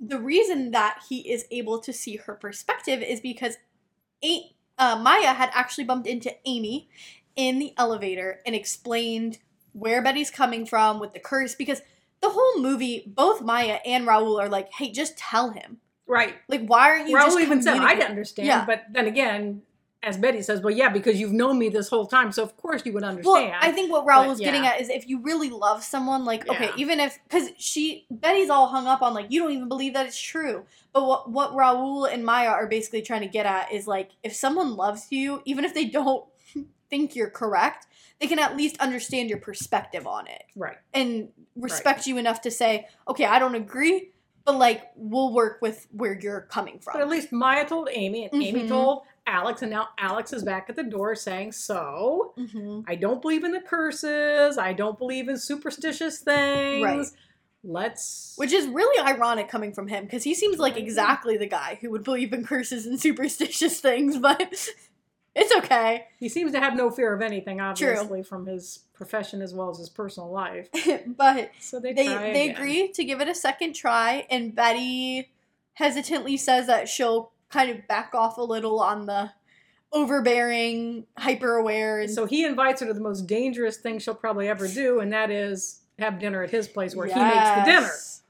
the 0.00 0.18
reason 0.20 0.70
that 0.70 1.02
he 1.08 1.30
is 1.30 1.46
able 1.50 1.78
to 1.80 1.92
see 1.92 2.16
her 2.16 2.34
perspective 2.34 3.02
is 3.02 3.20
because 3.20 3.56
A- 4.24 4.54
uh, 4.78 4.96
Maya 4.96 5.34
had 5.34 5.50
actually 5.52 5.84
bumped 5.84 6.06
into 6.06 6.34
Amy 6.46 6.88
in 7.40 7.58
the 7.58 7.72
elevator 7.78 8.40
and 8.44 8.54
explained 8.54 9.38
where 9.72 10.02
Betty's 10.02 10.30
coming 10.30 10.66
from 10.66 11.00
with 11.00 11.14
the 11.14 11.20
curse. 11.20 11.54
Because 11.54 11.80
the 12.20 12.28
whole 12.28 12.60
movie, 12.60 13.04
both 13.06 13.40
Maya 13.40 13.78
and 13.86 14.06
Raul 14.06 14.38
are 14.40 14.48
like, 14.48 14.70
hey, 14.74 14.92
just 14.92 15.16
tell 15.16 15.50
him. 15.50 15.78
Right. 16.06 16.34
Like, 16.48 16.66
why 16.66 16.90
aren't 16.90 17.08
you 17.08 17.16
just 17.16 17.36
Raul 17.36 17.40
even 17.40 17.62
said, 17.62 17.72
I 17.72 17.74
communicating?" 17.74 17.98
didn't 17.98 18.10
understand. 18.10 18.46
Yeah. 18.46 18.66
But 18.66 18.82
then 18.92 19.06
again, 19.06 19.62
as 20.02 20.16
Betty 20.16 20.40
says, 20.42 20.60
well, 20.62 20.74
yeah, 20.74 20.88
because 20.88 21.20
you've 21.20 21.32
known 21.32 21.58
me 21.58 21.68
this 21.68 21.88
whole 21.88 22.06
time, 22.06 22.32
so 22.32 22.42
of 22.42 22.56
course 22.56 22.84
you 22.86 22.92
would 22.94 23.04
understand. 23.04 23.50
Well. 23.50 23.58
I 23.60 23.70
think 23.70 23.92
what 23.92 24.06
Raul 24.06 24.28
was 24.28 24.40
getting 24.40 24.66
at 24.66 24.80
is 24.80 24.88
if 24.88 25.06
you 25.06 25.20
really 25.20 25.50
love 25.50 25.84
someone, 25.84 26.24
like 26.24 26.48
okay, 26.48 26.70
even 26.76 27.00
if 27.00 27.18
because 27.24 27.50
she 27.58 28.06
Betty's 28.10 28.48
all 28.48 28.68
hung 28.68 28.86
up 28.86 29.02
on 29.02 29.12
like 29.12 29.26
you 29.28 29.42
don't 29.42 29.52
even 29.52 29.68
believe 29.68 29.92
that 29.92 30.06
it's 30.06 30.20
true. 30.20 30.64
But 30.94 31.06
what 31.06 31.30
what 31.30 31.52
Raul 31.52 32.10
and 32.10 32.24
Maya 32.24 32.48
are 32.48 32.66
basically 32.66 33.02
trying 33.02 33.20
to 33.20 33.28
get 33.28 33.44
at 33.44 33.72
is 33.72 33.86
like 33.86 34.12
if 34.22 34.34
someone 34.34 34.74
loves 34.74 35.08
you, 35.10 35.42
even 35.44 35.66
if 35.66 35.74
they 35.74 35.84
don't 35.84 36.24
think 36.90 37.16
you're 37.16 37.30
correct, 37.30 37.86
they 38.20 38.26
can 38.26 38.38
at 38.38 38.56
least 38.56 38.76
understand 38.80 39.30
your 39.30 39.38
perspective 39.38 40.06
on 40.06 40.26
it 40.26 40.42
right. 40.56 40.76
and 40.92 41.28
respect 41.56 42.06
you 42.06 42.18
enough 42.18 42.42
to 42.42 42.50
say, 42.50 42.86
okay, 43.08 43.24
I 43.24 43.38
don't 43.38 43.54
agree, 43.54 44.10
but 44.44 44.58
like 44.58 44.90
we'll 44.96 45.32
work 45.32 45.60
with 45.62 45.86
where 45.92 46.18
you're 46.18 46.42
coming 46.42 46.78
from. 46.80 46.94
But 46.94 47.02
at 47.02 47.08
least 47.08 47.32
Maya 47.32 47.66
told 47.66 47.88
Amy, 47.92 48.28
and 48.30 48.42
Amy 48.42 48.64
Mhm. 48.64 48.68
told 48.68 49.02
Alex, 49.26 49.62
and 49.62 49.70
now 49.70 49.88
Alex 49.98 50.32
is 50.32 50.42
back 50.42 50.68
at 50.68 50.76
the 50.76 50.82
door 50.82 51.14
saying, 51.14 51.52
So, 51.52 52.34
hmm 52.36 52.80
I 52.86 52.96
don't 52.96 53.22
believe 53.22 53.44
in 53.44 53.52
the 53.52 53.60
curses. 53.60 54.58
I 54.58 54.72
don't 54.72 54.98
believe 54.98 55.28
in 55.28 55.38
superstitious 55.38 56.18
things. 56.20 56.82
Right. 56.82 57.06
Let's. 57.62 58.34
Which 58.36 58.52
is 58.52 58.66
really 58.66 58.98
ironic 59.06 59.48
coming 59.48 59.72
from 59.72 59.86
him 59.86 60.04
because 60.04 60.24
he 60.24 60.34
seems 60.34 60.58
like 60.58 60.76
exactly 60.76 61.36
the 61.36 61.46
guy 61.46 61.78
who 61.80 61.90
would 61.90 62.04
believe 62.04 62.32
in 62.32 62.44
curses 62.44 62.86
and 62.86 62.98
superstitious 62.98 63.80
things, 63.80 64.18
but 64.18 64.68
it's 65.34 65.54
okay. 65.56 66.06
he 66.18 66.28
seems 66.28 66.52
to 66.52 66.60
have 66.60 66.74
no 66.76 66.90
fear 66.90 67.14
of 67.14 67.22
anything, 67.22 67.60
obviously, 67.60 68.22
from 68.22 68.46
his 68.46 68.80
profession 68.92 69.40
as 69.42 69.54
well 69.54 69.70
as 69.70 69.78
his 69.78 69.88
personal 69.88 70.30
life. 70.30 70.68
but 71.06 71.50
So 71.60 71.80
they 71.80 71.92
they 71.92 72.06
they 72.06 72.50
agree 72.50 72.88
to 72.92 73.04
give 73.04 73.20
it 73.20 73.28
a 73.28 73.34
second 73.34 73.74
try, 73.74 74.26
and 74.30 74.54
Betty 74.54 75.30
hesitantly 75.74 76.36
says 76.36 76.66
that 76.66 76.88
she'll 76.88 77.32
kind 77.48 77.70
of 77.70 77.86
back 77.88 78.14
off 78.14 78.38
a 78.38 78.42
little 78.42 78.80
on 78.80 79.06
the 79.06 79.32
overbearing, 79.92 81.06
hyper 81.16 81.56
aware, 81.56 82.00
and 82.00 82.10
So 82.10 82.26
he 82.26 82.44
invites 82.44 82.80
her 82.80 82.86
to 82.86 82.94
the 82.94 83.00
most 83.00 83.26
dangerous 83.26 83.76
thing 83.76 83.98
she'll 83.98 84.14
probably 84.14 84.48
ever 84.48 84.68
do, 84.68 85.00
and 85.00 85.12
that 85.12 85.30
is 85.30 85.80
have 85.98 86.18
dinner 86.18 86.42
at 86.42 86.50
his 86.50 86.66
place 86.66 86.96
where 86.96 87.06
he 87.06 87.14
makes 87.14 87.50
the 87.50 87.62
dinner. 87.64 87.80
Yes. 87.82 88.22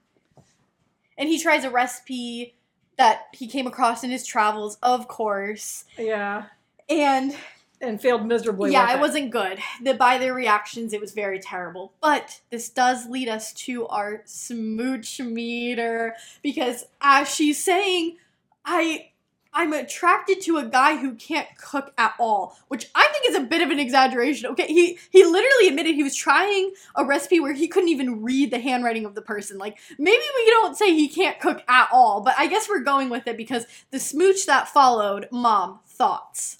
And 1.16 1.28
he 1.28 1.40
tries 1.40 1.64
a 1.64 1.70
recipe 1.70 2.56
that 2.96 3.26
he 3.32 3.46
came 3.46 3.66
across 3.66 4.04
in 4.04 4.10
his 4.10 4.26
travels, 4.26 4.76
of 4.82 5.08
course. 5.08 5.84
Yeah. 5.98 6.46
And 6.90 7.34
And 7.80 8.00
failed 8.00 8.26
miserably. 8.26 8.72
yeah, 8.72 8.86
with 8.88 8.96
it 8.96 9.00
wasn't 9.00 9.30
good. 9.30 9.58
The, 9.82 9.94
by 9.94 10.18
their 10.18 10.34
reactions, 10.34 10.92
it 10.92 11.00
was 11.00 11.12
very 11.12 11.38
terrible. 11.38 11.92
But 12.02 12.40
this 12.50 12.68
does 12.68 13.06
lead 13.08 13.28
us 13.28 13.52
to 13.54 13.86
our 13.86 14.22
smooch 14.26 15.20
meter 15.20 16.14
because 16.42 16.84
as 17.00 17.32
she's 17.34 17.62
saying, 17.62 18.16
I 18.64 19.06
I'm 19.52 19.72
attracted 19.72 20.40
to 20.42 20.58
a 20.58 20.64
guy 20.64 20.96
who 20.98 21.14
can't 21.14 21.48
cook 21.56 21.92
at 21.98 22.14
all, 22.20 22.56
which 22.68 22.88
I 22.94 23.08
think 23.12 23.28
is 23.28 23.34
a 23.34 23.46
bit 23.48 23.62
of 23.62 23.70
an 23.70 23.80
exaggeration. 23.80 24.48
Okay, 24.50 24.66
he 24.68 24.98
he 25.10 25.24
literally 25.24 25.68
admitted 25.68 25.94
he 25.96 26.04
was 26.04 26.14
trying 26.14 26.72
a 26.94 27.04
recipe 27.04 27.40
where 27.40 27.52
he 27.54 27.66
couldn't 27.66 27.88
even 27.88 28.22
read 28.22 28.52
the 28.52 28.60
handwriting 28.60 29.04
of 29.06 29.14
the 29.16 29.22
person. 29.22 29.58
Like 29.58 29.78
maybe 29.98 30.22
we 30.36 30.50
don't 30.50 30.76
say 30.76 30.94
he 30.94 31.08
can't 31.08 31.40
cook 31.40 31.62
at 31.66 31.88
all, 31.90 32.20
but 32.20 32.34
I 32.38 32.46
guess 32.46 32.68
we're 32.68 32.80
going 32.84 33.10
with 33.10 33.26
it 33.26 33.36
because 33.36 33.66
the 33.90 33.98
smooch 33.98 34.46
that 34.46 34.68
followed, 34.68 35.26
mom 35.32 35.80
thoughts. 35.86 36.58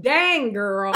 Dang, 0.00 0.52
girl. 0.52 0.92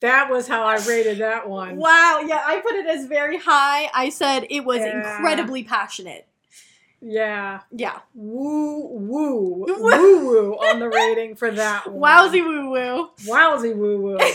that 0.00 0.30
was 0.30 0.48
how 0.48 0.64
I 0.64 0.76
rated 0.86 1.18
that 1.18 1.48
one. 1.48 1.76
Wow, 1.76 2.20
yeah, 2.26 2.42
I 2.44 2.60
put 2.60 2.74
it 2.74 2.86
as 2.86 3.06
very 3.06 3.38
high. 3.38 3.90
I 3.94 4.10
said 4.10 4.46
it 4.50 4.64
was 4.64 4.78
Yeah. 4.78 5.16
incredibly 5.16 5.64
passionate. 5.64 6.26
Yeah. 7.00 7.60
Yeah. 7.72 7.98
Woo 8.14 8.86
woo. 8.86 9.64
Woo. 9.68 10.26
Woo 10.26 10.52
on 10.54 10.78
the 10.78 10.88
rating 10.88 11.34
for 11.34 11.50
that 11.50 11.90
one. 11.92 12.00
Wowsy 12.00 12.44
woo 12.46 12.70
woo. 12.70 13.10
Wowsy 13.26 13.74
woo 13.76 14.00
woo. 14.00 14.18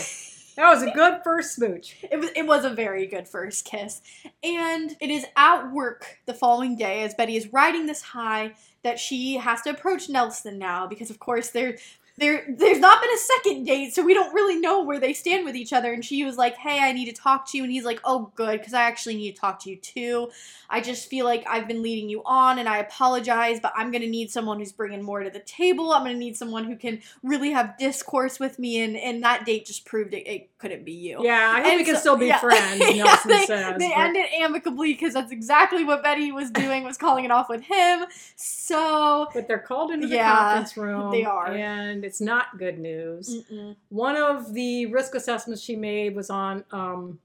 That 0.58 0.70
was 0.70 0.82
a 0.82 0.90
good 0.90 1.20
first 1.22 1.54
smooch. 1.54 1.94
It 2.10 2.18
was 2.18 2.30
it 2.34 2.44
was 2.44 2.64
a 2.64 2.70
very 2.70 3.06
good 3.06 3.28
first 3.28 3.64
kiss. 3.64 4.00
And 4.42 4.96
it 5.00 5.08
is 5.08 5.24
at 5.36 5.70
work 5.72 6.18
the 6.26 6.34
following 6.34 6.74
day 6.76 7.04
as 7.04 7.14
Betty 7.14 7.36
is 7.36 7.52
riding 7.52 7.86
this 7.86 8.02
high 8.02 8.54
that 8.82 8.98
she 8.98 9.36
has 9.36 9.62
to 9.62 9.70
approach 9.70 10.08
Nelson 10.08 10.58
now 10.58 10.88
because 10.88 11.10
of 11.10 11.20
course 11.20 11.50
there 11.50 11.76
there 12.18 12.44
there's 12.48 12.78
not 12.78 13.00
been 13.00 13.10
a 13.10 13.18
second 13.18 13.64
date, 13.64 13.94
so 13.94 14.02
we 14.02 14.14
don't 14.14 14.34
really 14.34 14.56
know 14.56 14.82
where 14.82 14.98
they 15.00 15.12
stand 15.12 15.44
with 15.44 15.54
each 15.56 15.72
other. 15.72 15.92
And 15.92 16.04
she 16.04 16.24
was 16.24 16.36
like, 16.36 16.56
"Hey, 16.56 16.80
I 16.80 16.92
need 16.92 17.06
to 17.06 17.12
talk 17.12 17.48
to 17.50 17.56
you," 17.56 17.62
and 17.64 17.72
he's 17.72 17.84
like, 17.84 18.00
"Oh, 18.04 18.30
good, 18.34 18.58
because 18.58 18.74
I 18.74 18.82
actually 18.82 19.16
need 19.16 19.34
to 19.34 19.40
talk 19.40 19.60
to 19.60 19.70
you 19.70 19.76
too. 19.76 20.30
I 20.70 20.80
just 20.80 21.08
feel 21.08 21.24
like 21.24 21.44
I've 21.48 21.66
been 21.66 21.82
leading 21.82 22.08
you 22.10 22.22
on, 22.26 22.58
and 22.58 22.68
I 22.68 22.78
apologize, 22.78 23.60
but 23.60 23.72
I'm 23.76 23.90
gonna 23.90 24.06
need 24.06 24.30
someone 24.30 24.58
who's 24.58 24.72
bringing 24.72 25.02
more 25.02 25.22
to 25.22 25.30
the 25.30 25.40
table. 25.40 25.92
I'm 25.92 26.02
gonna 26.02 26.14
need 26.14 26.36
someone 26.36 26.64
who 26.64 26.76
can 26.76 27.00
really 27.22 27.50
have 27.52 27.78
discourse 27.78 28.38
with 28.40 28.58
me, 28.58 28.82
and 28.82 28.96
and 28.96 29.22
that 29.22 29.46
date 29.46 29.64
just 29.66 29.84
proved 29.86 30.12
it, 30.14 30.26
it 30.28 30.50
couldn't 30.58 30.84
be 30.84 30.92
you." 30.92 31.20
Yeah, 31.24 31.52
I 31.54 31.58
hope 31.60 31.66
And 31.66 31.78
we 31.78 31.84
can 31.84 31.94
so- 31.94 32.00
still 32.00 32.16
be 32.16 32.26
yeah. 32.26 32.38
friends, 32.38 32.80
Yeah, 32.94 33.16
they, 33.26 33.44
says. 33.46 33.78
They 33.78 33.88
but- 33.88 33.98
ended 33.98 34.26
amicably 34.38 34.92
because 34.92 35.14
that's 35.14 35.32
exactly 35.32 35.84
what 35.84 36.02
Betty 36.02 36.32
was 36.32 36.50
doing, 36.50 36.84
was 36.84 36.98
calling 36.98 37.24
it 37.24 37.30
off 37.30 37.48
with 37.48 37.62
him. 37.62 38.04
So 38.36 39.28
But 39.34 39.46
they're 39.48 39.58
called 39.58 39.90
into 39.90 40.06
the 40.06 40.16
Yeah, 40.16 40.34
conference 40.36 40.76
room. 40.76 41.10
they 41.10 41.24
are. 41.24 41.48
And 41.52 42.04
it's 42.08 42.20
not 42.22 42.58
good 42.58 42.78
news. 42.78 43.44
mm-mm. 43.50 43.76
One 43.90 44.16
of 44.16 44.54
the 44.54 44.86
risk 44.86 45.14
assessments 45.14 45.62
she 45.62 45.76
made 45.76 46.16
was 46.16 46.30
on 46.30 46.64
um, 46.72 47.18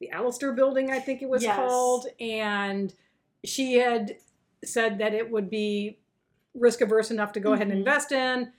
the 0.00 0.10
Allister 0.10 0.52
building, 0.52 0.90
I 0.90 1.00
think 1.00 1.22
it 1.22 1.28
was 1.28 1.42
Yes. 1.42 1.56
called. 1.56 2.06
And 2.20 2.94
she 3.44 3.74
had 3.74 4.16
said 4.64 4.98
that 4.98 5.12
it 5.12 5.28
would 5.30 5.50
be 5.50 5.98
risk 6.54 6.80
averse 6.80 7.10
enough 7.10 7.32
to 7.32 7.40
go 7.40 7.52
ahead 7.52 7.66
and 7.66 7.74
Mhm. 7.76 7.78
invest 7.78 8.12
in. 8.12 8.52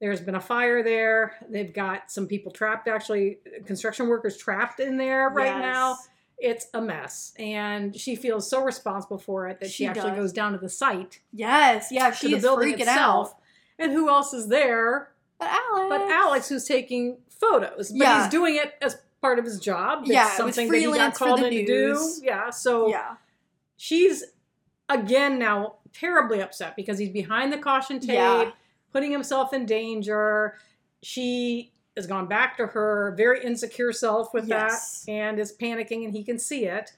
There's 0.00 0.20
been 0.20 0.34
a 0.36 0.40
fire 0.40 0.82
there. 0.82 1.34
They've 1.48 1.72
got 1.72 2.10
some 2.10 2.26
people 2.26 2.52
trapped, 2.52 2.88
actually, 2.88 3.38
construction 3.66 4.08
workers 4.08 4.36
trapped 4.36 4.80
in 4.80 4.96
there 4.96 5.28
right 5.28 5.58
now. 5.58 5.96
It's 6.38 6.68
a 6.72 6.80
mess. 6.80 7.34
And 7.38 7.94
she 7.98 8.14
feels 8.14 8.48
so 8.48 8.62
responsible 8.62 9.18
for 9.18 9.48
it 9.48 9.58
that 9.60 9.66
she, 9.70 9.84
She 9.84 9.86
actually 9.86 10.10
does. 10.12 10.18
goes 10.20 10.32
down 10.32 10.52
to 10.52 10.58
the 10.58 10.68
site 10.68 11.20
Yes, 11.32 11.88
yeah, 11.90 12.10
to 12.10 12.16
she 12.16 12.34
the 12.34 12.40
building 12.40 12.74
freaking 12.74 12.80
itself. 12.80 13.30
out. 13.32 13.40
And 13.80 13.92
who 13.92 14.08
else 14.08 14.32
is 14.32 14.46
there 14.48 15.10
But 15.38 15.48
Alex, 15.50 15.88
but 15.88 16.00
Alex, 16.10 16.48
who's 16.48 16.64
taking 16.64 17.18
photos, 17.30 17.90
but 17.90 17.98
Yeah. 17.98 18.22
he's 18.22 18.30
doing 18.30 18.56
it 18.56 18.74
as 18.82 18.98
part 19.20 19.38
of 19.38 19.44
his 19.44 19.58
job. 19.60 20.00
It's 20.02 20.10
Yeah, 20.10 20.26
it 20.32 20.36
something 20.36 20.68
that 20.68 20.78
he 20.78 20.84
got 20.86 21.14
called 21.14 21.40
in 21.40 21.50
to 21.52 21.66
do. 21.66 21.88
news. 21.88 22.20
Yeah, 22.22 22.50
so 22.50 22.88
yeah, 22.88 23.16
she's 23.76 24.24
again 24.88 25.38
now 25.38 25.76
terribly 25.92 26.40
upset 26.40 26.74
because 26.76 26.98
he's 26.98 27.10
behind 27.10 27.52
the 27.52 27.58
caution 27.58 28.00
tape, 28.00 28.10
Yeah. 28.14 28.50
putting 28.92 29.12
himself 29.12 29.52
in 29.52 29.66
danger. 29.66 30.58
She 31.02 31.72
has 31.96 32.06
gone 32.06 32.26
back 32.26 32.56
to 32.56 32.66
her 32.68 33.14
very 33.16 33.42
insecure 33.44 33.92
self 33.92 34.32
with 34.32 34.46
Yes. 34.48 35.04
that 35.04 35.12
and 35.12 35.38
is 35.38 35.52
panicking, 35.56 36.04
and 36.04 36.12
he 36.12 36.22
can 36.24 36.38
see 36.38 36.64
it. 36.66 36.92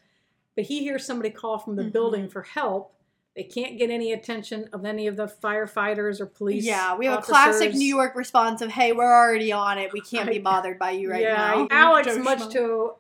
But 0.56 0.64
he 0.64 0.80
hears 0.80 1.04
somebody 1.06 1.30
call 1.30 1.58
from 1.58 1.76
the 1.76 1.84
Mhm. 1.84 1.92
building 1.92 2.28
for 2.28 2.42
help. 2.42 2.94
They 3.40 3.44
can't 3.44 3.78
get 3.78 3.88
any 3.88 4.12
attention 4.12 4.68
of 4.74 4.84
any 4.84 5.06
of 5.06 5.16
the 5.16 5.24
firefighters 5.24 6.20
or 6.20 6.26
police. 6.26 6.62
yeah. 6.62 6.94
We 6.94 7.06
have 7.06 7.20
a 7.20 7.22
classic. 7.22 7.72
New 7.72 7.86
York 7.86 8.14
response 8.14 8.60
of, 8.60 8.70
"Hey, 8.70 8.92
we're 8.92 9.10
already 9.10 9.50
on 9.50 9.78
it. 9.78 9.94
We 9.94 10.02
can't 10.02 10.28
be 10.28 10.38
bothered 10.38 10.78
by 10.78 10.90
you 10.90 11.10
right 11.10 11.22
yeah, 11.22 11.36
now." 11.36 11.68
Alex, 11.70 12.18
much 12.18 12.52
to 12.52 12.92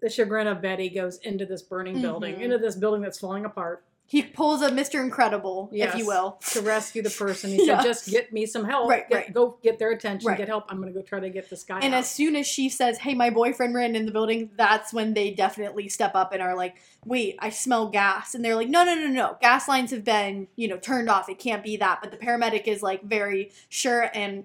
the 0.00 0.08
chagrin 0.08 0.46
of 0.46 0.62
Betty, 0.62 0.88
goes 0.88 1.18
into 1.18 1.44
this 1.44 1.60
burning 1.60 2.00
building, 2.00 2.36
Mhm. 2.36 2.40
into 2.44 2.56
this 2.56 2.76
building 2.76 3.02
that's 3.02 3.18
falling 3.18 3.44
apart 3.44 3.84
he 4.14 4.22
pulls 4.22 4.62
a 4.62 4.70
Mr. 4.70 5.02
Incredible, 5.02 5.68
if 5.72 5.96
you 5.96 6.06
will. 6.06 6.38
to 6.52 6.60
rescue 6.60 7.02
the 7.02 7.10
person. 7.10 7.50
He 7.50 7.66
Yeah. 7.66 7.78
said, 7.80 7.82
"Just 7.82 8.08
get 8.08 8.32
me 8.32 8.46
some 8.46 8.64
help. 8.64 8.88
Right, 8.88 9.08
Get- 9.08 9.14
right. 9.16 9.34
Go 9.34 9.58
get 9.60 9.80
their 9.80 9.90
attention. 9.90 10.28
Right. 10.28 10.38
Get 10.38 10.46
help. 10.46 10.66
I'm 10.68 10.76
going 10.80 10.92
to 10.92 10.96
go 10.96 11.04
try 11.04 11.18
to 11.18 11.28
get 11.30 11.50
this 11.50 11.64
guy 11.64 11.80
And 11.80 11.92
out." 11.92 11.98
as 11.98 12.08
soon 12.08 12.36
as 12.36 12.46
she 12.46 12.68
says, 12.68 12.98
"Hey, 12.98 13.14
my 13.14 13.30
boyfriend 13.30 13.74
ran 13.74 13.96
in 13.96 14.06
the 14.06 14.12
building," 14.12 14.50
that's 14.56 14.92
when 14.92 15.14
they 15.14 15.32
definitely 15.32 15.88
step 15.88 16.12
up 16.14 16.32
and 16.32 16.40
are 16.40 16.54
like, 16.54 16.76
"Wait, 17.04 17.34
I 17.40 17.50
smell 17.50 17.88
gas." 17.88 18.36
And 18.36 18.44
they're 18.44 18.54
like, 18.54 18.68
"No, 18.68 18.84
no, 18.84 18.94
no, 18.94 19.08
no. 19.08 19.36
Gas 19.40 19.66
lines 19.66 19.90
have 19.90 20.04
been, 20.04 20.46
you 20.54 20.68
know, 20.68 20.76
turned 20.76 21.10
off. 21.10 21.28
It 21.28 21.40
can't 21.40 21.64
be 21.64 21.76
that." 21.78 21.98
But 22.00 22.12
the 22.12 22.16
paramedic 22.16 22.68
is 22.68 22.84
like 22.84 23.02
very 23.02 23.50
sure 23.68 24.08
and 24.14 24.44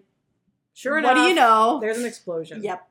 sure 0.74 0.98
enough, 0.98 1.16
what 1.16 1.22
do 1.24 1.30
you 1.30 1.36
know? 1.36 1.78
There's 1.80 2.00
an 2.00 2.06
explosion. 2.06 2.64
Yep. 2.64 2.89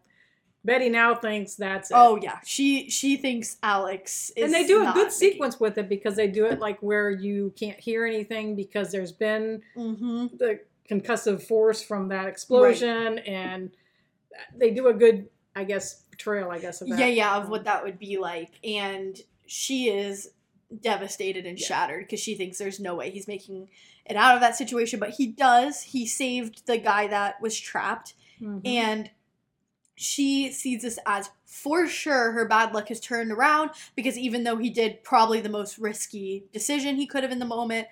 Betty 0.69 0.89
now 0.89 1.15
thinks 1.15 1.55
that's 1.57 1.91
it. 1.91 1.95
Oh 1.97 2.19
yeah, 2.23 2.39
she 2.45 2.89
she 2.91 3.17
thinks 3.17 3.57
Alex 3.63 4.31
is 4.37 4.45
and 4.45 4.55
they 4.55 4.67
do 4.67 4.87
a 4.89 4.93
good 4.93 5.11
sequence 5.11 5.59
with 5.59 5.77
it 5.79 5.89
because 5.89 6.15
they 6.15 6.29
do 6.29 6.47
it 6.47 6.61
like 6.61 6.79
where 6.81 7.11
you 7.11 7.53
can't 7.59 7.81
hear 7.81 8.07
anything 8.07 8.55
because 8.55 8.93
there's 8.93 9.13
been 9.13 9.63
Mhm. 9.77 10.39
the 10.39 10.61
concussive 10.89 11.43
force 11.43 11.83
from 11.83 12.09
that 12.09 12.27
explosion 12.29 13.19
and 13.19 13.71
they 14.57 14.71
do 14.71 14.87
a 14.89 14.95
good 14.95 15.29
i 15.57 15.65
guess 15.65 16.03
portrayal 16.11 16.51
i 16.51 16.59
guess 16.59 16.81
of 16.81 16.89
that 16.89 16.99
Yeah, 16.99 17.07
yeah, 17.07 17.37
of 17.37 17.49
what 17.51 17.65
that 17.65 17.83
would 17.85 17.99
be 17.99 18.17
like, 18.19 18.51
and 18.65 19.21
she 19.47 19.89
is 19.91 20.31
devastated 20.83 21.47
and 21.47 21.59
Yeah. 21.59 21.67
shattered 21.67 22.05
because 22.05 22.21
she 22.21 22.35
thinks 22.35 22.59
there's 22.59 22.79
no 22.81 22.95
way 22.95 23.11
he's 23.11 23.27
making 23.27 23.69
it 24.05 24.17
out 24.17 24.35
of 24.35 24.41
that 24.41 24.57
situation, 24.57 24.99
but 25.01 25.11
he 25.11 25.27
does. 25.27 25.83
He 25.83 26.07
saved 26.07 26.67
the 26.67 26.79
guy 26.79 27.07
that 27.09 27.41
was 27.43 27.59
trapped, 27.59 28.15
Mhm. 28.41 28.61
and 28.67 29.11
she 29.99 30.51
sees 30.53 30.83
this 30.83 30.99
as 31.07 31.31
for 31.45 31.87
sure 31.87 32.33
her 32.33 32.47
bad 32.47 32.73
luck 32.73 32.89
has 32.89 33.01
turned 33.01 33.33
around 33.33 33.71
because 33.97 34.17
even 34.17 34.45
though 34.45 34.57
he 34.57 34.71
did 34.71 35.03
probably 35.03 35.41
the 35.41 35.49
most 35.49 35.77
risky 35.79 36.45
decision 36.53 36.97
he 36.97 37.07
could 37.07 37.23
have 37.23 37.33
in 37.33 37.39
the 37.39 37.45
moment, 37.45 37.89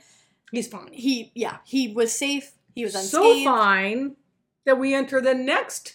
he's 0.52 0.68
fine 0.68 0.92
he 0.92 1.32
yeah 1.34 1.58
he 1.64 1.88
was 1.88 2.16
safe. 2.16 2.52
He 2.74 2.84
was 2.84 2.92
so 3.10 3.22
unscathed. 3.22 3.44
fine 3.44 4.16
that 4.66 4.78
we 4.78 4.94
enter 4.94 5.20
the 5.20 5.34
next 5.34 5.94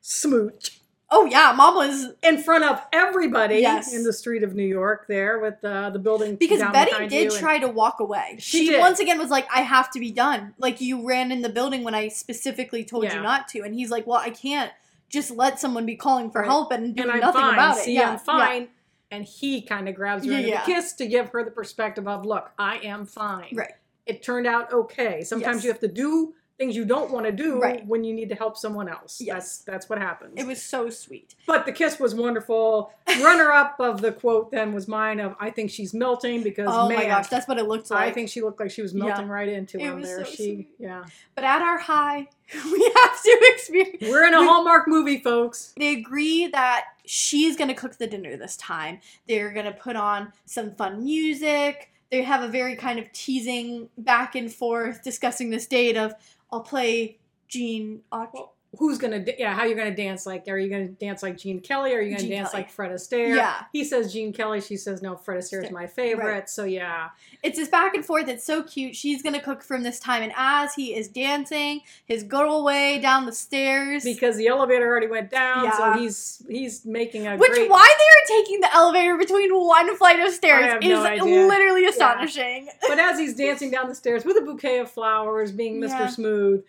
smooch 0.00 0.76
Oh 1.12 1.24
yeah, 1.24 1.52
mom 1.56 1.74
was 1.74 2.12
in 2.22 2.40
front 2.40 2.62
of 2.62 2.80
everybody 2.92 3.56
Yes. 3.56 3.92
in 3.92 4.04
the 4.04 4.12
street 4.12 4.44
of 4.44 4.54
new 4.54 4.62
york 4.64 5.06
there 5.08 5.40
with 5.40 5.56
uh, 5.64 5.90
the 5.90 5.98
building 5.98 6.36
because 6.36 6.60
Betty 6.72 7.08
did 7.08 7.32
try 7.32 7.58
to 7.58 7.66
walk 7.66 7.98
away. 7.98 8.36
She 8.38 8.66
She, 8.68 8.78
once 8.78 9.00
again 9.00 9.18
was 9.18 9.28
like, 9.28 9.48
"I 9.52 9.62
have 9.62 9.90
to 9.90 9.98
be 9.98 10.12
done." 10.12 10.54
Like 10.56 10.80
you 10.80 11.04
ran 11.04 11.32
in 11.32 11.42
the 11.42 11.48
building 11.48 11.82
when 11.82 11.96
I 11.96 12.06
specifically 12.06 12.84
told 12.84 13.02
Yeah. 13.04 13.16
you 13.16 13.22
not 13.22 13.48
to, 13.48 13.62
and 13.62 13.74
he's 13.74 13.90
like, 13.90 14.06
"Well, 14.06 14.18
I 14.20 14.30
can't 14.30 14.70
just 15.10 15.30
let 15.30 15.60
someone 15.60 15.84
be 15.84 15.96
calling 15.96 16.30
for 16.30 16.40
Right. 16.40 16.48
help 16.48 16.72
and 16.72 16.94
doing 16.96 17.08
and 17.08 17.12
I'm 17.16 17.20
nothing 17.20 17.40
fine. 17.42 17.54
about 17.54 17.76
it." 17.78 17.82
See, 17.84 17.94
yeah, 17.94 18.12
I'm 18.12 18.18
fine. 18.18 18.62
Yeah. 18.62 18.68
And 19.12 19.24
he 19.24 19.60
kind 19.60 19.88
of 19.88 19.94
grabs 19.96 20.24
her 20.24 20.30
Yeah, 20.32 20.38
yeah. 20.38 20.62
a 20.62 20.64
kiss 20.66 20.92
to 20.94 21.06
give 21.06 21.28
her 21.30 21.44
the 21.44 21.50
perspective 21.50 22.06
of, 22.08 22.24
look, 22.24 22.50
I 22.58 22.78
am 22.78 23.04
fine. 23.04 23.48
right. 23.54 23.72
It 24.06 24.22
turned 24.22 24.46
out 24.46 24.72
okay. 24.72 25.22
Sometimes 25.24 25.56
Yes. 25.58 25.64
you 25.64 25.70
have 25.72 25.80
to 25.80 25.88
do 25.88 26.34
things 26.60 26.76
you 26.76 26.84
don't 26.84 27.10
want 27.10 27.24
to 27.24 27.32
do 27.32 27.58
Right. 27.58 27.84
when 27.86 28.04
you 28.04 28.12
need 28.14 28.28
to 28.28 28.34
help 28.34 28.56
someone 28.56 28.86
else. 28.88 29.18
Yes. 29.20 29.34
That's 29.34 29.58
that's 29.70 29.88
what 29.88 29.98
happens. 29.98 30.34
It 30.36 30.46
was 30.46 30.62
so 30.62 30.90
sweet. 30.90 31.34
but 31.46 31.64
the 31.64 31.72
kiss 31.72 31.98
was 31.98 32.14
wonderful. 32.14 32.92
Runner 33.22 33.50
up 33.50 33.76
of 33.80 34.02
the 34.02 34.12
quote 34.12 34.50
then 34.52 34.74
was 34.74 34.86
mine 34.86 35.20
of 35.20 35.34
I 35.40 35.50
think 35.50 35.70
she's 35.70 35.94
melting 35.94 36.42
because 36.42 36.68
Oh 36.70 36.86
man, 36.88 36.98
my 36.98 37.04
gosh, 37.06 37.28
that's 37.28 37.48
what 37.48 37.56
it 37.58 37.64
looked 37.66 37.90
like. 37.90 38.02
I 38.08 38.12
think 38.12 38.28
she 38.28 38.42
looked 38.42 38.60
like 38.60 38.70
she 38.70 38.82
was 38.82 38.92
melting 38.92 39.26
right 39.28 39.48
into 39.48 39.78
It 39.78 39.84
him 39.84 40.02
there. 40.02 40.24
so 40.24 40.30
she 40.30 40.36
sweet. 40.36 40.68
yeah. 40.78 41.04
but 41.34 41.44
at 41.44 41.62
our 41.62 41.78
high, 41.78 42.28
we 42.72 42.92
have 42.94 43.22
to 43.22 43.38
experience. 43.54 43.96
We're 44.02 44.26
in 44.26 44.34
a 44.34 44.40
We- 44.40 44.46
Hallmark 44.46 44.86
movie, 44.86 45.18
folks. 45.18 45.72
They 45.78 45.94
agree 45.94 46.46
that 46.48 46.84
she's 47.06 47.56
gonna 47.56 47.74
cook 47.74 47.96
the 47.96 48.06
dinner 48.06 48.36
this 48.36 48.56
time. 48.58 49.00
They're 49.26 49.50
gonna 49.50 49.72
put 49.72 49.96
on 49.96 50.32
some 50.44 50.74
fun 50.74 51.02
music. 51.04 51.86
They 52.10 52.22
have 52.22 52.42
a 52.42 52.48
very 52.48 52.74
kind 52.74 52.98
of 52.98 53.10
teasing 53.12 53.88
back 53.96 54.34
and 54.34 54.52
forth 54.52 55.02
discussing 55.04 55.50
this 55.50 55.66
date 55.66 55.96
of 55.96 56.12
I'll 56.52 56.62
play 56.62 57.18
Gene 57.48 58.02
Autry. 58.12 58.30
Well, 58.34 58.54
who's 58.78 58.98
gonna 58.98 59.24
yeah 59.36 59.52
how 59.52 59.64
you 59.64 59.74
gonna 59.74 59.94
dance 59.94 60.26
like 60.26 60.44
are 60.46 60.56
you 60.58 60.70
gonna 60.70 60.86
dance 60.86 61.22
like 61.24 61.36
gene 61.36 61.60
kelly 61.60 61.92
are 61.92 62.00
you 62.00 62.10
gonna 62.10 62.20
Gene 62.22 62.30
dance 62.38 62.50
Kelly. 62.52 62.62
like 62.62 62.70
fred 62.70 62.92
astaire 62.92 63.34
Yeah. 63.34 63.64
he 63.72 63.82
says 63.84 64.12
gene 64.12 64.32
kelly 64.32 64.60
she 64.60 64.76
says 64.76 65.02
no 65.02 65.16
fred 65.16 65.38
astaire 65.40 65.64
is 65.64 65.72
my 65.72 65.88
favorite 65.88 66.24
Right. 66.24 66.48
so 66.50 66.62
yeah 66.64 67.08
It's 67.42 67.58
this 67.58 67.68
back 67.68 67.94
and 67.94 68.04
forth. 68.04 68.28
It's 68.28 68.44
so 68.44 68.62
cute. 68.62 68.94
She's 68.94 69.22
gonna 69.22 69.40
cook 69.40 69.62
from 69.62 69.82
this 69.82 69.98
time, 69.98 70.22
and 70.22 70.32
as 70.36 70.74
he 70.74 70.94
is 70.94 71.08
dancing 71.08 71.80
his 72.04 72.24
old 72.32 72.64
way 72.66 73.00
down 73.00 73.24
the 73.26 73.32
stairs, 73.32 74.04
because 74.04 74.36
the 74.36 74.46
elevator 74.46 74.86
already 74.86 75.06
went 75.06 75.30
down 75.30 75.64
Yeah. 75.64 75.76
so 75.76 75.92
he's 75.98 76.42
he's 76.48 76.84
making 76.84 77.26
a 77.26 77.36
which 77.38 77.50
great 77.52 77.70
why 77.70 77.88
they 77.98 78.36
are 78.36 78.42
taking 78.42 78.60
the 78.60 78.72
elevator 78.74 79.16
between 79.16 79.50
one 79.58 79.96
flight 79.96 80.20
of 80.20 80.32
stairs 80.32 80.78
is 80.82 80.90
no 81.18 81.24
literally 81.24 81.86
astonishing. 81.86 82.68
but 82.86 82.98
as 82.98 83.18
he's 83.18 83.34
dancing 83.34 83.70
down 83.70 83.88
the 83.88 83.94
stairs 83.94 84.24
with 84.24 84.36
a 84.36 84.42
bouquet 84.42 84.78
of 84.78 84.90
flowers 84.90 85.50
being 85.50 85.80
mr 85.80 85.88
Yeah. 85.98 86.06
smooth 86.08 86.62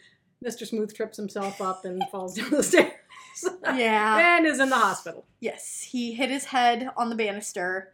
mr 0.44 0.66
smooth 0.68 0.94
trips 0.94 1.18
himself 1.18 1.62
up 1.62 1.86
and 1.86 2.02
falls 2.12 2.36
down 2.36 2.50
the 2.50 2.64
stairs 2.72 2.92
Yeah. 3.76 4.38
and 4.38 4.46
is 4.46 4.60
in 4.60 4.70
the 4.70 4.76
hospital 4.78 5.26
Yes, 5.40 5.82
he 5.82 6.14
hit 6.14 6.30
his 6.30 6.46
head 6.46 6.90
on 6.98 7.10
the 7.10 7.16
banister, 7.16 7.94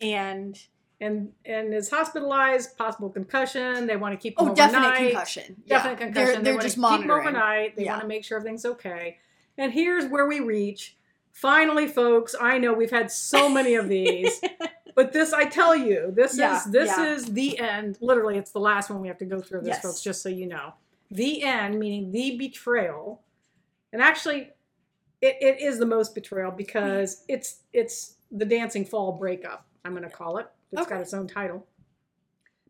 and 0.00 0.56
and 1.00 1.32
and 1.44 1.72
is 1.74 1.90
hospitalized 1.90 2.76
possible 2.76 3.08
concussion 3.10 3.86
they 3.86 3.96
want 3.96 4.12
to 4.12 4.16
keep 4.22 4.38
him 4.38 4.50
oh, 4.50 4.54
definite 4.54 4.94
concussion. 4.96 5.56
definite 5.66 5.92
yeah. 5.92 5.96
concussion. 6.06 6.12
They're, 6.14 6.36
they 6.36 6.42
they're 6.42 6.52
want 6.54 6.62
just 6.62 6.76
to 6.76 6.88
keep 6.90 7.00
him 7.02 7.10
overnight. 7.10 7.76
They 7.76 7.84
Yeah. 7.84 7.92
want 7.92 8.02
to 8.02 8.08
make 8.08 8.24
sure 8.24 8.36
everything's 8.38 8.64
okay. 8.66 9.18
And 9.58 9.72
here's 9.72 10.06
where 10.06 10.26
we 10.26 10.40
reach. 10.40 10.96
Finally, 11.32 11.88
folks, 11.88 12.34
I 12.40 12.58
know 12.58 12.72
we've 12.72 12.90
had 12.90 13.10
so 13.10 13.48
many 13.48 13.74
of 13.74 13.88
these, 13.88 14.40
but 14.94 15.12
this 15.12 15.32
I 15.32 15.44
tell 15.46 15.74
you, 15.74 16.12
this 16.14 16.36
Yeah, 16.38 16.58
is 16.58 16.64
this 16.66 16.96
is 16.98 17.32
the 17.32 17.58
end. 17.58 17.98
Literally, 18.00 18.36
it's 18.38 18.50
the 18.52 18.60
last 18.60 18.90
one 18.90 19.00
we 19.00 19.08
have 19.08 19.18
to 19.18 19.24
go 19.24 19.40
through 19.40 19.60
this, 19.62 19.68
Yes. 19.68 19.82
folks, 19.82 20.02
just 20.02 20.22
so 20.22 20.28
you 20.28 20.46
know. 20.46 20.74
The 21.10 21.42
end, 21.42 21.78
meaning 21.78 22.12
the 22.12 22.36
betrayal. 22.36 23.22
And 23.92 24.00
actually, 24.00 24.50
it, 25.20 25.36
it 25.40 25.60
is 25.60 25.78
the 25.78 25.86
most 25.86 26.14
betrayal 26.14 26.50
because 26.50 27.20
hmm. 27.20 27.34
it's 27.34 27.60
it's 27.72 28.14
the 28.30 28.44
dancing 28.44 28.84
fall 28.84 29.12
breakup, 29.12 29.66
I'm 29.84 29.94
gonna 29.94 30.10
call 30.10 30.38
it. 30.38 30.46
It's 30.72 30.86
got 30.86 31.00
its 31.00 31.14
own 31.14 31.26
title. 31.26 31.66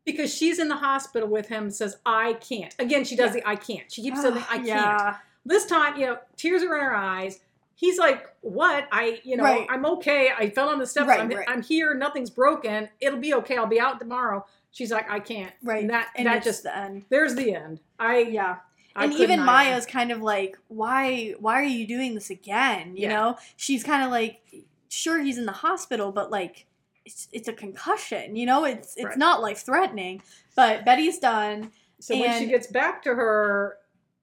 Because 0.07 0.35
she's 0.35 0.59
in 0.59 0.69
the 0.69 0.77
hospital 0.77 1.29
with 1.29 1.49
him 1.49 1.65
and 1.65 1.75
says, 1.75 1.99
I 2.07 2.33
can't. 2.35 2.75
Again, 2.79 3.05
she 3.05 3.17
does 3.17 3.35
Yeah. 3.35 3.43
the 3.43 3.49
I 3.49 3.57
can't. 3.57 3.93
She 3.93 4.03
keeps 4.03 4.23
saying, 4.23 4.39
I 4.49 4.57
can't. 4.57 4.67
Yeah. 4.67 5.17
This 5.45 5.67
time, 5.67 5.99
you 5.99 6.07
know, 6.07 6.19
tears 6.37 6.63
are 6.63 6.75
in 6.75 6.83
her 6.83 6.97
eyes. 6.97 7.41
He's 7.75 7.99
like, 7.99 8.27
What? 8.41 8.89
I, 8.91 9.21
you 9.25 9.37
know, 9.37 9.45
Right. 9.45 9.67
I'm 9.69 9.85
okay. 9.85 10.31
I 10.37 10.49
fell 10.51 10.71
on 10.71 10.79
the 10.79 10.87
steps. 10.87 11.07
Right, 11.07 11.21
I'm, 11.21 11.29
right. 11.29 11.47
I'm 11.47 11.63
here. 11.63 11.95
Nothing's 11.95 12.31
broken. 12.31 12.89
It'll 13.01 13.21
be 13.21 13.35
okay. 13.35 13.57
I'll 13.57 13.67
be 13.67 13.81
out 13.81 14.01
tomorrow. 14.01 14.47
She's 14.73 14.91
like, 14.93 15.11
I 15.11 15.21
can't. 15.21 15.53
Right. 15.63 15.81
And 15.83 15.91
that, 15.91 16.09
And 16.17 16.27
that 16.27 16.43
just, 16.45 16.63
the 16.63 16.77
end. 16.77 17.05
there's 17.09 17.35
the 17.35 17.55
end. 17.55 17.81
I, 17.99 18.19
Yeah. 18.21 18.57
I 18.97 19.05
and 19.05 19.13
even. 19.15 19.45
Maya's 19.45 19.87
kind 19.87 20.11
of 20.11 20.21
like, 20.21 20.57
why 20.69 21.35
why 21.39 21.55
are 21.55 21.63
you 21.65 21.87
doing 21.87 22.15
this 22.15 22.29
again? 22.31 22.97
You 22.97 23.03
Yeah. 23.05 23.09
know? 23.15 23.37
She's 23.57 23.85
kind 23.85 24.03
of 24.03 24.11
like, 24.11 24.41
sure 24.89 25.21
he's 25.21 25.39
in 25.39 25.47
the 25.47 25.53
hospital, 25.53 26.11
but 26.13 26.31
like 26.33 26.67
it's 27.05 27.29
it's 27.33 27.47
a 27.49 27.53
concussion, 27.53 28.35
you 28.37 28.47
know? 28.47 28.65
It's 28.65 28.97
it's 28.97 29.05
Right. 29.05 29.19
not 29.19 29.43
life 29.43 29.59
threatening. 29.65 30.23
But 30.57 30.85
Betty's 30.85 31.19
done. 31.21 31.71
So 32.01 32.19
when 32.19 32.37
she 32.39 32.47
gets 32.47 32.67
back 32.67 33.03
to 33.05 33.15
her, 33.15 33.77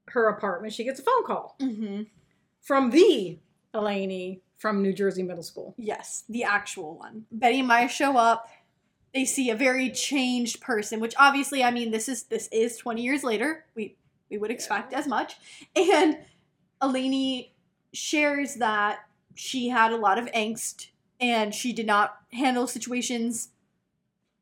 her 0.07 0.27
apartment, 0.29 0.73
she 0.73 0.83
gets 0.83 0.99
a 0.99 1.03
phone 1.03 1.23
call 1.25 1.55
Mm-hmm. 1.59 2.03
from 2.61 2.89
the 2.91 3.37
Elaney 3.73 4.41
from 4.57 4.81
New 4.81 4.91
Jersey 4.91 5.23
Middle 5.23 5.43
School. 5.43 5.75
Yes, 5.77 6.23
the 6.27 6.43
actual 6.43 6.97
one. 6.97 7.25
Betty 7.31 7.59
and 7.59 7.67
Maya 7.67 7.87
show 7.87 8.17
up. 8.17 8.49
They 9.17 9.25
see 9.25 9.49
a 9.49 9.55
very 9.55 9.89
changed 9.89 10.61
person, 10.61 10.99
which 10.99 11.15
obviously, 11.17 11.63
I 11.63 11.71
mean, 11.71 11.89
this 11.89 12.07
is 12.07 12.25
this 12.25 12.47
is 12.51 12.77
twenty 12.77 13.01
years 13.01 13.23
later. 13.23 13.65
We 13.73 13.95
we 14.29 14.37
would 14.37 14.51
expect 14.51 14.93
as 14.93 15.07
much. 15.07 15.37
And 15.75 16.19
Eleni 16.79 17.49
shares 17.93 18.57
that 18.57 18.99
she 19.33 19.69
had 19.69 19.91
a 19.91 19.95
lot 19.97 20.19
of 20.19 20.25
angst 20.33 20.89
and 21.19 21.55
she 21.55 21.73
did 21.73 21.87
not 21.87 22.17
handle 22.31 22.67
situations 22.67 23.49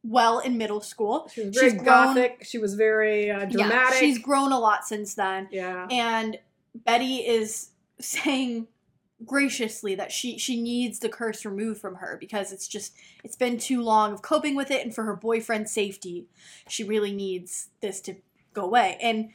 well 0.04 0.40
in 0.40 0.58
middle 0.58 0.82
school. 0.82 1.32
She 1.34 1.46
was 1.46 1.56
very 1.56 1.70
She's 1.72 1.80
grown- 1.82 1.86
gothic. 2.08 2.44
She 2.44 2.58
was 2.58 2.76
very 2.76 3.32
uh, 3.32 3.46
dramatic. 3.46 3.94
Yeah, 3.94 4.00
she's 4.02 4.20
grown 4.20 4.52
a 4.52 4.60
lot 4.60 4.86
since 4.86 5.16
then. 5.16 5.48
yeah. 5.54 5.88
and 5.90 6.38
Betty 6.84 7.26
is 7.26 7.70
saying 8.02 8.68
graciously 9.24 9.96
that 9.96 10.12
she 10.12 10.38
she 10.38 10.62
needs 10.62 11.00
the 11.00 11.08
curse 11.08 11.46
removed 11.46 11.80
from 11.80 11.96
her 11.96 12.18
because 12.20 12.52
it's 12.52 12.68
just 12.68 12.94
it's 13.24 13.38
been 13.38 13.58
too 13.58 13.82
long 13.82 14.12
of 14.12 14.22
coping 14.22 14.56
with 14.56 14.70
it 14.70 14.84
and 14.84 14.94
for 14.94 15.06
her 15.06 15.16
boyfriend's 15.16 15.72
safety 15.72 16.28
she 16.68 16.84
really 16.84 17.14
needs 17.14 17.70
this 17.82 18.02
to 18.02 18.16
go 18.54 18.64
away 18.64 18.98
and 19.02 19.30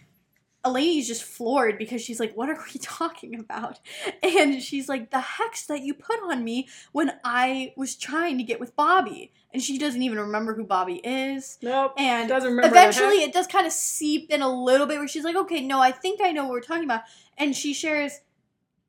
Elaine's 0.63 1.09
just 1.09 1.23
floored 1.23 1.79
because 1.79 2.03
she's 2.03 2.21
like, 2.21 2.35
What 2.35 2.51
are 2.51 2.59
we 2.75 2.79
talking 2.83 3.39
about? 3.39 3.81
And 4.23 4.63
she's 4.63 4.89
like, 4.89 5.11
The 5.11 5.21
hex 5.21 5.67
that 5.67 5.81
you 5.81 5.95
put 5.95 6.21
on 6.23 6.45
me 6.45 6.69
when 6.93 7.13
I 7.25 7.73
was 7.77 7.97
trying 7.97 8.37
to 8.39 8.45
get 8.45 8.61
with 8.61 8.77
Bobby. 8.77 9.33
And 9.55 9.63
she 9.63 9.79
doesn't 9.79 10.03
even 10.03 10.19
remember 10.19 10.55
who 10.55 10.65
Bobby 10.65 10.97
is. 10.97 11.59
Nope. 11.63 11.95
And 11.97 12.29
doesn't 12.29 12.51
remember. 12.51 12.77
eventually 12.77 13.23
it 13.23 13.33
does 13.33 13.47
kind 13.47 13.67
of 13.67 13.73
seep 13.73 14.31
in 14.31 14.43
a 14.43 14.49
little 14.49 14.87
bit 14.87 14.99
where 14.99 15.09
she's 15.09 15.25
like 15.25 15.37
okay 15.37 15.61
no 15.63 15.81
i 15.81 15.91
think 15.93 16.21
i 16.23 16.31
know 16.31 16.45
what 16.45 16.53
we're 16.53 16.61
talking 16.61 16.85
about 16.85 17.03
and 17.39 17.57
she 17.57 17.73
shares 17.73 18.21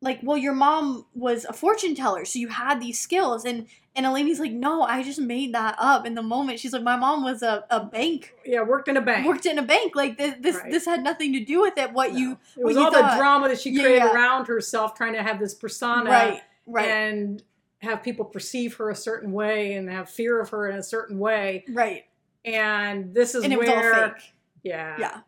like 0.01 0.19
well 0.23 0.37
your 0.37 0.53
mom 0.53 1.05
was 1.13 1.45
a 1.45 1.53
fortune 1.53 1.93
teller 1.95 2.25
so 2.25 2.39
you 2.39 2.47
had 2.47 2.79
these 2.81 2.99
skills 2.99 3.45
and 3.45 3.67
and 3.95 4.05
Elaine's 4.05 4.39
like 4.39 4.51
no 4.51 4.81
i 4.83 5.03
just 5.03 5.19
made 5.19 5.53
that 5.53 5.75
up 5.77 6.05
in 6.05 6.15
the 6.15 6.21
moment 6.23 6.59
she's 6.59 6.73
like 6.73 6.81
my 6.83 6.95
mom 6.95 7.23
was 7.23 7.41
a, 7.43 7.63
a 7.69 7.83
bank 7.85 8.33
yeah, 8.45 8.61
worked 8.63 8.87
in 8.87 8.97
a 8.97 9.01
bank. 9.01 9.27
worked 9.27 9.45
in 9.45 9.59
a 9.59 9.61
bank 9.63 9.95
like 9.95 10.17
this 10.17 10.35
this, 10.39 10.55
Right. 10.57 10.71
this 10.71 10.85
had 10.85 11.03
nothing 11.03 11.33
to 11.33 11.43
do 11.43 11.61
with 11.61 11.77
it 11.77 11.91
what 11.93 12.11
No. 12.13 12.17
you 12.19 12.37
It 12.57 12.63
was 12.65 12.75
you 12.75 12.83
all 12.83 12.91
thought. 12.91 13.11
the 13.11 13.17
drama 13.17 13.49
that 13.49 13.59
she 13.59 13.71
created 13.73 13.97
yeah. 13.97 14.13
around 14.13 14.47
herself, 14.47 14.95
trying 14.95 15.13
to 15.13 15.21
have 15.23 15.39
this 15.39 15.53
persona 15.53 16.09
right 16.09 16.41
right 16.65 16.87
and 16.89 17.43
have 17.79 18.01
people 18.03 18.25
perceive 18.25 18.75
her 18.75 18.89
a 18.91 18.95
certain 18.95 19.31
way 19.31 19.73
and 19.73 19.89
have 19.89 20.09
fear 20.09 20.39
of 20.39 20.49
her 20.49 20.69
in 20.69 20.77
a 20.77 20.83
certain 20.83 21.17
way. 21.19 21.65
right 21.69 22.05
And 22.45 23.13
this 23.13 23.35
is 23.35 23.43
and 23.43 23.51
it 23.53 23.59
was 23.59 23.69
all 23.69 23.75
where, 23.75 24.09
fake 24.13 24.33
yeah, 24.63 24.95
yeah 24.99 25.19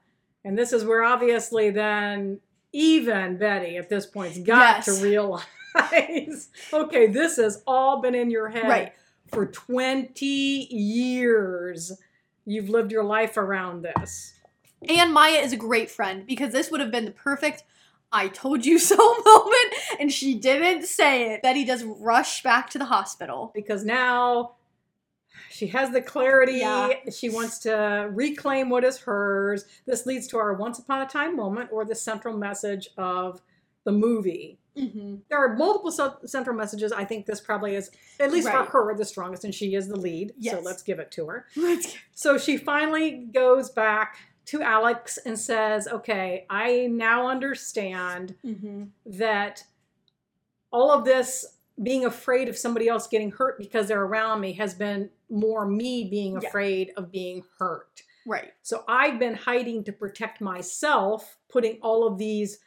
and 0.45 0.57
this 0.57 0.71
is 0.73 0.85
where 0.85 1.03
obviously 1.03 1.69
then 1.69 2.39
even 2.73 3.37
Betty 3.37 3.77
at 3.77 3.87
this 3.89 4.05
point's 4.05 4.39
got 4.39 4.85
Yes. 4.85 4.85
to 4.85 5.03
realize. 5.03 5.45
Okay, 6.73 7.07
this 7.07 7.37
has 7.37 7.63
all 7.65 8.01
been 8.01 8.13
in 8.15 8.29
your 8.29 8.49
head 8.49 8.67
Right. 8.69 8.93
for 9.27 9.45
20 9.47 10.25
years. 10.25 11.91
You've 12.45 12.69
lived 12.69 12.91
your 12.91 13.03
life 13.03 13.37
around 13.37 13.81
this. 13.83 14.33
And 14.87 15.13
Maya 15.13 15.37
is 15.39 15.53
a 15.53 15.57
great 15.57 15.89
friend 15.89 16.25
because 16.27 16.51
this 16.51 16.69
would 16.69 16.81
have 16.81 16.91
been 16.91 17.05
the 17.05 17.11
perfect 17.11 17.63
I 18.11 18.27
told 18.27 18.63
you 18.65 18.77
so 18.77 18.95
moment, 19.25 19.73
and 19.99 20.11
she 20.13 20.35
didn't 20.35 20.85
say 20.85 21.33
it. 21.33 21.41
Betty 21.41 21.65
does 21.65 21.83
rush 21.83 22.43
back 22.43 22.69
to 22.71 22.77
the 22.77 22.85
hospital. 22.85 23.51
because 23.55 23.83
now 23.83 24.51
she 25.53 25.67
has 25.67 25.91
the 25.91 26.01
clarity. 26.01 26.57
Yeah. 26.57 26.89
She 27.11 27.29
wants 27.29 27.59
to 27.59 28.09
reclaim 28.11 28.69
what 28.69 28.83
is 28.83 28.97
hers. 28.97 29.65
This 29.85 30.05
leads 30.05 30.27
to 30.29 30.37
our 30.39 30.53
once 30.53 30.79
upon 30.79 31.01
a 31.01 31.05
time 31.05 31.35
moment 31.35 31.69
or 31.71 31.85
the 31.85 31.93
central 31.95 32.35
message 32.35 32.89
of 32.97 33.39
the 33.83 33.91
movie. 33.91 34.57
Mm-hmm. 34.75 35.17
There 35.29 35.37
are 35.37 35.55
multiple 35.55 35.91
cel- 35.91 36.19
central 36.25 36.55
messages. 36.57 36.91
I 36.91 37.05
think 37.05 37.27
this 37.27 37.39
probably 37.39 37.75
is, 37.75 37.91
at 38.19 38.31
least 38.31 38.47
Right. 38.47 38.65
for 38.65 38.85
her, 38.85 38.95
the 38.97 39.05
strongest, 39.05 39.43
and 39.43 39.53
she 39.53 39.75
is 39.75 39.87
the 39.87 39.95
lead. 39.95 40.33
So 40.41 40.59
let's 40.59 40.81
give 40.81 40.97
it 40.97 41.11
to 41.11 41.27
her. 41.27 41.45
Let's 41.55 41.95
So 42.15 42.39
she 42.39 42.57
finally 42.57 43.11
goes 43.31 43.69
back 43.69 44.17
to 44.45 44.63
Alex 44.63 45.19
and 45.23 45.37
says, 45.37 45.87
Okay, 45.87 46.47
I 46.49 46.87
now 46.89 47.27
understand 47.27 48.35
mm-hmm. 48.43 48.85
that 49.05 49.63
all 50.71 50.91
of 50.91 51.05
this 51.05 51.45
being 51.81 52.05
afraid 52.05 52.49
of 52.49 52.57
somebody 52.57 52.87
else 52.87 53.07
getting 53.07 53.31
hurt 53.31 53.57
because 53.57 53.87
they're 53.87 54.03
around 54.03 54.41
me 54.41 54.53
has 54.53 54.73
been 54.73 55.09
more 55.33 55.65
me 55.65 56.07
being 56.09 56.33
Yeah. 56.41 56.47
afraid 56.47 56.91
of 56.95 57.11
being 57.11 57.43
hurt. 57.59 58.03
Right. 58.25 58.53
So 58.61 58.83
I've 58.87 59.19
been 59.19 59.33
hiding 59.33 59.83
to 59.85 59.91
protect 59.91 60.39
myself, 60.39 61.37
putting 61.49 61.79
all 61.81 62.07
of 62.07 62.17
these 62.17 62.59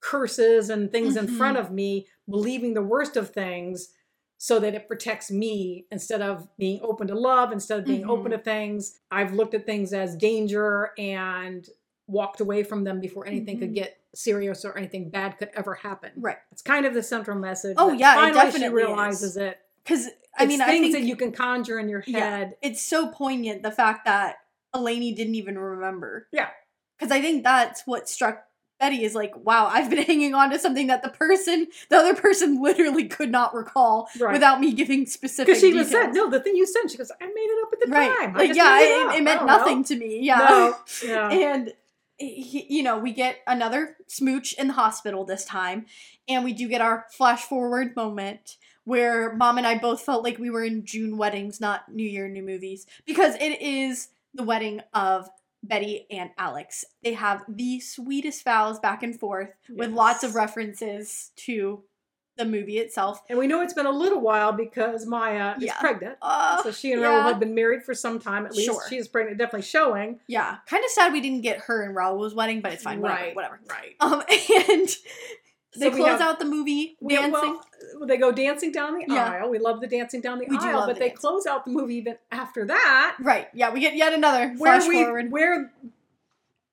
curses 0.00 0.70
and 0.70 0.92
things 0.92 1.16
in 1.16 1.26
Mhm. 1.26 1.36
front 1.36 1.56
of 1.56 1.70
me, 1.72 2.06
believing 2.28 2.74
the 2.74 2.82
worst 2.82 3.16
of 3.16 3.30
things 3.30 3.92
so 4.36 4.58
that 4.60 4.74
it 4.74 4.86
protects 4.86 5.30
me 5.30 5.86
instead 5.90 6.20
of 6.20 6.46
being 6.58 6.78
open 6.82 7.06
to 7.08 7.14
love, 7.14 7.50
instead 7.52 7.78
of 7.80 7.84
being 7.86 8.02
Mhm. 8.02 8.10
open 8.10 8.30
to 8.32 8.38
things. 8.38 9.00
I've 9.10 9.32
looked 9.32 9.54
at 9.54 9.64
things 9.64 9.92
as 9.94 10.14
danger 10.16 10.90
and 10.98 11.66
walked 12.06 12.40
away 12.40 12.62
from 12.62 12.84
them 12.84 13.00
before 13.00 13.26
anything 13.26 13.58
could 13.58 13.70
Mhm. 13.70 13.74
get 13.76 13.96
serious 14.14 14.64
or 14.64 14.76
anything 14.76 15.08
bad 15.08 15.38
could 15.38 15.50
ever 15.54 15.74
happen. 15.74 16.12
Right. 16.16 16.36
It's 16.52 16.60
kind 16.62 16.84
of 16.84 16.92
the 16.92 17.02
central 17.02 17.38
message. 17.38 17.76
Oh, 17.78 17.92
yeah, 17.92 18.12
it 18.12 18.16
finally 18.16 18.34
definitely 18.34 18.60
she 18.60 18.66
is. 18.66 18.72
realizes 18.72 19.36
it. 19.38 19.58
Because 19.84 20.08
I 20.36 20.46
mean, 20.46 20.60
I 20.60 20.66
things 20.66 20.80
think 20.86 20.94
that 20.94 21.02
you 21.02 21.16
can 21.16 21.30
conjure 21.32 21.78
in 21.78 21.88
your 21.88 22.02
Yeah. 22.06 22.18
head. 22.38 22.56
it's 22.62 22.82
so 22.82 23.08
poignant 23.08 23.62
the 23.62 23.70
fact 23.70 24.04
that 24.06 24.36
Elaney 24.74 25.14
didn't 25.14 25.36
even 25.36 25.58
remember. 25.58 26.26
Yeah. 26.32 26.48
Because 26.98 27.12
I 27.12 27.20
think 27.20 27.44
that's 27.44 27.86
what 27.86 28.08
struck 28.08 28.44
Betty 28.80 29.04
is 29.04 29.14
like, 29.14 29.32
wow, 29.36 29.66
I've 29.72 29.88
been 29.88 30.02
hanging 30.04 30.34
on 30.34 30.50
to 30.50 30.58
something 30.58 30.88
that 30.88 31.02
the 31.04 31.08
person, 31.08 31.68
the 31.90 31.96
other 31.96 32.14
person, 32.14 32.60
literally 32.60 33.06
could 33.06 33.30
not 33.30 33.54
recall 33.54 34.08
Right. 34.18 34.32
without 34.32 34.58
me 34.60 34.72
giving 34.72 35.06
specific. 35.06 35.46
Because 35.46 35.60
she 35.60 35.70
details. 35.70 35.90
said, 35.90 36.12
no, 36.12 36.28
the 36.28 36.40
thing 36.40 36.56
you 36.56 36.66
said, 36.66 36.90
she 36.90 36.96
goes, 36.98 37.12
I 37.20 37.26
made 37.26 37.32
it 37.36 37.62
up 37.64 37.72
at 37.72 37.80
the 37.80 37.86
right, 37.92 38.18
time. 38.18 38.34
I 38.34 38.38
like 38.40 38.48
just 38.48 38.56
yeah, 38.58 38.80
it, 38.80 39.06
up. 39.06 39.14
it 39.14 39.22
meant 39.22 39.46
nothing 39.46 39.78
know." 39.78 39.84
to 39.84 39.96
me. 39.96 40.18
Yeah, 40.22 40.38
No, 40.38 40.76
yeah. 41.04 41.30
and 41.30 41.72
he, 42.18 42.66
you 42.68 42.82
know 42.84 42.96
we 42.98 43.12
get 43.12 43.38
another 43.46 43.96
smooch 44.06 44.52
in 44.54 44.68
the 44.68 44.72
hospital 44.74 45.24
this 45.24 45.44
time 45.44 45.86
and 46.28 46.44
we 46.44 46.52
do 46.52 46.68
get 46.68 46.80
our 46.80 47.06
flash 47.10 47.42
forward 47.42 47.96
moment 47.96 48.56
where 48.84 49.34
mom 49.34 49.58
and 49.58 49.66
i 49.66 49.76
both 49.76 50.00
felt 50.00 50.22
like 50.24 50.38
we 50.38 50.50
were 50.50 50.62
in 50.64 50.84
june 50.84 51.16
weddings 51.16 51.60
not 51.60 51.92
new 51.92 52.08
year 52.08 52.28
new 52.28 52.42
movies 52.42 52.86
because 53.06 53.34
it 53.36 53.60
is 53.60 54.08
the 54.34 54.42
wedding 54.42 54.80
of 54.92 55.28
betty 55.62 56.06
and 56.10 56.30
alex 56.38 56.84
they 57.02 57.14
have 57.14 57.42
the 57.48 57.80
sweetest 57.80 58.44
vows 58.44 58.78
back 58.78 59.02
and 59.02 59.18
forth 59.18 59.50
with 59.70 59.90
lots 59.90 60.22
of 60.22 60.34
references 60.34 61.30
to 61.36 61.82
the 62.36 62.44
movie 62.44 62.78
itself 62.78 63.22
And 63.28 63.38
we 63.38 63.46
know 63.46 63.60
it's 63.62 63.74
been 63.74 63.86
a 63.86 63.92
little 63.92 64.20
while 64.20 64.50
because 64.50 65.06
Maya 65.06 65.54
is 65.56 65.62
Yeah. 65.66 65.78
pregnant. 65.78 66.18
uh, 66.20 66.60
So 66.64 66.72
she 66.72 66.90
and 66.90 67.00
yeah. 67.00 67.06
Raul 67.06 67.22
had 67.22 67.38
been 67.38 67.54
married 67.54 67.84
for 67.84 67.94
some 67.94 68.18
time. 68.18 68.44
At 68.44 68.56
least 68.56 68.66
Sure. 68.72 68.82
she 68.88 68.96
is 68.96 69.06
pregnant, 69.06 69.38
definitely 69.38 69.62
showing. 69.62 70.18
yeah 70.26 70.56
kind 70.66 70.82
of 70.84 70.90
sad 70.90 71.12
we 71.12 71.20
didn't 71.20 71.42
get 71.42 71.60
her 71.60 71.82
and 71.84 71.94
raul's 71.94 72.34
wedding 72.34 72.60
but 72.60 72.72
it's 72.72 72.82
fine 72.82 73.00
whatever 73.00 73.20
right, 73.22 73.36
whatever 73.36 73.60
Right. 73.70 73.94
um 74.00 74.20
and 74.68 74.88
they 75.76 75.90
So 75.90 75.96
close 75.96 76.08
have- 76.08 76.20
out 76.20 76.38
the 76.38 76.44
movie 76.44 76.96
We- 77.00 77.16
dancing 77.16 77.58
well, 77.98 78.06
they 78.06 78.16
go 78.16 78.32
dancing 78.32 78.72
down 78.72 78.94
the 78.94 79.04
Yeah. 79.08 79.30
aisle. 79.32 79.50
We 79.50 79.58
love 79.58 79.80
the 79.80 79.86
dancing 79.86 80.20
down 80.20 80.38
the 80.38 80.46
We 80.48 80.56
do 80.56 80.64
aisle, 80.66 80.86
but 80.86 80.94
the 80.94 81.00
they 81.00 81.10
close 81.10 81.46
out 81.46 81.64
the 81.64 81.70
movie 81.70 81.96
even 81.96 82.16
after 82.32 82.64
that, 82.66 83.16
Right. 83.20 83.48
Yeah, 83.54 83.70
we 83.72 83.80
get 83.80 83.94
yet 83.94 84.12
another 84.12 84.48
where 84.56 84.80
flash 84.80 84.88
we 84.88 85.02
forward. 85.04 85.30
where 85.30 85.72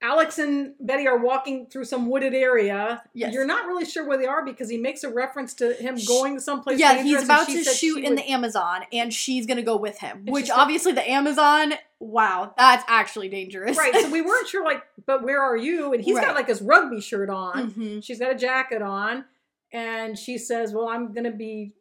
Alex 0.04 0.39
and 0.39 0.74
Betty 0.80 1.08
are 1.08 1.18
walking 1.18 1.68
through 1.68 1.86
some 1.86 2.10
wooded 2.10 2.34
area. 2.34 3.04
Yes. 3.14 3.34
You're 3.34 3.45
not 3.45 3.68
really 3.68 3.86
sure 3.86 4.08
where 4.08 4.18
they 4.18 4.26
are 4.26 4.43
because 4.43 4.68
he 4.70 4.78
makes 4.78 5.04
a 5.04 5.10
reference 5.10 5.54
to 5.56 5.74
him 5.74 5.95
going 6.08 6.39
someplace. 6.39 6.80
Yeah, 6.80 7.04
he's 7.04 7.24
about 7.24 7.47
to 7.47 7.64
shoot 7.64 8.04
in 8.04 8.12
would- 8.12 8.18
the 8.18 8.32
Amazon, 8.32 8.82
and 8.91 9.14
she's 9.14 9.45
gonna 9.45 9.62
go 9.62 9.78
with 9.78 9.99
him. 9.99 10.26
Which 10.26 10.49
obviously 10.49 10.91
the 10.93 11.08
Amazon, 11.08 11.74
wow, 11.99 12.54
that's 12.58 12.84
actually 12.88 13.30
dangerous. 13.30 13.78
right. 13.78 13.93
So 13.93 14.10
we 14.10 14.22
weren't 14.24 14.47
sure, 14.47 14.66
like, 14.66 14.82
but 15.06 15.24
where 15.24 15.41
are 15.41 15.56
you? 15.58 15.93
And 15.93 16.04
he's 16.04 16.16
Right. 16.16 16.26
got 16.26 16.36
like 16.36 16.47
his 16.47 16.62
rugby 16.62 16.99
shirt 17.02 17.30
on. 17.30 17.72
Mhm. 17.72 18.04
She's 18.04 18.18
got 18.20 18.32
a 18.32 18.36
jacket 18.36 18.82
on, 18.82 19.26
and 19.72 20.18
she 20.18 20.38
says, 20.39 20.74
"Well, 20.74 20.89
I'm 20.89 21.14
going 21.14 21.26
to 21.26 21.32
be 21.32 21.74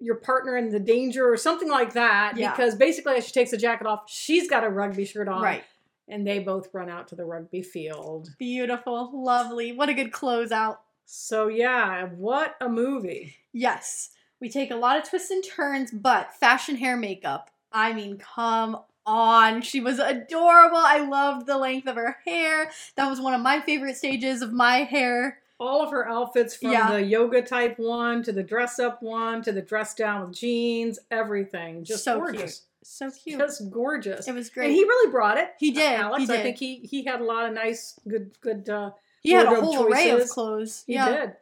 your 0.00 0.14
partner 0.16 0.56
in 0.56 0.70
the 0.70 0.78
danger 0.80 1.30
or 1.30 1.36
something 1.36 1.68
like 1.68 1.92
that." 1.94 2.36
Yeah. 2.36 2.50
Because 2.50 2.74
basically, 2.74 3.14
as 3.14 3.26
she 3.26 3.32
takes 3.32 3.50
the 3.52 3.56
jacket 3.56 3.86
off, 3.86 4.04
she's 4.10 4.48
got 4.50 4.64
a 4.64 4.68
rugby 4.68 5.04
shirt 5.04 5.28
on, 5.28 5.40
Right. 5.42 5.64
And 6.08 6.26
they 6.26 6.38
both 6.38 6.68
run 6.72 6.88
out 6.88 7.08
to 7.08 7.14
the 7.16 7.24
rugby 7.24 7.62
field. 7.62 8.30
Beautiful, 8.38 9.10
lovely. 9.12 9.72
What 9.72 9.88
a 9.90 9.94
good 9.94 10.10
closeout. 10.10 10.78
So 11.04 11.48
yeah, 11.48 12.06
what 12.06 12.56
a 12.60 12.68
movie! 12.68 13.36
Yes, 13.52 14.10
we 14.40 14.48
take 14.50 14.70
a 14.70 14.76
lot 14.76 14.98
of 14.98 15.08
twists 15.08 15.30
and 15.30 15.42
turns, 15.44 15.90
but 15.90 16.34
fashion, 16.34 16.76
hair, 16.76 16.96
makeup. 16.96 17.50
I 17.72 17.92
mean, 17.92 18.18
come 18.18 18.78
on. 19.06 19.62
She 19.62 19.80
was 19.80 19.98
adorable. 19.98 20.76
I 20.78 20.98
loved 20.98 21.46
the 21.46 21.56
length 21.58 21.88
of 21.88 21.96
her 21.96 22.18
hair. 22.26 22.70
That 22.96 23.08
was 23.08 23.20
one 23.20 23.32
of 23.34 23.40
my 23.40 23.60
favorite 23.60 23.96
stages 23.96 24.42
of 24.42 24.52
my 24.52 24.78
hair. 24.84 25.38
All 25.58 25.82
of 25.82 25.90
her 25.90 26.08
outfits, 26.08 26.54
from 26.54 26.70
Yeah. 26.72 26.92
the 26.92 27.02
yoga 27.02 27.42
type 27.42 27.78
one 27.78 28.22
to 28.22 28.32
the 28.32 28.42
dress 28.44 28.78
up 28.78 29.02
one 29.02 29.42
to 29.42 29.50
the 29.50 29.62
dress 29.62 29.94
down 29.94 30.20
with 30.28 30.38
jeans, 30.38 30.98
everything 31.10 31.82
just 31.84 32.04
So 32.04 32.18
gorgeous, 32.18 32.66
So 32.82 33.10
cute. 33.10 33.38
just 33.38 33.70
gorgeous. 33.70 34.28
It 34.28 34.34
was 34.34 34.50
great. 34.50 34.66
And 34.66 34.74
he 34.74 34.82
really 34.82 35.10
brought 35.10 35.36
it. 35.36 35.50
He 35.58 35.72
did, 35.72 36.00
Alex. 36.00 36.24
he 36.26 36.32
I 36.32 36.42
think 36.42 36.56
he 36.56 36.76
he 36.78 37.04
had 37.04 37.20
a 37.20 37.24
lot 37.24 37.46
of 37.46 37.54
nice, 37.54 37.98
good, 38.06 38.38
good. 38.40 38.68
uh 38.68 38.92
He 39.20 39.32
had 39.32 39.46
a 39.46 39.60
whole 39.60 39.86
array 39.86 40.10
of 40.10 40.28
clothes. 40.28 40.84
He 40.86 40.94
yeah. 40.94 41.08
did. 41.08 41.32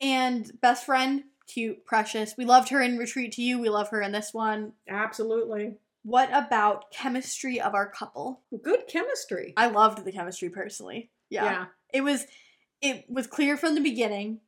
And 0.00 0.60
best 0.60 0.84
friend, 0.84 1.24
cute, 1.46 1.84
precious. 1.86 2.34
We 2.36 2.44
loved 2.44 2.70
her 2.70 2.80
in 2.80 2.98
Retreat 2.98 3.32
to 3.32 3.42
You. 3.42 3.58
We 3.58 3.68
love 3.68 3.88
her 3.90 4.00
in 4.00 4.12
this 4.12 4.34
one. 4.34 4.72
Absolutely. 4.88 5.76
What 6.04 6.30
about 6.32 6.90
chemistry 6.90 7.60
of 7.60 7.74
our 7.74 7.88
couple? 7.88 8.40
Good 8.62 8.88
chemistry. 8.88 9.54
I 9.56 9.68
loved 9.68 10.04
the 10.04 10.12
chemistry 10.12 10.50
personally. 10.50 11.10
Yeah. 11.30 11.44
yeah. 11.44 11.64
It 11.92 12.02
was 12.02 12.26
it 12.80 13.04
was 13.08 13.26
clear 13.26 13.56
from 13.56 13.74
the 13.74 13.80
beginning. 13.80 14.40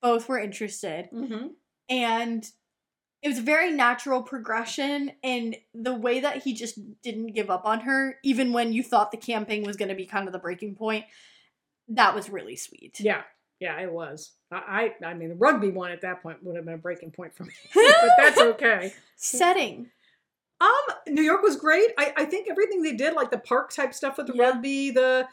Both 0.00 0.28
were 0.28 0.38
interested. 0.38 1.08
Mm-hmm. 1.12 1.48
And 1.88 2.48
it 3.22 3.28
was 3.28 3.38
a 3.38 3.42
very 3.42 3.70
natural 3.70 4.22
progression 4.22 5.12
and 5.22 5.56
the 5.74 5.94
way 5.94 6.20
that 6.20 6.42
he 6.42 6.54
just 6.54 6.78
didn't 7.02 7.28
give 7.34 7.50
up 7.50 7.66
on 7.66 7.80
her, 7.80 8.16
even 8.22 8.52
when 8.52 8.72
you 8.72 8.82
thought 8.82 9.10
the 9.10 9.16
camping 9.16 9.62
was 9.64 9.76
gonna 9.76 9.94
be 9.94 10.06
kind 10.06 10.26
of 10.26 10.32
the 10.32 10.38
breaking 10.38 10.74
point. 10.74 11.04
That 11.88 12.14
was 12.14 12.30
really 12.30 12.56
sweet. 12.56 12.98
Yeah. 13.00 13.22
Yeah, 13.58 13.78
it 13.78 13.92
was. 13.92 14.32
I, 14.50 14.90
I 15.02 15.06
I 15.08 15.14
mean 15.14 15.28
the 15.28 15.34
rugby 15.34 15.68
one 15.68 15.90
at 15.92 16.00
that 16.00 16.22
point 16.22 16.42
would 16.42 16.56
have 16.56 16.64
been 16.64 16.74
a 16.74 16.78
breaking 16.78 17.10
point 17.10 17.34
for 17.34 17.44
me. 17.44 17.52
but 17.74 18.10
that's 18.16 18.38
okay. 18.40 18.94
Setting. 19.16 19.90
Um, 20.62 20.68
New 21.08 21.22
York 21.22 21.42
was 21.42 21.56
great. 21.56 21.90
I, 21.98 22.12
I 22.16 22.24
think 22.26 22.48
everything 22.50 22.82
they 22.82 22.94
did, 22.94 23.14
like 23.14 23.30
the 23.30 23.38
park 23.38 23.72
type 23.72 23.92
stuff 23.94 24.16
with 24.18 24.26
the 24.28 24.34
Yeah. 24.34 24.42
rugby, 24.44 24.90
the 24.90 25.26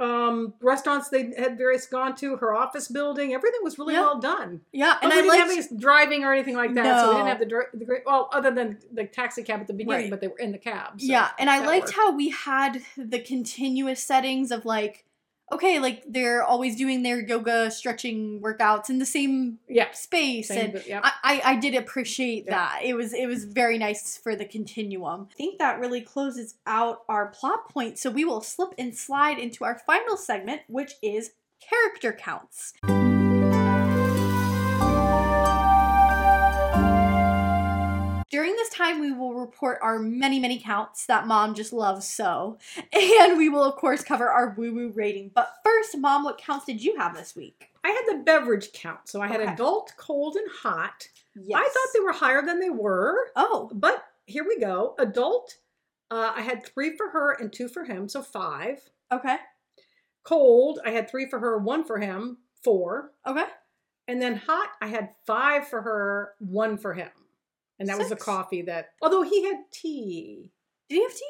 um 0.00 0.54
restaurants 0.60 1.08
they 1.10 1.32
had 1.36 1.56
various 1.58 1.86
gone 1.86 2.16
to, 2.16 2.36
her 2.36 2.54
office 2.54 2.88
building, 2.88 3.32
everything 3.34 3.60
was 3.62 3.78
really 3.78 3.94
well 3.94 4.18
done. 4.18 4.60
Yeah, 4.72 4.96
And 5.02 5.10
we 5.10 5.18
I 5.18 5.20
didn't 5.22 5.28
liked 5.28 5.40
have 5.42 5.68
any 5.68 5.78
driving 5.80 6.24
or 6.24 6.32
anything 6.32 6.56
like 6.56 6.74
that, 6.74 7.00
so 7.00 7.08
we 7.10 7.14
didn't 7.16 7.28
have 7.28 7.38
the, 7.38 7.46
dri- 7.46 7.64
the 7.74 7.84
great. 7.84 8.02
Well, 8.06 8.28
other 8.32 8.50
than 8.50 8.78
the 8.92 9.04
taxi 9.04 9.42
cab 9.42 9.60
at 9.60 9.66
the 9.66 9.74
beginning, 9.74 10.02
Right. 10.02 10.10
but 10.10 10.20
they 10.20 10.28
were 10.28 10.38
in 10.38 10.50
the 10.52 10.58
cab. 10.58 11.00
so 11.00 11.06
yeah, 11.06 11.28
and 11.38 11.48
I 11.50 11.64
liked 11.64 11.86
worked. 11.86 11.96
how 11.96 12.12
we 12.16 12.30
had 12.30 12.80
the 12.96 13.20
continuous 13.20 14.02
settings 14.02 14.50
of 14.50 14.64
like, 14.64 15.04
okay, 15.52 15.78
like 15.78 16.02
they're 16.08 16.42
always 16.42 16.76
doing 16.76 17.02
their 17.02 17.20
yoga 17.20 17.70
stretching 17.70 18.40
workouts 18.40 18.90
in 18.90 18.98
the 18.98 19.06
same 19.06 19.58
yeah, 19.68 19.90
space, 19.92 20.48
same, 20.48 20.74
and 20.76 20.84
yeah. 20.86 21.00
I, 21.02 21.12
I 21.22 21.52
I 21.52 21.56
did 21.56 21.74
appreciate 21.74 22.44
Yeah. 22.46 22.52
that. 22.54 22.80
It 22.84 22.94
was 22.94 23.12
it 23.12 23.26
was 23.26 23.44
very 23.44 23.78
nice 23.78 24.16
for 24.16 24.34
the 24.34 24.44
continuum. 24.44 25.28
I 25.30 25.34
think 25.34 25.58
that 25.58 25.78
really 25.78 26.00
closes 26.00 26.54
out 26.66 27.02
our 27.08 27.26
plot 27.28 27.68
point. 27.68 27.98
So 27.98 28.10
we 28.10 28.24
will 28.24 28.40
slip 28.40 28.74
and 28.78 28.96
slide 28.96 29.38
into 29.38 29.64
our 29.64 29.78
final 29.78 30.16
segment, 30.16 30.62
which 30.68 30.94
is 31.02 31.32
character 31.60 32.12
counts. 32.12 32.72
During 38.32 38.56
this 38.56 38.70
time, 38.70 38.98
we 38.98 39.12
will 39.12 39.34
report 39.34 39.78
our 39.82 39.98
many, 39.98 40.40
many 40.40 40.58
counts 40.58 41.04
that 41.04 41.26
mom 41.26 41.54
just 41.54 41.70
loves 41.72 42.08
so. 42.08 42.56
And 42.92 43.36
we 43.36 43.48
will, 43.50 43.62
of 43.62 43.76
course, 43.76 44.02
cover 44.02 44.28
our 44.30 44.54
woo 44.56 44.74
woo 44.74 44.90
rating. 44.94 45.30
But 45.34 45.52
first, 45.62 45.96
mom, 45.98 46.24
what 46.24 46.38
counts 46.38 46.64
did 46.64 46.82
you 46.82 46.96
have 46.96 47.14
this 47.14 47.36
week? 47.36 47.68
I 47.84 47.90
had 47.90 48.04
the 48.18 48.24
beverage 48.24 48.72
count. 48.72 49.00
So 49.06 49.20
I 49.20 49.28
had 49.28 49.40
Okay. 49.42 49.52
adult, 49.52 49.92
cold, 49.98 50.36
and 50.36 50.48
hot. 50.50 51.06
Yes. 51.34 51.60
I 51.60 51.68
thought 51.68 51.88
they 51.94 52.00
were 52.00 52.12
higher 52.12 52.40
than 52.44 52.58
they 52.58 52.70
were, 52.70 53.16
Oh, 53.36 53.70
but 53.74 54.02
here 54.26 54.44
we 54.48 54.58
go. 54.58 54.94
Adult, 54.98 55.58
uh, 56.10 56.32
I 56.34 56.40
had 56.40 56.64
three 56.64 56.96
for 56.96 57.10
her 57.10 57.32
and 57.32 57.52
two 57.52 57.68
for 57.68 57.84
him, 57.84 58.08
so 58.08 58.22
five. 58.22 58.80
okay. 59.12 59.36
Cold, 60.24 60.78
I 60.86 60.90
had 60.90 61.10
three 61.10 61.28
for 61.28 61.38
her, 61.38 61.58
one 61.58 61.84
for 61.84 61.98
him, 61.98 62.38
four. 62.62 63.12
Okay. 63.26 63.44
And 64.08 64.22
then 64.22 64.36
hot, 64.36 64.68
I 64.80 64.86
had 64.86 65.10
five 65.26 65.68
for 65.68 65.82
her, 65.82 66.32
one 66.38 66.76
for 66.78 66.94
him. 66.94 67.10
And 67.78 67.88
that 67.88 67.98
was 67.98 68.08
the 68.10 68.16
coffee 68.16 68.62
that, 68.62 68.90
although 69.00 69.22
he 69.22 69.44
had 69.44 69.56
tea. 69.72 70.50
Did 70.88 70.96
he 70.96 71.02
have 71.02 71.12
tea? 71.14 71.26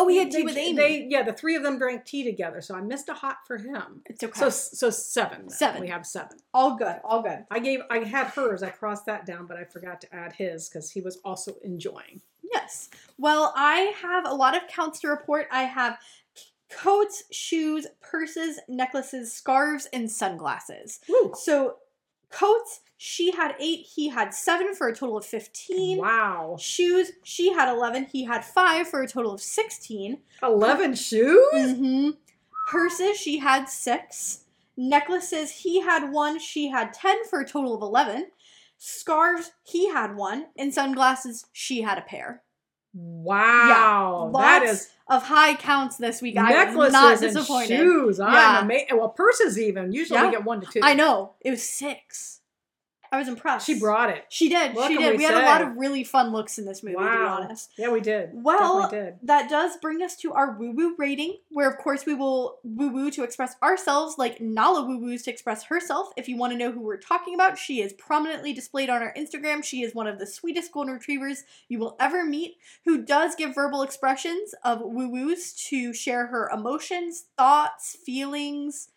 Oh, 0.00 0.04
we 0.04 0.16
had 0.18 0.30
They- 0.30 0.38
tea 0.38 0.44
with 0.44 0.56
Amy. 0.56 0.76
They, 0.76 1.06
yeah, 1.10 1.24
the 1.24 1.32
three 1.32 1.56
of 1.56 1.64
them 1.64 1.76
drank 1.76 2.04
tea 2.04 2.22
together, 2.22 2.60
so 2.60 2.76
I 2.76 2.80
missed 2.80 3.08
a 3.08 3.14
hot 3.14 3.38
for 3.46 3.56
him. 3.56 4.02
it's 4.06 4.22
okay. 4.22 4.38
So, 4.38 4.48
so 4.48 4.90
seven. 4.90 5.40
then. 5.40 5.50
Seven. 5.50 5.80
We 5.80 5.88
have 5.88 6.06
seven. 6.06 6.38
all 6.54 6.76
good. 6.76 7.00
All 7.02 7.20
good. 7.20 7.44
I 7.50 7.58
gave, 7.58 7.80
I 7.90 7.98
had 7.98 8.28
hers. 8.28 8.62
I 8.62 8.70
crossed 8.70 9.06
that 9.06 9.26
down, 9.26 9.46
but 9.46 9.56
I 9.56 9.64
forgot 9.64 10.00
to 10.02 10.14
add 10.14 10.34
his 10.34 10.68
because 10.68 10.92
he 10.92 11.00
was 11.00 11.18
also 11.24 11.56
enjoying. 11.64 12.20
Yes. 12.52 12.90
Well, 13.18 13.52
I 13.56 13.92
have 14.00 14.24
a 14.24 14.32
lot 14.34 14.56
of 14.56 14.68
counts 14.68 15.00
to 15.00 15.08
report. 15.08 15.48
I 15.50 15.64
have 15.64 15.98
coats, 16.70 17.24
shoes, 17.32 17.86
purses, 18.00 18.60
necklaces, 18.68 19.32
scarves, 19.32 19.86
and 19.92 20.08
sunglasses. 20.10 21.00
Woo. 21.08 21.32
So, 21.34 21.76
coats, 22.30 22.80
she 23.00 23.30
had 23.30 23.54
eight, 23.60 23.86
he 23.94 24.08
had 24.08 24.34
seven 24.34 24.74
for 24.74 24.88
a 24.88 24.94
total 24.94 25.16
of 25.16 25.24
15. 25.24 25.98
Wow. 25.98 26.56
Shoes, 26.58 27.12
she 27.22 27.52
had 27.52 27.72
11, 27.72 28.06
he 28.12 28.24
had 28.24 28.44
five 28.44 28.88
for 28.88 29.00
a 29.02 29.08
total 29.08 29.32
of 29.32 29.40
16. 29.40 30.18
11 30.42 30.94
shoes? 30.96 31.40
Mm-hmm. 31.54 32.10
Purses, 32.68 33.16
she 33.16 33.38
had 33.38 33.68
six. 33.68 34.40
Necklaces, 34.76 35.50
he 35.52 35.80
had 35.80 36.10
one, 36.10 36.38
she 36.40 36.68
had 36.68 36.92
10 36.92 37.24
for 37.30 37.40
a 37.40 37.46
total 37.46 37.74
of 37.74 37.82
11. 37.82 38.26
Scarves, 38.78 39.52
he 39.62 39.88
had 39.88 40.16
one. 40.16 40.46
And 40.58 40.74
sunglasses, 40.74 41.46
she 41.52 41.82
had 41.82 41.98
a 41.98 42.02
pair. 42.02 42.42
Wow. 42.94 44.30
that 44.34 44.62
Lots 44.62 44.70
is 44.72 44.90
of 45.08 45.22
high 45.22 45.54
counts 45.54 45.96
this 45.98 46.20
week. 46.20 46.36
I 46.36 46.42
was 46.64 46.66
necklaces 46.66 46.92
not 46.92 47.20
disappointed. 47.20 47.76
shoes. 47.76 48.18
Yeah. 48.18 48.26
I'm 48.26 48.64
amazed. 48.64 48.92
Well, 48.92 49.10
purses 49.10 49.58
even. 49.58 49.92
Usually 49.92 50.18
Yeah. 50.18 50.26
we 50.26 50.32
get 50.32 50.44
one 50.44 50.60
to 50.60 50.66
two. 50.66 50.80
I 50.82 50.94
know. 50.94 51.34
It 51.40 51.50
was 51.50 51.62
six. 51.62 52.40
I 53.10 53.18
was 53.18 53.28
impressed. 53.28 53.66
She 53.66 53.78
brought 53.78 54.10
it. 54.10 54.24
She 54.28 54.48
did. 54.48 54.74
What 54.74 54.88
she 54.90 54.96
did. 54.98 55.12
we 55.12 55.16
We, 55.18 55.24
had 55.24 55.34
a 55.42 55.46
lot 55.46 55.62
of 55.62 55.76
really 55.76 56.04
fun 56.04 56.30
looks 56.32 56.58
in 56.58 56.64
this 56.66 56.82
movie, 56.82 56.96
to 56.96 57.00
be 57.00 57.06
Wow. 57.06 57.38
honest. 57.42 57.70
Yeah, 57.78 57.90
we 57.90 58.00
did. 58.00 58.30
Well, 58.32 58.88
did. 58.90 59.14
that 59.22 59.48
does 59.48 59.76
bring 59.78 60.02
us 60.02 60.16
to 60.16 60.32
our 60.32 60.52
woo 60.58 60.72
woo 60.72 60.94
rating, 60.98 61.38
where 61.50 61.68
of 61.70 61.78
course 61.78 62.04
we 62.06 62.14
will 62.14 62.58
woo 62.64 62.88
woo 62.90 63.10
to 63.12 63.22
express 63.24 63.56
ourselves, 63.62 64.16
like 64.18 64.40
Nala 64.40 64.84
woo 64.84 64.98
woos 64.98 65.22
to 65.22 65.30
express 65.30 65.64
herself. 65.64 66.12
If 66.16 66.28
you 66.28 66.36
want 66.36 66.52
to 66.52 66.58
know 66.58 66.70
who 66.72 66.80
we're 66.80 66.96
talking 66.98 67.34
about, 67.34 67.58
she 67.58 67.80
is 67.80 67.92
prominently 67.94 68.52
displayed 68.52 68.90
on 68.90 69.02
our 69.02 69.14
Instagram. 69.14 69.64
She 69.64 69.82
is 69.82 69.94
one 69.94 70.06
of 70.06 70.18
the 70.18 70.26
sweetest 70.26 70.72
golden 70.72 70.94
retrievers 70.94 71.44
you 71.68 71.78
will 71.78 71.96
ever 71.98 72.24
meet, 72.24 72.56
who 72.84 73.02
does 73.04 73.34
give 73.34 73.54
verbal 73.54 73.82
expressions 73.82 74.54
of 74.64 74.80
woo 74.82 75.08
woos 75.08 75.52
to 75.68 75.92
share 75.92 76.26
her 76.26 76.48
emotions, 76.52 77.26
thoughts, 77.36 77.96
feelings. 78.04 78.88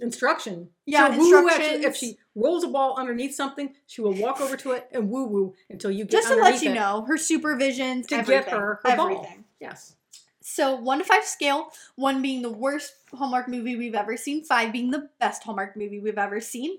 Instruction. 0.00 0.68
Yeah, 0.84 1.10
So 1.10 1.18
woo 1.18 1.48
actually, 1.48 1.64
instructions. 1.64 1.84
if 1.84 1.96
she 1.96 2.18
rolls 2.34 2.64
a 2.64 2.68
ball 2.68 2.96
underneath 2.98 3.34
something, 3.34 3.72
she 3.86 4.00
will 4.02 4.12
walk 4.12 4.40
over 4.40 4.56
to 4.58 4.72
it 4.72 4.88
and 4.92 5.10
woo 5.10 5.24
woo 5.24 5.54
until 5.70 5.90
you 5.90 6.04
get 6.04 6.12
it. 6.12 6.22
Just 6.22 6.28
to 6.28 6.36
let 6.36 6.62
you 6.62 6.74
know, 6.74 7.04
her 7.08 7.16
supervisions, 7.16 8.06
to 8.08 8.16
everything, 8.16 8.44
get 8.44 8.52
her 8.52 8.80
her 8.84 8.96
ball. 8.96 9.10
everything. 9.10 9.44
Yes. 9.60 9.96
So 10.42 10.76
one 10.76 10.98
to 10.98 11.04
five 11.04 11.24
scale, 11.24 11.70
one 11.96 12.22
being 12.22 12.42
the 12.42 12.52
worst 12.52 12.92
Hallmark 13.12 13.48
movie 13.48 13.76
we've 13.76 13.94
ever 13.94 14.16
seen, 14.16 14.44
five 14.44 14.72
being 14.72 14.90
the 14.90 15.08
best 15.18 15.42
Hallmark 15.42 15.76
movie 15.76 15.98
we've 15.98 16.18
ever 16.18 16.40
seen. 16.40 16.76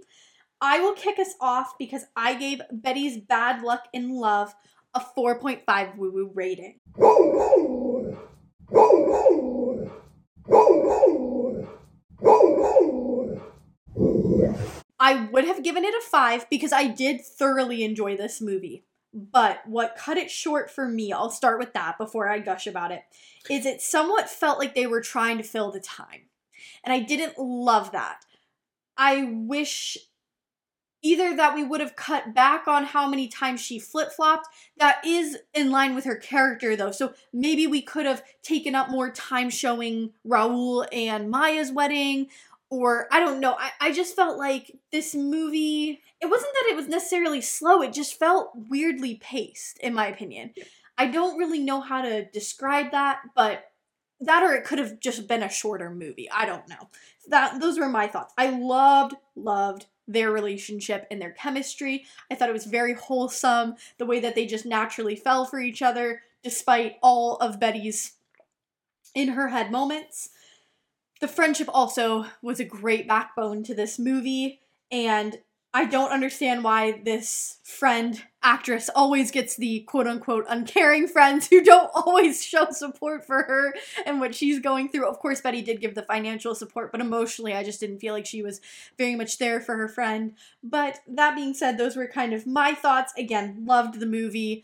I 0.61 0.79
will 0.79 0.93
kick 0.93 1.19
us 1.19 1.33
off 1.41 1.77
because 1.77 2.05
I 2.15 2.35
gave 2.35 2.61
Betty's 2.71 3.17
Bad 3.17 3.63
Luck 3.63 3.87
in 3.93 4.09
Love 4.11 4.55
a 4.93 4.99
4.5 4.99 5.97
woo 5.97 6.11
woo 6.11 6.31
rating. 6.33 6.79
I 15.07 15.29
would 15.31 15.45
have 15.45 15.63
given 15.63 15.85
it 15.85 15.93
a 15.93 16.01
five 16.01 16.49
because 16.49 16.73
I 16.73 16.87
did 16.87 17.21
thoroughly 17.21 17.85
enjoy 17.85 18.17
this 18.17 18.41
movie. 18.41 18.83
But 19.13 19.65
what 19.65 19.95
cut 19.95 20.17
it 20.17 20.29
short 20.29 20.69
for 20.69 20.85
me, 20.85 21.13
I'll 21.13 21.29
start 21.29 21.59
with 21.59 21.71
that 21.75 21.97
before 21.97 22.27
I 22.27 22.39
gush 22.39 22.67
about 22.67 22.91
it, 22.91 23.03
is 23.49 23.65
it 23.65 23.81
somewhat 23.81 24.29
felt 24.29 24.59
like 24.59 24.75
they 24.75 24.85
were 24.85 24.99
trying 24.99 25.37
to 25.37 25.45
fill 25.45 25.71
the 25.71 25.79
time. 25.79 26.23
And 26.83 26.91
I 26.91 26.99
didn't 26.99 27.39
love 27.39 27.93
that. 27.93 28.25
I 28.97 29.23
wish 29.31 29.97
either 31.01 31.37
that 31.37 31.55
we 31.55 31.63
would 31.63 31.79
have 31.79 31.95
cut 31.95 32.33
back 32.33 32.67
on 32.67 32.83
how 32.83 33.07
many 33.07 33.29
times 33.29 33.61
she 33.61 33.79
flip 33.79 34.11
flopped. 34.11 34.49
That 34.75 34.99
is 35.05 35.37
in 35.53 35.71
line 35.71 35.95
with 35.95 36.03
her 36.03 36.17
character, 36.17 36.75
though. 36.75 36.91
So 36.91 37.13
maybe 37.31 37.65
we 37.65 37.81
could 37.81 38.05
have 38.05 38.23
taken 38.43 38.75
up 38.75 38.89
more 38.89 39.09
time 39.09 39.49
showing 39.49 40.11
Raul 40.27 40.85
and 40.91 41.31
Maya's 41.31 41.71
wedding. 41.71 42.27
Or 42.69 43.07
I 43.11 43.19
don't 43.19 43.39
know. 43.39 43.55
I, 43.57 43.71
I 43.79 43.91
just 43.93 44.15
felt 44.15 44.37
like 44.37 44.71
this 44.91 45.15
movie, 45.15 46.01
it 46.21 46.25
wasn't 46.25 46.53
that 46.53 46.71
it 46.71 46.75
was 46.75 46.87
necessarily 46.87 47.41
slow, 47.41 47.81
it 47.81 47.93
just 47.93 48.19
felt 48.19 48.51
weirdly 48.69 49.15
paced, 49.15 49.77
in 49.79 49.93
my 49.93 50.07
opinion. 50.07 50.53
I 50.97 51.07
don't 51.07 51.37
really 51.37 51.59
know 51.59 51.79
how 51.79 52.01
to 52.01 52.25
describe 52.25 52.91
that, 52.91 53.19
but 53.35 53.65
that 54.19 54.43
or 54.43 54.53
it 54.53 54.65
could 54.65 54.79
have 54.79 54.99
just 54.99 55.27
been 55.27 55.43
a 55.43 55.49
shorter 55.49 55.89
movie. 55.89 56.29
I 56.31 56.45
don't 56.45 56.67
know. 56.67 56.89
That 57.29 57.59
those 57.61 57.77
were 57.77 57.89
my 57.89 58.07
thoughts. 58.07 58.33
I 58.37 58.49
loved, 58.49 59.15
loved 59.35 59.85
their 60.07 60.31
relationship 60.31 61.05
and 61.11 61.21
their 61.21 61.31
chemistry. 61.31 62.05
I 62.31 62.35
thought 62.35 62.49
it 62.49 62.53
was 62.53 62.65
very 62.65 62.93
wholesome, 62.93 63.75
the 63.97 64.05
way 64.05 64.19
that 64.21 64.35
they 64.35 64.45
just 64.45 64.65
naturally 64.65 65.15
fell 65.15 65.45
for 65.45 65.59
each 65.59 65.81
other, 65.81 66.21
despite 66.43 66.95
all 67.03 67.35
of 67.37 67.59
Betty's 67.59 68.13
in 69.13 69.29
her 69.29 69.49
head 69.49 69.71
moments. 69.71 70.29
The 71.19 71.27
friendship 71.27 71.69
also 71.73 72.25
was 72.41 72.59
a 72.59 72.65
great 72.65 73.07
backbone 73.07 73.63
to 73.63 73.73
this 73.73 73.97
movie, 73.97 74.59
and 74.91 75.37
I 75.73 75.85
don't 75.85 76.11
understand 76.11 76.63
why 76.63 77.01
this 77.03 77.59
friend 77.63 78.19
actress 78.41 78.89
always 78.95 79.29
gets 79.29 79.55
the 79.57 79.81
quote 79.81 80.07
unquote 80.07 80.45
uncaring 80.49 81.07
friends 81.07 81.47
who 81.49 81.63
don't 81.63 81.91
always 81.95 82.43
show 82.43 82.67
support 82.71 83.25
for 83.25 83.43
her 83.43 83.75
and 84.05 84.19
what 84.19 84.33
she's 84.33 84.59
going 84.59 84.89
through. 84.89 85.07
Of 85.07 85.19
course, 85.19 85.41
Betty 85.41 85.61
did 85.61 85.81
give 85.81 85.93
the 85.93 86.01
financial 86.01 86.55
support, 86.55 86.91
but 86.91 87.01
emotionally, 87.01 87.53
I 87.53 87.63
just 87.63 87.79
didn't 87.79 87.99
feel 87.99 88.13
like 88.13 88.25
she 88.25 88.41
was 88.41 88.61
very 88.97 89.15
much 89.15 89.37
there 89.37 89.59
for 89.59 89.75
her 89.75 89.87
friend. 89.87 90.33
But 90.63 90.99
that 91.07 91.35
being 91.35 91.53
said, 91.53 91.77
those 91.77 91.95
were 91.95 92.07
kind 92.07 92.33
of 92.33 92.47
my 92.47 92.73
thoughts. 92.73 93.13
Again, 93.17 93.63
loved 93.65 93.99
the 93.99 94.05
movie, 94.05 94.63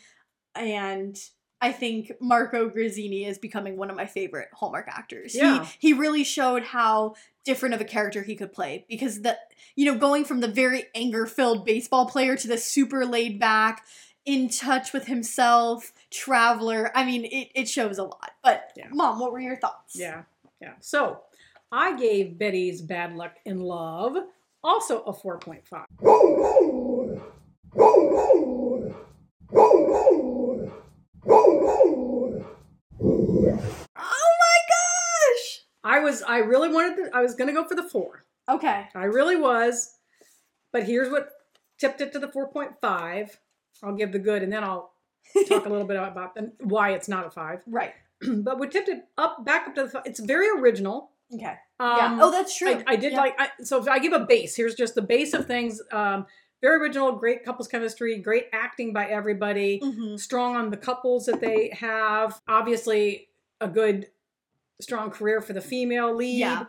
and 0.55 1.19
I 1.63 1.71
think 1.71 2.11
Marco 2.19 2.67
Grazzini 2.69 3.23
is 3.25 3.37
becoming 3.37 3.77
one 3.77 3.89
of 3.89 3.95
my 3.95 4.05
favorite 4.05 4.49
Hallmark 4.53 4.87
actors. 4.89 5.33
Yeah. 5.33 5.63
He 5.79 5.87
he 5.89 5.93
really 5.93 6.23
showed 6.25 6.63
how 6.63 7.15
different 7.45 7.73
of 7.73 7.79
a 7.81 7.85
character 7.85 8.21
he 8.21 8.35
could 8.35 8.51
play 8.51 8.85
because 8.89 9.21
the 9.21 9.37
you 9.75 9.85
know 9.85 9.97
going 9.97 10.25
from 10.25 10.41
the 10.41 10.47
very 10.49 10.85
anger-filled 10.93 11.65
baseball 11.65 12.05
player 12.05 12.35
to 12.35 12.47
the 12.49 12.57
super 12.57 13.05
laid 13.05 13.39
back 13.39 13.85
in 14.25 14.49
touch 14.49 14.93
with 14.93 15.05
himself 15.07 15.91
traveler 16.09 16.89
i 16.95 17.03
mean 17.03 17.25
it, 17.25 17.49
it 17.55 17.67
shows 17.67 17.97
a 17.97 18.03
lot 18.03 18.31
but 18.43 18.71
Yeah. 18.77 18.87
mom 18.91 19.19
what 19.19 19.31
were 19.33 19.39
your 19.41 19.57
thoughts 19.57 19.95
Yeah. 19.95 20.23
Yeah. 20.61 20.73
So 20.79 21.19
I 21.71 21.97
gave 21.97 22.37
Betty's 22.37 22.81
Bad 22.81 23.15
Luck 23.15 23.35
in 23.45 23.59
Love 23.59 24.15
also 24.63 25.01
a 25.03 25.11
4.5. 25.13 25.85
oh 33.95 34.35
my 34.39 34.57
gosh 34.69 35.59
I 35.83 35.92
was 36.03 36.21
I 36.23 36.37
really 36.39 36.69
wanted 36.69 37.03
to 37.05 37.15
I 37.15 37.21
was 37.21 37.35
gonna 37.35 37.53
go 37.53 37.63
for 37.65 37.75
the 37.75 37.83
four. 37.83 38.25
okay 38.49 38.87
I 38.95 39.05
really 39.05 39.35
was. 39.37 39.97
But 40.71 40.83
here's 40.83 41.09
what 41.09 41.29
tipped 41.79 42.01
it 42.01 42.11
to 42.13 42.19
the 42.19 42.27
4.5. 42.27 43.29
I'll 43.83 43.95
give 43.95 44.11
the 44.11 44.19
good 44.19 44.43
and 44.43 44.51
then 44.51 44.63
I'll 44.63 44.93
talk 45.47 45.65
a 45.65 45.69
little 45.69 45.85
bit 45.87 45.97
about 45.97 46.35
the, 46.35 46.51
why 46.61 46.91
it's 46.91 47.07
not 47.07 47.25
a 47.27 47.29
five. 47.31 47.61
right 47.67 47.93
but 48.27 48.59
we 48.59 48.67
tipped 48.67 48.89
it 48.89 49.05
up 49.17 49.43
back 49.45 49.67
up 49.67 49.75
to 49.75 49.83
the 49.83 49.89
five. 49.89 50.03
It's 50.05 50.19
very 50.19 50.47
original. 50.61 51.11
okay 51.33 51.55
Um, 51.79 51.97
yeah 51.97 52.17
oh 52.21 52.31
that's 52.31 52.57
true 52.57 52.69
I, 52.69 52.83
I 52.87 52.95
did 52.95 53.11
Yeah. 53.13 53.17
like 53.19 53.35
I, 53.39 53.49
so 53.63 53.81
if 53.81 53.87
I 53.87 53.99
give 53.99 54.13
a 54.13 54.19
base. 54.25 54.55
Here's 54.55 54.75
just 54.75 54.95
the 54.95 55.01
base 55.01 55.33
of 55.33 55.45
things. 55.47 55.81
Um, 55.91 56.25
very 56.61 56.77
original, 56.81 57.11
great 57.11 57.43
couples 57.43 57.67
chemistry, 57.67 58.17
great 58.19 58.45
acting 58.53 58.93
by 58.93 59.05
everybody. 59.07 59.81
Mhm. 59.83 60.17
Strong 60.17 60.55
on 60.55 60.69
the 60.69 60.77
couples 60.77 61.25
that 61.25 61.41
they 61.41 61.69
have. 61.77 62.39
Obviously, 62.47 63.27
a 63.59 63.67
good, 63.67 64.07
strong 64.83 65.09
career 65.11 65.41
for 65.41 65.53
the 65.53 65.61
female 65.61 66.13
lead. 66.15 66.37
Yeah. 66.39 66.65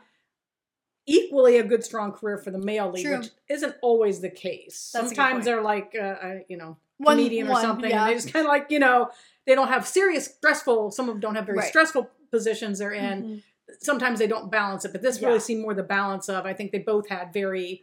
Equally, 1.07 1.59
a 1.59 1.63
good 1.65 1.85
strong 1.85 2.13
career 2.13 2.39
for 2.39 2.51
the 2.51 2.59
male 2.59 2.91
lead, 2.91 3.05
True. 3.05 3.19
which 3.19 3.29
isn't 3.51 3.75
always 3.83 4.21
the 4.21 4.31
case. 4.31 4.91
That's 4.95 5.09
Sometimes 5.09 5.45
they're 5.45 5.61
like, 5.61 5.95
uh, 5.95 6.37
you 6.49 6.57
know, 6.57 6.79
One- 6.97 7.19
comedian 7.19 7.49
or 7.49 7.53
one, 7.53 7.61
something, 7.63 7.91
yeah. 7.91 8.05
and 8.05 8.11
they 8.11 8.15
just 8.15 8.33
kind 8.33 8.47
of 8.47 8.49
like, 8.49 8.71
you 8.71 8.79
know, 8.79 9.11
they 9.47 9.55
don't 9.55 9.69
have 9.69 9.87
serious, 9.87 10.25
stressful. 10.35 10.93
Some 10.93 11.11
of 11.11 11.15
them 11.17 11.21
don't 11.21 11.35
have 11.35 11.45
very 11.45 11.59
Right. 11.59 11.69
stressful 11.69 12.09
positions 12.31 12.79
they're 12.79 12.93
in 12.93 13.23
Mhm. 13.23 13.43
sometimes 13.81 14.19
they 14.19 14.27
don't 14.27 14.51
balance 14.51 14.85
it, 14.85 14.93
but 14.93 15.03
this 15.03 15.21
Yeah. 15.21 15.29
really 15.29 15.41
seemed 15.41 15.63
more 15.63 15.75
the 15.75 15.83
balance 15.83 16.29
of 16.29 16.47
I 16.47 16.53
think 16.55 16.73
they 16.73 16.79
both 16.79 17.09
had 17.09 17.33
very 17.33 17.83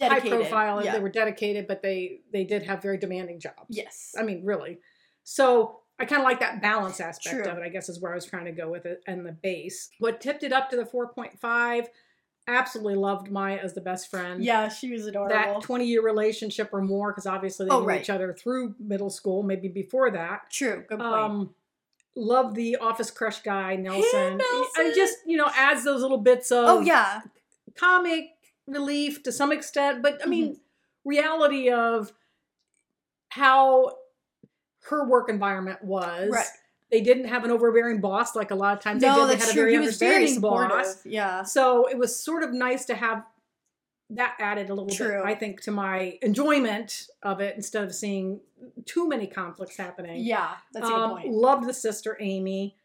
Dedicated. 0.00 0.32
high 0.32 0.36
profile. 0.38 0.84
Yeah. 0.84 0.92
They 0.94 1.00
were 1.00 1.08
dedicated, 1.10 1.66
but 1.68 1.80
they 1.82 2.22
they 2.32 2.44
did 2.44 2.64
have 2.64 2.82
very 2.82 2.98
demanding 2.98 3.38
jobs. 3.40 3.66
yes. 3.68 4.14
I 4.18 4.22
mean, 4.22 4.44
really. 4.44 4.78
So 5.22 5.81
I 6.02 6.04
kind 6.04 6.20
of 6.20 6.24
like 6.24 6.40
that 6.40 6.60
balance 6.60 7.00
aspect 7.00 7.36
True. 7.36 7.50
of 7.52 7.58
it, 7.58 7.62
I 7.62 7.68
guess 7.68 7.88
is 7.88 8.00
where 8.00 8.12
I 8.12 8.14
was 8.16 8.24
trying 8.26 8.44
to 8.46 8.52
go 8.52 8.68
with 8.70 8.84
it 8.86 9.02
and 9.06 9.24
the 9.24 9.32
base. 9.32 9.88
What 9.98 10.20
tipped 10.20 10.42
it 10.42 10.52
up 10.52 10.68
to 10.70 10.76
the 10.76 10.84
4.5, 10.84 11.86
absolutely 12.48 12.96
loved 12.96 13.30
Maya 13.30 13.58
as 13.62 13.72
the 13.74 13.80
best 13.80 14.10
friend. 14.10 14.42
yeah, 14.42 14.68
she 14.68 14.90
was 14.90 15.06
adorable. 15.06 15.34
That 15.34 15.62
20 15.62 15.86
year 15.86 16.02
relationship 16.02 16.70
or 16.72 16.80
more, 16.82 17.12
because 17.12 17.26
obviously 17.26 17.66
they 17.66 17.72
Oh, 17.72 17.80
knew 17.80 17.86
right. 17.86 18.00
each 18.00 18.10
other 18.10 18.32
through 18.34 18.74
middle 18.80 19.10
school, 19.10 19.42
maybe 19.44 19.68
before 19.68 20.10
that. 20.10 20.50
True. 20.50 20.84
Good 20.88 20.98
point. 20.98 21.12
Um, 21.12 21.54
love 22.16 22.54
the 22.54 22.76
office 22.76 23.10
crush 23.10 23.40
guy, 23.42 23.76
Nelson. 23.76 24.36
Nelson. 24.38 24.70
And 24.78 24.94
just, 24.94 25.18
you 25.24 25.36
know, 25.36 25.50
adds 25.56 25.84
those 25.84 26.02
little 26.02 26.18
bits 26.18 26.50
of 26.50 26.64
oh 26.68 26.80
yeah. 26.80 27.20
comic 27.76 28.24
relief 28.66 29.22
to 29.22 29.30
some 29.32 29.52
extent, 29.52 30.02
but 30.02 30.20
I 30.22 30.26
mean, 30.26 30.44
Mm-hmm. 30.52 31.08
reality 31.08 31.70
of 31.70 32.12
how 33.30 33.92
her 34.90 35.04
work 35.06 35.28
environment 35.28 35.82
was. 35.82 36.30
Right. 36.30 36.46
They 36.90 37.00
didn't 37.00 37.24
have 37.24 37.44
an 37.44 37.50
overbearing 37.50 38.00
boss 38.00 38.36
like 38.36 38.50
a 38.50 38.54
lot 38.54 38.76
of 38.76 38.82
times 38.82 39.00
No, 39.02 39.26
they 39.26 39.32
did. 39.34 39.40
They 39.40 39.44
had 39.44 39.48
a 39.50 39.52
true. 39.54 39.62
very 39.62 39.70
He 39.72 39.76
understanding 39.78 40.40
boss. 40.40 41.06
Yeah. 41.06 41.42
So 41.42 41.86
it 41.88 41.96
was 41.96 42.14
sort 42.18 42.42
of 42.42 42.52
nice 42.52 42.84
to 42.86 42.94
have 42.94 43.24
that 44.10 44.36
added 44.38 44.68
a 44.68 44.74
little 44.74 44.90
True. 44.90 45.22
bit, 45.22 45.24
I 45.24 45.34
think, 45.34 45.62
to 45.62 45.70
my 45.70 46.18
enjoyment 46.20 47.06
of 47.22 47.40
it 47.40 47.56
instead 47.56 47.82
of 47.84 47.94
seeing 47.94 48.40
too 48.84 49.08
many 49.08 49.26
conflicts 49.26 49.78
happening. 49.78 50.22
Yeah. 50.22 50.50
That's 50.74 50.86
a 50.86 50.90
good 50.90 50.98
Um, 50.98 51.10
point. 51.12 51.30
Loved 51.32 51.66
the 51.66 51.72
sister 51.72 52.18
Amy. 52.20 52.76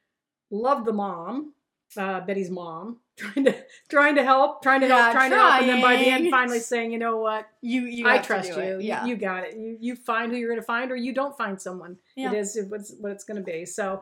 Loved 0.50 0.86
the 0.86 0.94
mom, 0.94 1.52
uh, 1.98 2.22
Betty's 2.22 2.50
mom, 2.50 3.02
trying 3.18 3.46
to 3.46 3.56
trying 3.90 4.16
to 4.16 4.24
help, 4.24 4.62
trying 4.62 4.82
to 4.82 4.88
Yeah, 4.88 5.02
help, 5.02 5.14
trying, 5.14 5.32
to 5.32 5.38
help, 5.38 5.62
and 5.62 5.70
then 5.70 5.82
by 5.82 5.96
the 5.98 6.06
end, 6.08 6.30
finally 6.30 6.60
saying, 6.60 6.92
you 6.92 7.00
know 7.00 7.18
what, 7.18 7.48
You 7.62 7.82
you 7.82 8.08
I 8.08 8.20
trust 8.20 8.50
you. 8.50 8.56
it. 8.60 8.82
you. 8.82 8.88
Yeah. 8.88 9.06
You 9.06 9.16
got 9.18 9.44
it. 9.44 9.56
You 9.58 9.78
you 9.80 9.96
find 9.96 10.32
who 10.32 10.38
you're 10.38 10.50
going 10.50 10.60
to 10.62 10.66
find, 10.66 10.92
or 10.92 10.96
you 10.96 11.14
don't 11.14 11.36
find 11.38 11.62
someone. 11.62 11.98
Yeah. 12.16 12.32
It 12.32 12.38
is 12.38 12.60
what's 12.70 12.94
what 13.00 13.12
it's 13.12 13.24
going 13.26 13.38
to 13.38 13.44
be. 13.44 13.66
So, 13.66 14.02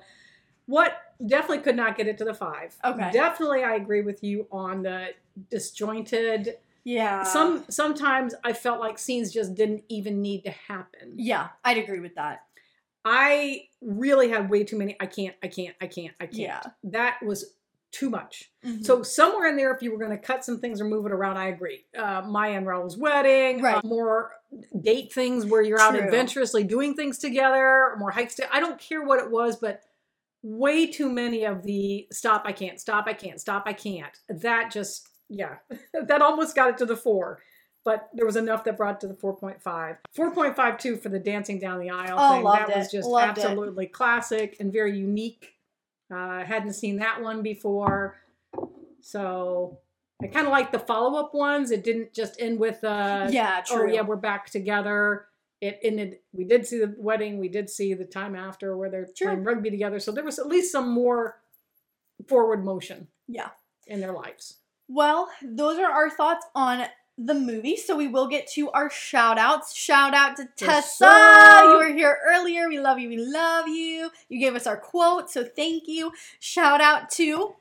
what 0.68 0.93
definitely 1.26 1.59
could 1.59 1.76
not 1.76 1.97
get 1.97 2.07
it 2.07 2.18
to 2.20 2.26
the 2.26 2.34
five. 2.34 2.76
Okay. 2.84 3.09
Definitely, 3.11 3.63
I 3.63 3.76
agree 3.76 4.01
with 4.01 4.24
you 4.24 4.47
on 4.51 4.84
the 4.84 5.09
disjointed. 5.49 6.57
yeah. 6.84 7.24
Some 7.24 7.66
sometimes 7.70 8.36
I 8.43 8.53
felt 8.53 8.80
like 8.80 8.97
scenes 8.99 9.32
just 9.34 9.55
didn't 9.55 9.84
even 9.89 10.22
need 10.22 10.43
to 10.43 10.51
happen. 10.51 11.13
Yeah, 11.16 11.47
I'd 11.63 11.78
agree 11.78 11.99
with 11.99 12.16
that. 12.16 12.43
I 13.07 13.68
really 13.82 14.30
had 14.30 14.49
way 14.49 14.63
too 14.63 14.78
many. 14.78 14.95
I 14.99 15.05
can't. 15.05 15.36
I 15.43 15.47
can't. 15.47 15.76
I 15.80 15.88
can't. 15.88 16.13
I 16.20 16.26
can't. 16.26 16.39
Yeah. 16.39 16.61
That 16.86 17.18
was 17.24 17.53
too 17.96 18.10
much. 18.10 18.52
Mhm. 18.66 18.86
So 18.86 19.04
somewhere 19.04 19.48
in 19.48 19.56
there, 19.56 19.74
if 19.74 19.82
you 19.82 19.91
were 19.91 19.98
going 19.98 20.12
to 20.12 20.18
cut 20.18 20.43
some 20.43 20.60
things 20.60 20.82
or 20.82 20.86
move 20.86 21.06
it 21.06 21.12
around, 21.12 21.38
I 21.38 21.48
agree. 21.48 21.86
Uh, 21.98 22.22
Maya 22.26 22.52
and 22.54 22.68
Raul's 22.68 22.98
wedding, 22.98 23.62
Right. 23.62 23.78
uh, 23.78 23.82
more 23.88 24.32
date 24.82 25.14
things 25.14 25.46
where 25.46 25.62
you're 25.62 25.80
out 25.80 25.96
adventurously 25.96 26.64
doing 26.64 26.93
things 26.96 27.18
together, 27.18 27.96
more 27.98 28.12
hikes. 28.12 28.36
To, 28.36 28.54
I 28.54 28.60
don't 28.60 28.80
care 28.80 29.04
what 29.04 29.20
it 29.24 29.32
was, 29.32 29.56
but 29.56 29.82
way 30.43 30.86
too 30.88 31.10
many 31.12 31.43
of 31.46 31.64
the 31.64 32.08
stop. 32.12 32.43
I 32.46 32.52
can't 32.52 32.80
stop. 32.80 33.06
I 33.08 33.14
can't 33.14 33.39
stop. 33.39 33.64
I 33.66 33.74
can't. 33.74 34.18
That 34.30 34.72
just 34.72 35.10
yeah, 35.30 35.56
that 35.93 36.22
almost 36.22 36.56
got 36.56 36.70
it 36.70 36.78
to 36.80 36.86
the 36.86 36.98
four. 36.98 37.39
But 37.84 38.10
there 38.14 38.26
was 38.26 38.36
enough 38.36 38.64
that 38.64 38.78
brought 38.78 38.96
it 38.96 39.00
to 39.02 39.08
the 39.08 39.14
4.5. 39.14 39.98
4.52 40.18 40.98
for 41.04 41.10
the 41.10 41.20
dancing 41.20 41.60
down 41.60 41.80
the 41.80 41.91
aisle 41.91 42.16
Oh, 42.18 42.32
thing. 42.34 42.43
loved 42.43 42.70
that 42.72 42.78
was 42.78 42.91
just 42.91 43.08
Loved 43.08 43.38
it. 43.38 43.43
absolutely 43.46 43.86
classic 43.86 44.58
and 44.60 44.74
very 44.74 44.98
unique. 44.98 45.54
Uh, 46.14 46.43
hadn't 46.43 46.74
seen 46.74 46.97
that 46.97 47.22
one 47.22 47.41
before. 47.41 48.18
So 49.01 49.80
I 50.22 50.28
kind 50.28 50.45
of 50.47 50.51
like 50.51 50.72
the 50.72 50.80
follow 50.80 51.20
up 51.20 51.34
ones. 51.34 51.72
It 51.72 51.84
didn't 51.84 52.14
just 52.14 52.39
end 52.39 52.60
with, 52.60 52.84
uh, 52.84 53.28
yeah, 53.32 53.64
oh, 53.70 53.76
true. 53.78 53.93
yeah, 53.93 54.01
we're 54.01 54.16
back 54.16 54.49
together. 54.49 55.26
It 55.62 55.80
ended, 55.84 56.20
we 56.32 56.43
did 56.43 56.66
see 56.68 56.80
the 56.80 56.93
wedding, 56.97 57.39
we 57.39 57.47
did 57.47 57.70
see 57.70 57.93
the 57.93 58.06
time 58.06 58.36
after 58.36 58.78
where 58.78 58.89
they're 58.89 59.08
Sure. 59.16 59.30
playing 59.30 59.43
rugby 59.43 59.70
together. 59.72 59.99
So 59.99 60.12
there 60.12 60.24
was 60.24 60.38
at 60.38 60.47
least 60.47 60.72
some 60.72 60.89
more 60.89 61.41
forward 62.28 62.64
motion 62.64 63.08
Yeah. 63.28 63.49
in 63.88 63.99
their 63.99 64.12
lives. 64.12 64.60
Well, 64.88 65.30
those 65.41 65.80
are 65.80 65.89
our 65.91 66.10
thoughts 66.10 66.45
on 66.53 66.86
the 67.18 67.34
movie. 67.34 67.78
So 67.78 67.95
we 67.95 68.07
will 68.07 68.28
get 68.28 68.47
to 68.51 68.70
our 68.72 68.89
shout 68.89 69.38
outs. 69.38 69.76
Shout 69.76 70.13
out 70.13 70.36
to 70.38 70.49
Yes, 70.59 70.97
Tessa. 70.99 71.61
You 71.63 71.78
were 71.78 71.93
here 71.93 72.18
earlier. 72.26 72.68
We 72.68 72.80
love 72.80 72.99
you. 72.99 73.09
We 73.09 73.18
love 73.18 73.68
you. 73.68 74.11
You 74.30 74.39
gave 74.39 74.55
us 74.55 74.68
our 74.68 74.78
quote. 74.78 75.30
So 75.30 75.43
thank 75.43 75.88
you. 75.88 76.11
Shout 76.39 76.82
out 76.82 77.09
to 77.11 77.55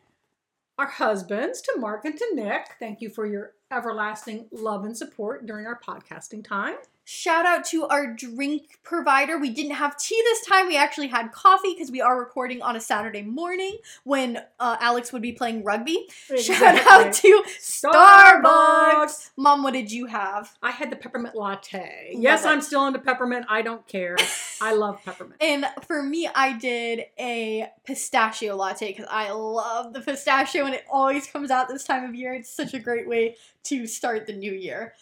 Our 0.79 0.87
husbands, 0.89 1.61
to 1.63 1.75
Mark 1.79 2.05
and 2.05 2.19
to 2.19 2.31
Nick, 2.35 2.67
thank 2.81 3.01
you 3.01 3.09
for 3.09 3.27
your 3.27 3.53
everlasting 3.71 4.47
love 4.51 4.85
and 4.85 4.97
support 4.97 5.47
during 5.47 5.67
our 5.67 5.79
podcasting 5.79 6.45
time. 6.45 6.75
Shout 7.07 7.45
out 7.45 7.67
to 7.67 7.85
our 7.85 8.07
drink 8.07 8.79
provider. 8.83 9.39
We 9.39 9.51
didn't 9.51 9.73
have 9.73 9.99
tea 9.99 10.21
this 10.25 10.47
time. 10.47 10.69
We 10.69 10.77
actually 10.77 11.09
had 11.09 11.33
coffee 11.33 11.75
because 11.75 11.91
we 11.91 12.01
are 12.01 12.19
recording 12.19 12.63
on 12.63 12.77
a 12.77 12.81
Saturday 12.81 13.21
morning 13.21 13.77
when 14.05 14.39
uh, 14.59 14.77
Alex 14.81 15.13
would 15.13 15.21
be 15.21 15.33
playing 15.33 15.65
rugby. 15.65 16.09
Shout 16.41 16.87
out 16.87 17.13
to 17.13 17.45
Starbucks. 17.61 19.31
Mom, 19.37 19.63
what 19.63 19.75
did 19.75 19.93
you 19.93 20.07
have? 20.07 20.57
I 20.63 20.71
had 20.71 20.91
the 20.91 20.97
peppermint 20.97 21.35
latte. 21.35 22.13
Love 22.15 22.23
yes, 22.23 22.45
it. 22.45 22.49
I'm 22.49 22.63
still 22.63 22.87
into 22.87 23.01
peppermint. 23.01 23.45
I 23.51 23.61
don't 23.61 23.87
care. 23.87 24.17
I 24.63 24.73
love 24.75 25.05
peppermint. 25.05 25.43
And 25.43 25.67
for 25.87 26.03
me, 26.03 26.27
I 26.35 26.57
did 26.57 27.05
a 27.19 27.67
pistachio 27.85 28.57
latte 28.57 28.89
because 28.89 29.07
I 29.11 29.31
love 29.31 29.93
the 29.93 30.01
pistachio 30.01 30.65
and 30.65 30.75
it 30.75 30.85
always 30.91 31.27
comes 31.27 31.51
out 31.51 31.69
this 31.69 31.85
time 31.85 32.05
of 32.09 32.15
year. 32.15 32.33
It's 32.33 32.51
such 32.51 32.73
a 32.73 32.79
great 32.79 33.07
way 33.07 33.37
to 33.65 33.87
start 33.87 34.27
the 34.27 34.33
new 34.33 34.53
year. 34.53 34.95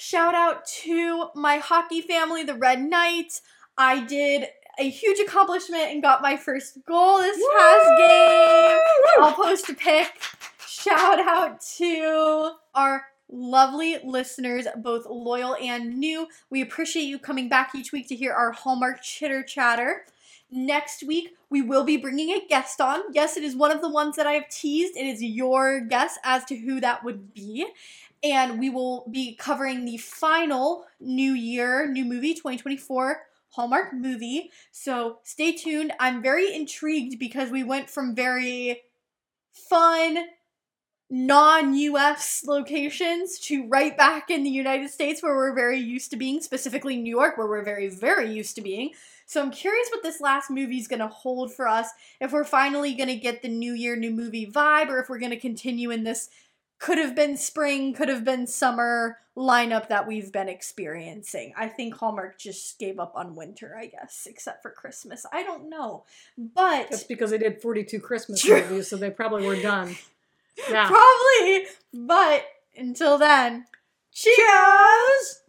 Shout 0.00 0.32
out 0.32 0.64
to 0.84 1.30
my 1.34 1.56
hockey 1.56 2.00
family, 2.00 2.44
the 2.44 2.54
Red 2.54 2.80
Knights. 2.80 3.42
I 3.76 4.04
did 4.04 4.46
a 4.78 4.88
huge 4.88 5.18
accomplishment 5.18 5.90
and 5.90 6.00
got 6.00 6.22
my 6.22 6.36
first 6.36 6.78
goal 6.86 7.18
this 7.18 7.36
past 7.56 7.98
game. 7.98 8.78
I'll 9.18 9.32
post 9.32 9.68
a 9.68 9.74
pic. 9.74 10.12
Shout 10.64 11.18
out 11.18 11.60
to 11.78 12.52
our 12.76 13.06
lovely 13.28 13.98
listeners, 14.04 14.68
both 14.76 15.04
loyal 15.04 15.56
and 15.56 15.98
new. 15.98 16.28
We 16.48 16.62
appreciate 16.62 17.02
you 17.02 17.18
coming 17.18 17.48
back 17.48 17.74
each 17.74 17.90
week 17.90 18.06
to 18.10 18.14
hear 18.14 18.32
our 18.32 18.52
Hallmark 18.52 19.02
chitter 19.02 19.42
chatter. 19.42 20.04
Next 20.48 21.02
week, 21.02 21.34
we 21.50 21.60
will 21.60 21.84
be 21.84 21.96
bringing 21.96 22.30
a 22.30 22.46
guest 22.46 22.80
on. 22.80 23.00
Yes, 23.12 23.36
it 23.36 23.42
is 23.42 23.54
one 23.54 23.70
of 23.70 23.82
the 23.82 23.90
ones 23.90 24.16
that 24.16 24.26
I 24.26 24.32
have 24.32 24.48
teased. 24.48 24.96
It 24.96 25.06
is 25.06 25.22
your 25.22 25.80
guess 25.80 26.18
as 26.24 26.44
to 26.46 26.56
who 26.56 26.80
that 26.80 27.04
would 27.04 27.34
be. 27.34 27.66
And 28.22 28.58
we 28.58 28.68
will 28.70 29.06
be 29.10 29.34
covering 29.36 29.84
the 29.84 29.96
final 29.96 30.84
New 31.00 31.32
Year, 31.32 31.88
new 31.90 32.04
movie, 32.04 32.34
2024 32.34 33.22
Hallmark 33.50 33.94
movie. 33.94 34.50
So 34.72 35.18
stay 35.24 35.52
tuned. 35.52 35.92
I'm 35.98 36.22
very 36.22 36.54
intrigued 36.54 37.18
because 37.18 37.50
we 37.50 37.64
went 37.64 37.88
from 37.88 38.14
very 38.14 38.82
fun, 39.52 40.18
non 41.10 41.74
US 41.74 42.44
locations 42.46 43.38
to 43.40 43.66
right 43.68 43.96
back 43.96 44.30
in 44.30 44.42
the 44.44 44.50
United 44.50 44.90
States 44.90 45.22
where 45.22 45.34
we're 45.34 45.54
very 45.54 45.78
used 45.78 46.10
to 46.10 46.16
being, 46.16 46.40
specifically 46.40 46.96
New 46.96 47.16
York, 47.16 47.38
where 47.38 47.46
we're 47.46 47.64
very, 47.64 47.88
very 47.88 48.32
used 48.32 48.54
to 48.56 48.62
being. 48.62 48.90
So 49.26 49.42
I'm 49.42 49.50
curious 49.50 49.88
what 49.90 50.02
this 50.02 50.20
last 50.20 50.50
movie 50.50 50.78
is 50.78 50.88
going 50.88 51.00
to 51.00 51.08
hold 51.08 51.52
for 51.52 51.68
us. 51.68 51.88
If 52.20 52.32
we're 52.32 52.44
finally 52.44 52.94
going 52.94 53.08
to 53.08 53.16
get 53.16 53.42
the 53.42 53.48
New 53.48 53.74
Year, 53.74 53.96
new 53.96 54.10
movie 54.10 54.46
vibe, 54.46 54.88
or 54.88 55.00
if 55.00 55.08
we're 55.08 55.18
going 55.18 55.32
to 55.32 55.40
continue 55.40 55.90
in 55.90 56.04
this 56.04 56.30
could 56.78 56.98
have 56.98 57.14
been 57.14 57.36
spring, 57.36 57.92
could 57.92 58.08
have 58.08 58.24
been 58.24 58.46
summer 58.46 59.18
lineup 59.36 59.88
that 59.88 60.06
we've 60.06 60.32
been 60.32 60.48
experiencing. 60.48 61.52
I 61.56 61.68
think 61.68 61.94
Hallmark 61.94 62.38
just 62.38 62.78
gave 62.78 62.98
up 62.98 63.12
on 63.14 63.36
winter, 63.36 63.76
I 63.78 63.86
guess, 63.86 64.26
except 64.28 64.62
for 64.62 64.70
Christmas. 64.70 65.24
I 65.32 65.42
don't 65.42 65.68
know. 65.68 66.04
But 66.36 66.90
That's 66.90 67.04
because 67.04 67.30
they 67.30 67.38
did 67.38 67.62
42 67.62 68.00
Christmas 68.00 68.42
True. 68.42 68.60
movies, 68.62 68.88
so 68.88 68.96
they 68.96 69.10
probably 69.10 69.46
were 69.46 69.60
done. 69.60 69.96
Yeah. 70.68 70.88
probably. 70.90 71.66
But 71.94 72.44
until 72.76 73.18
then, 73.18 73.66
cheers! 74.12 75.42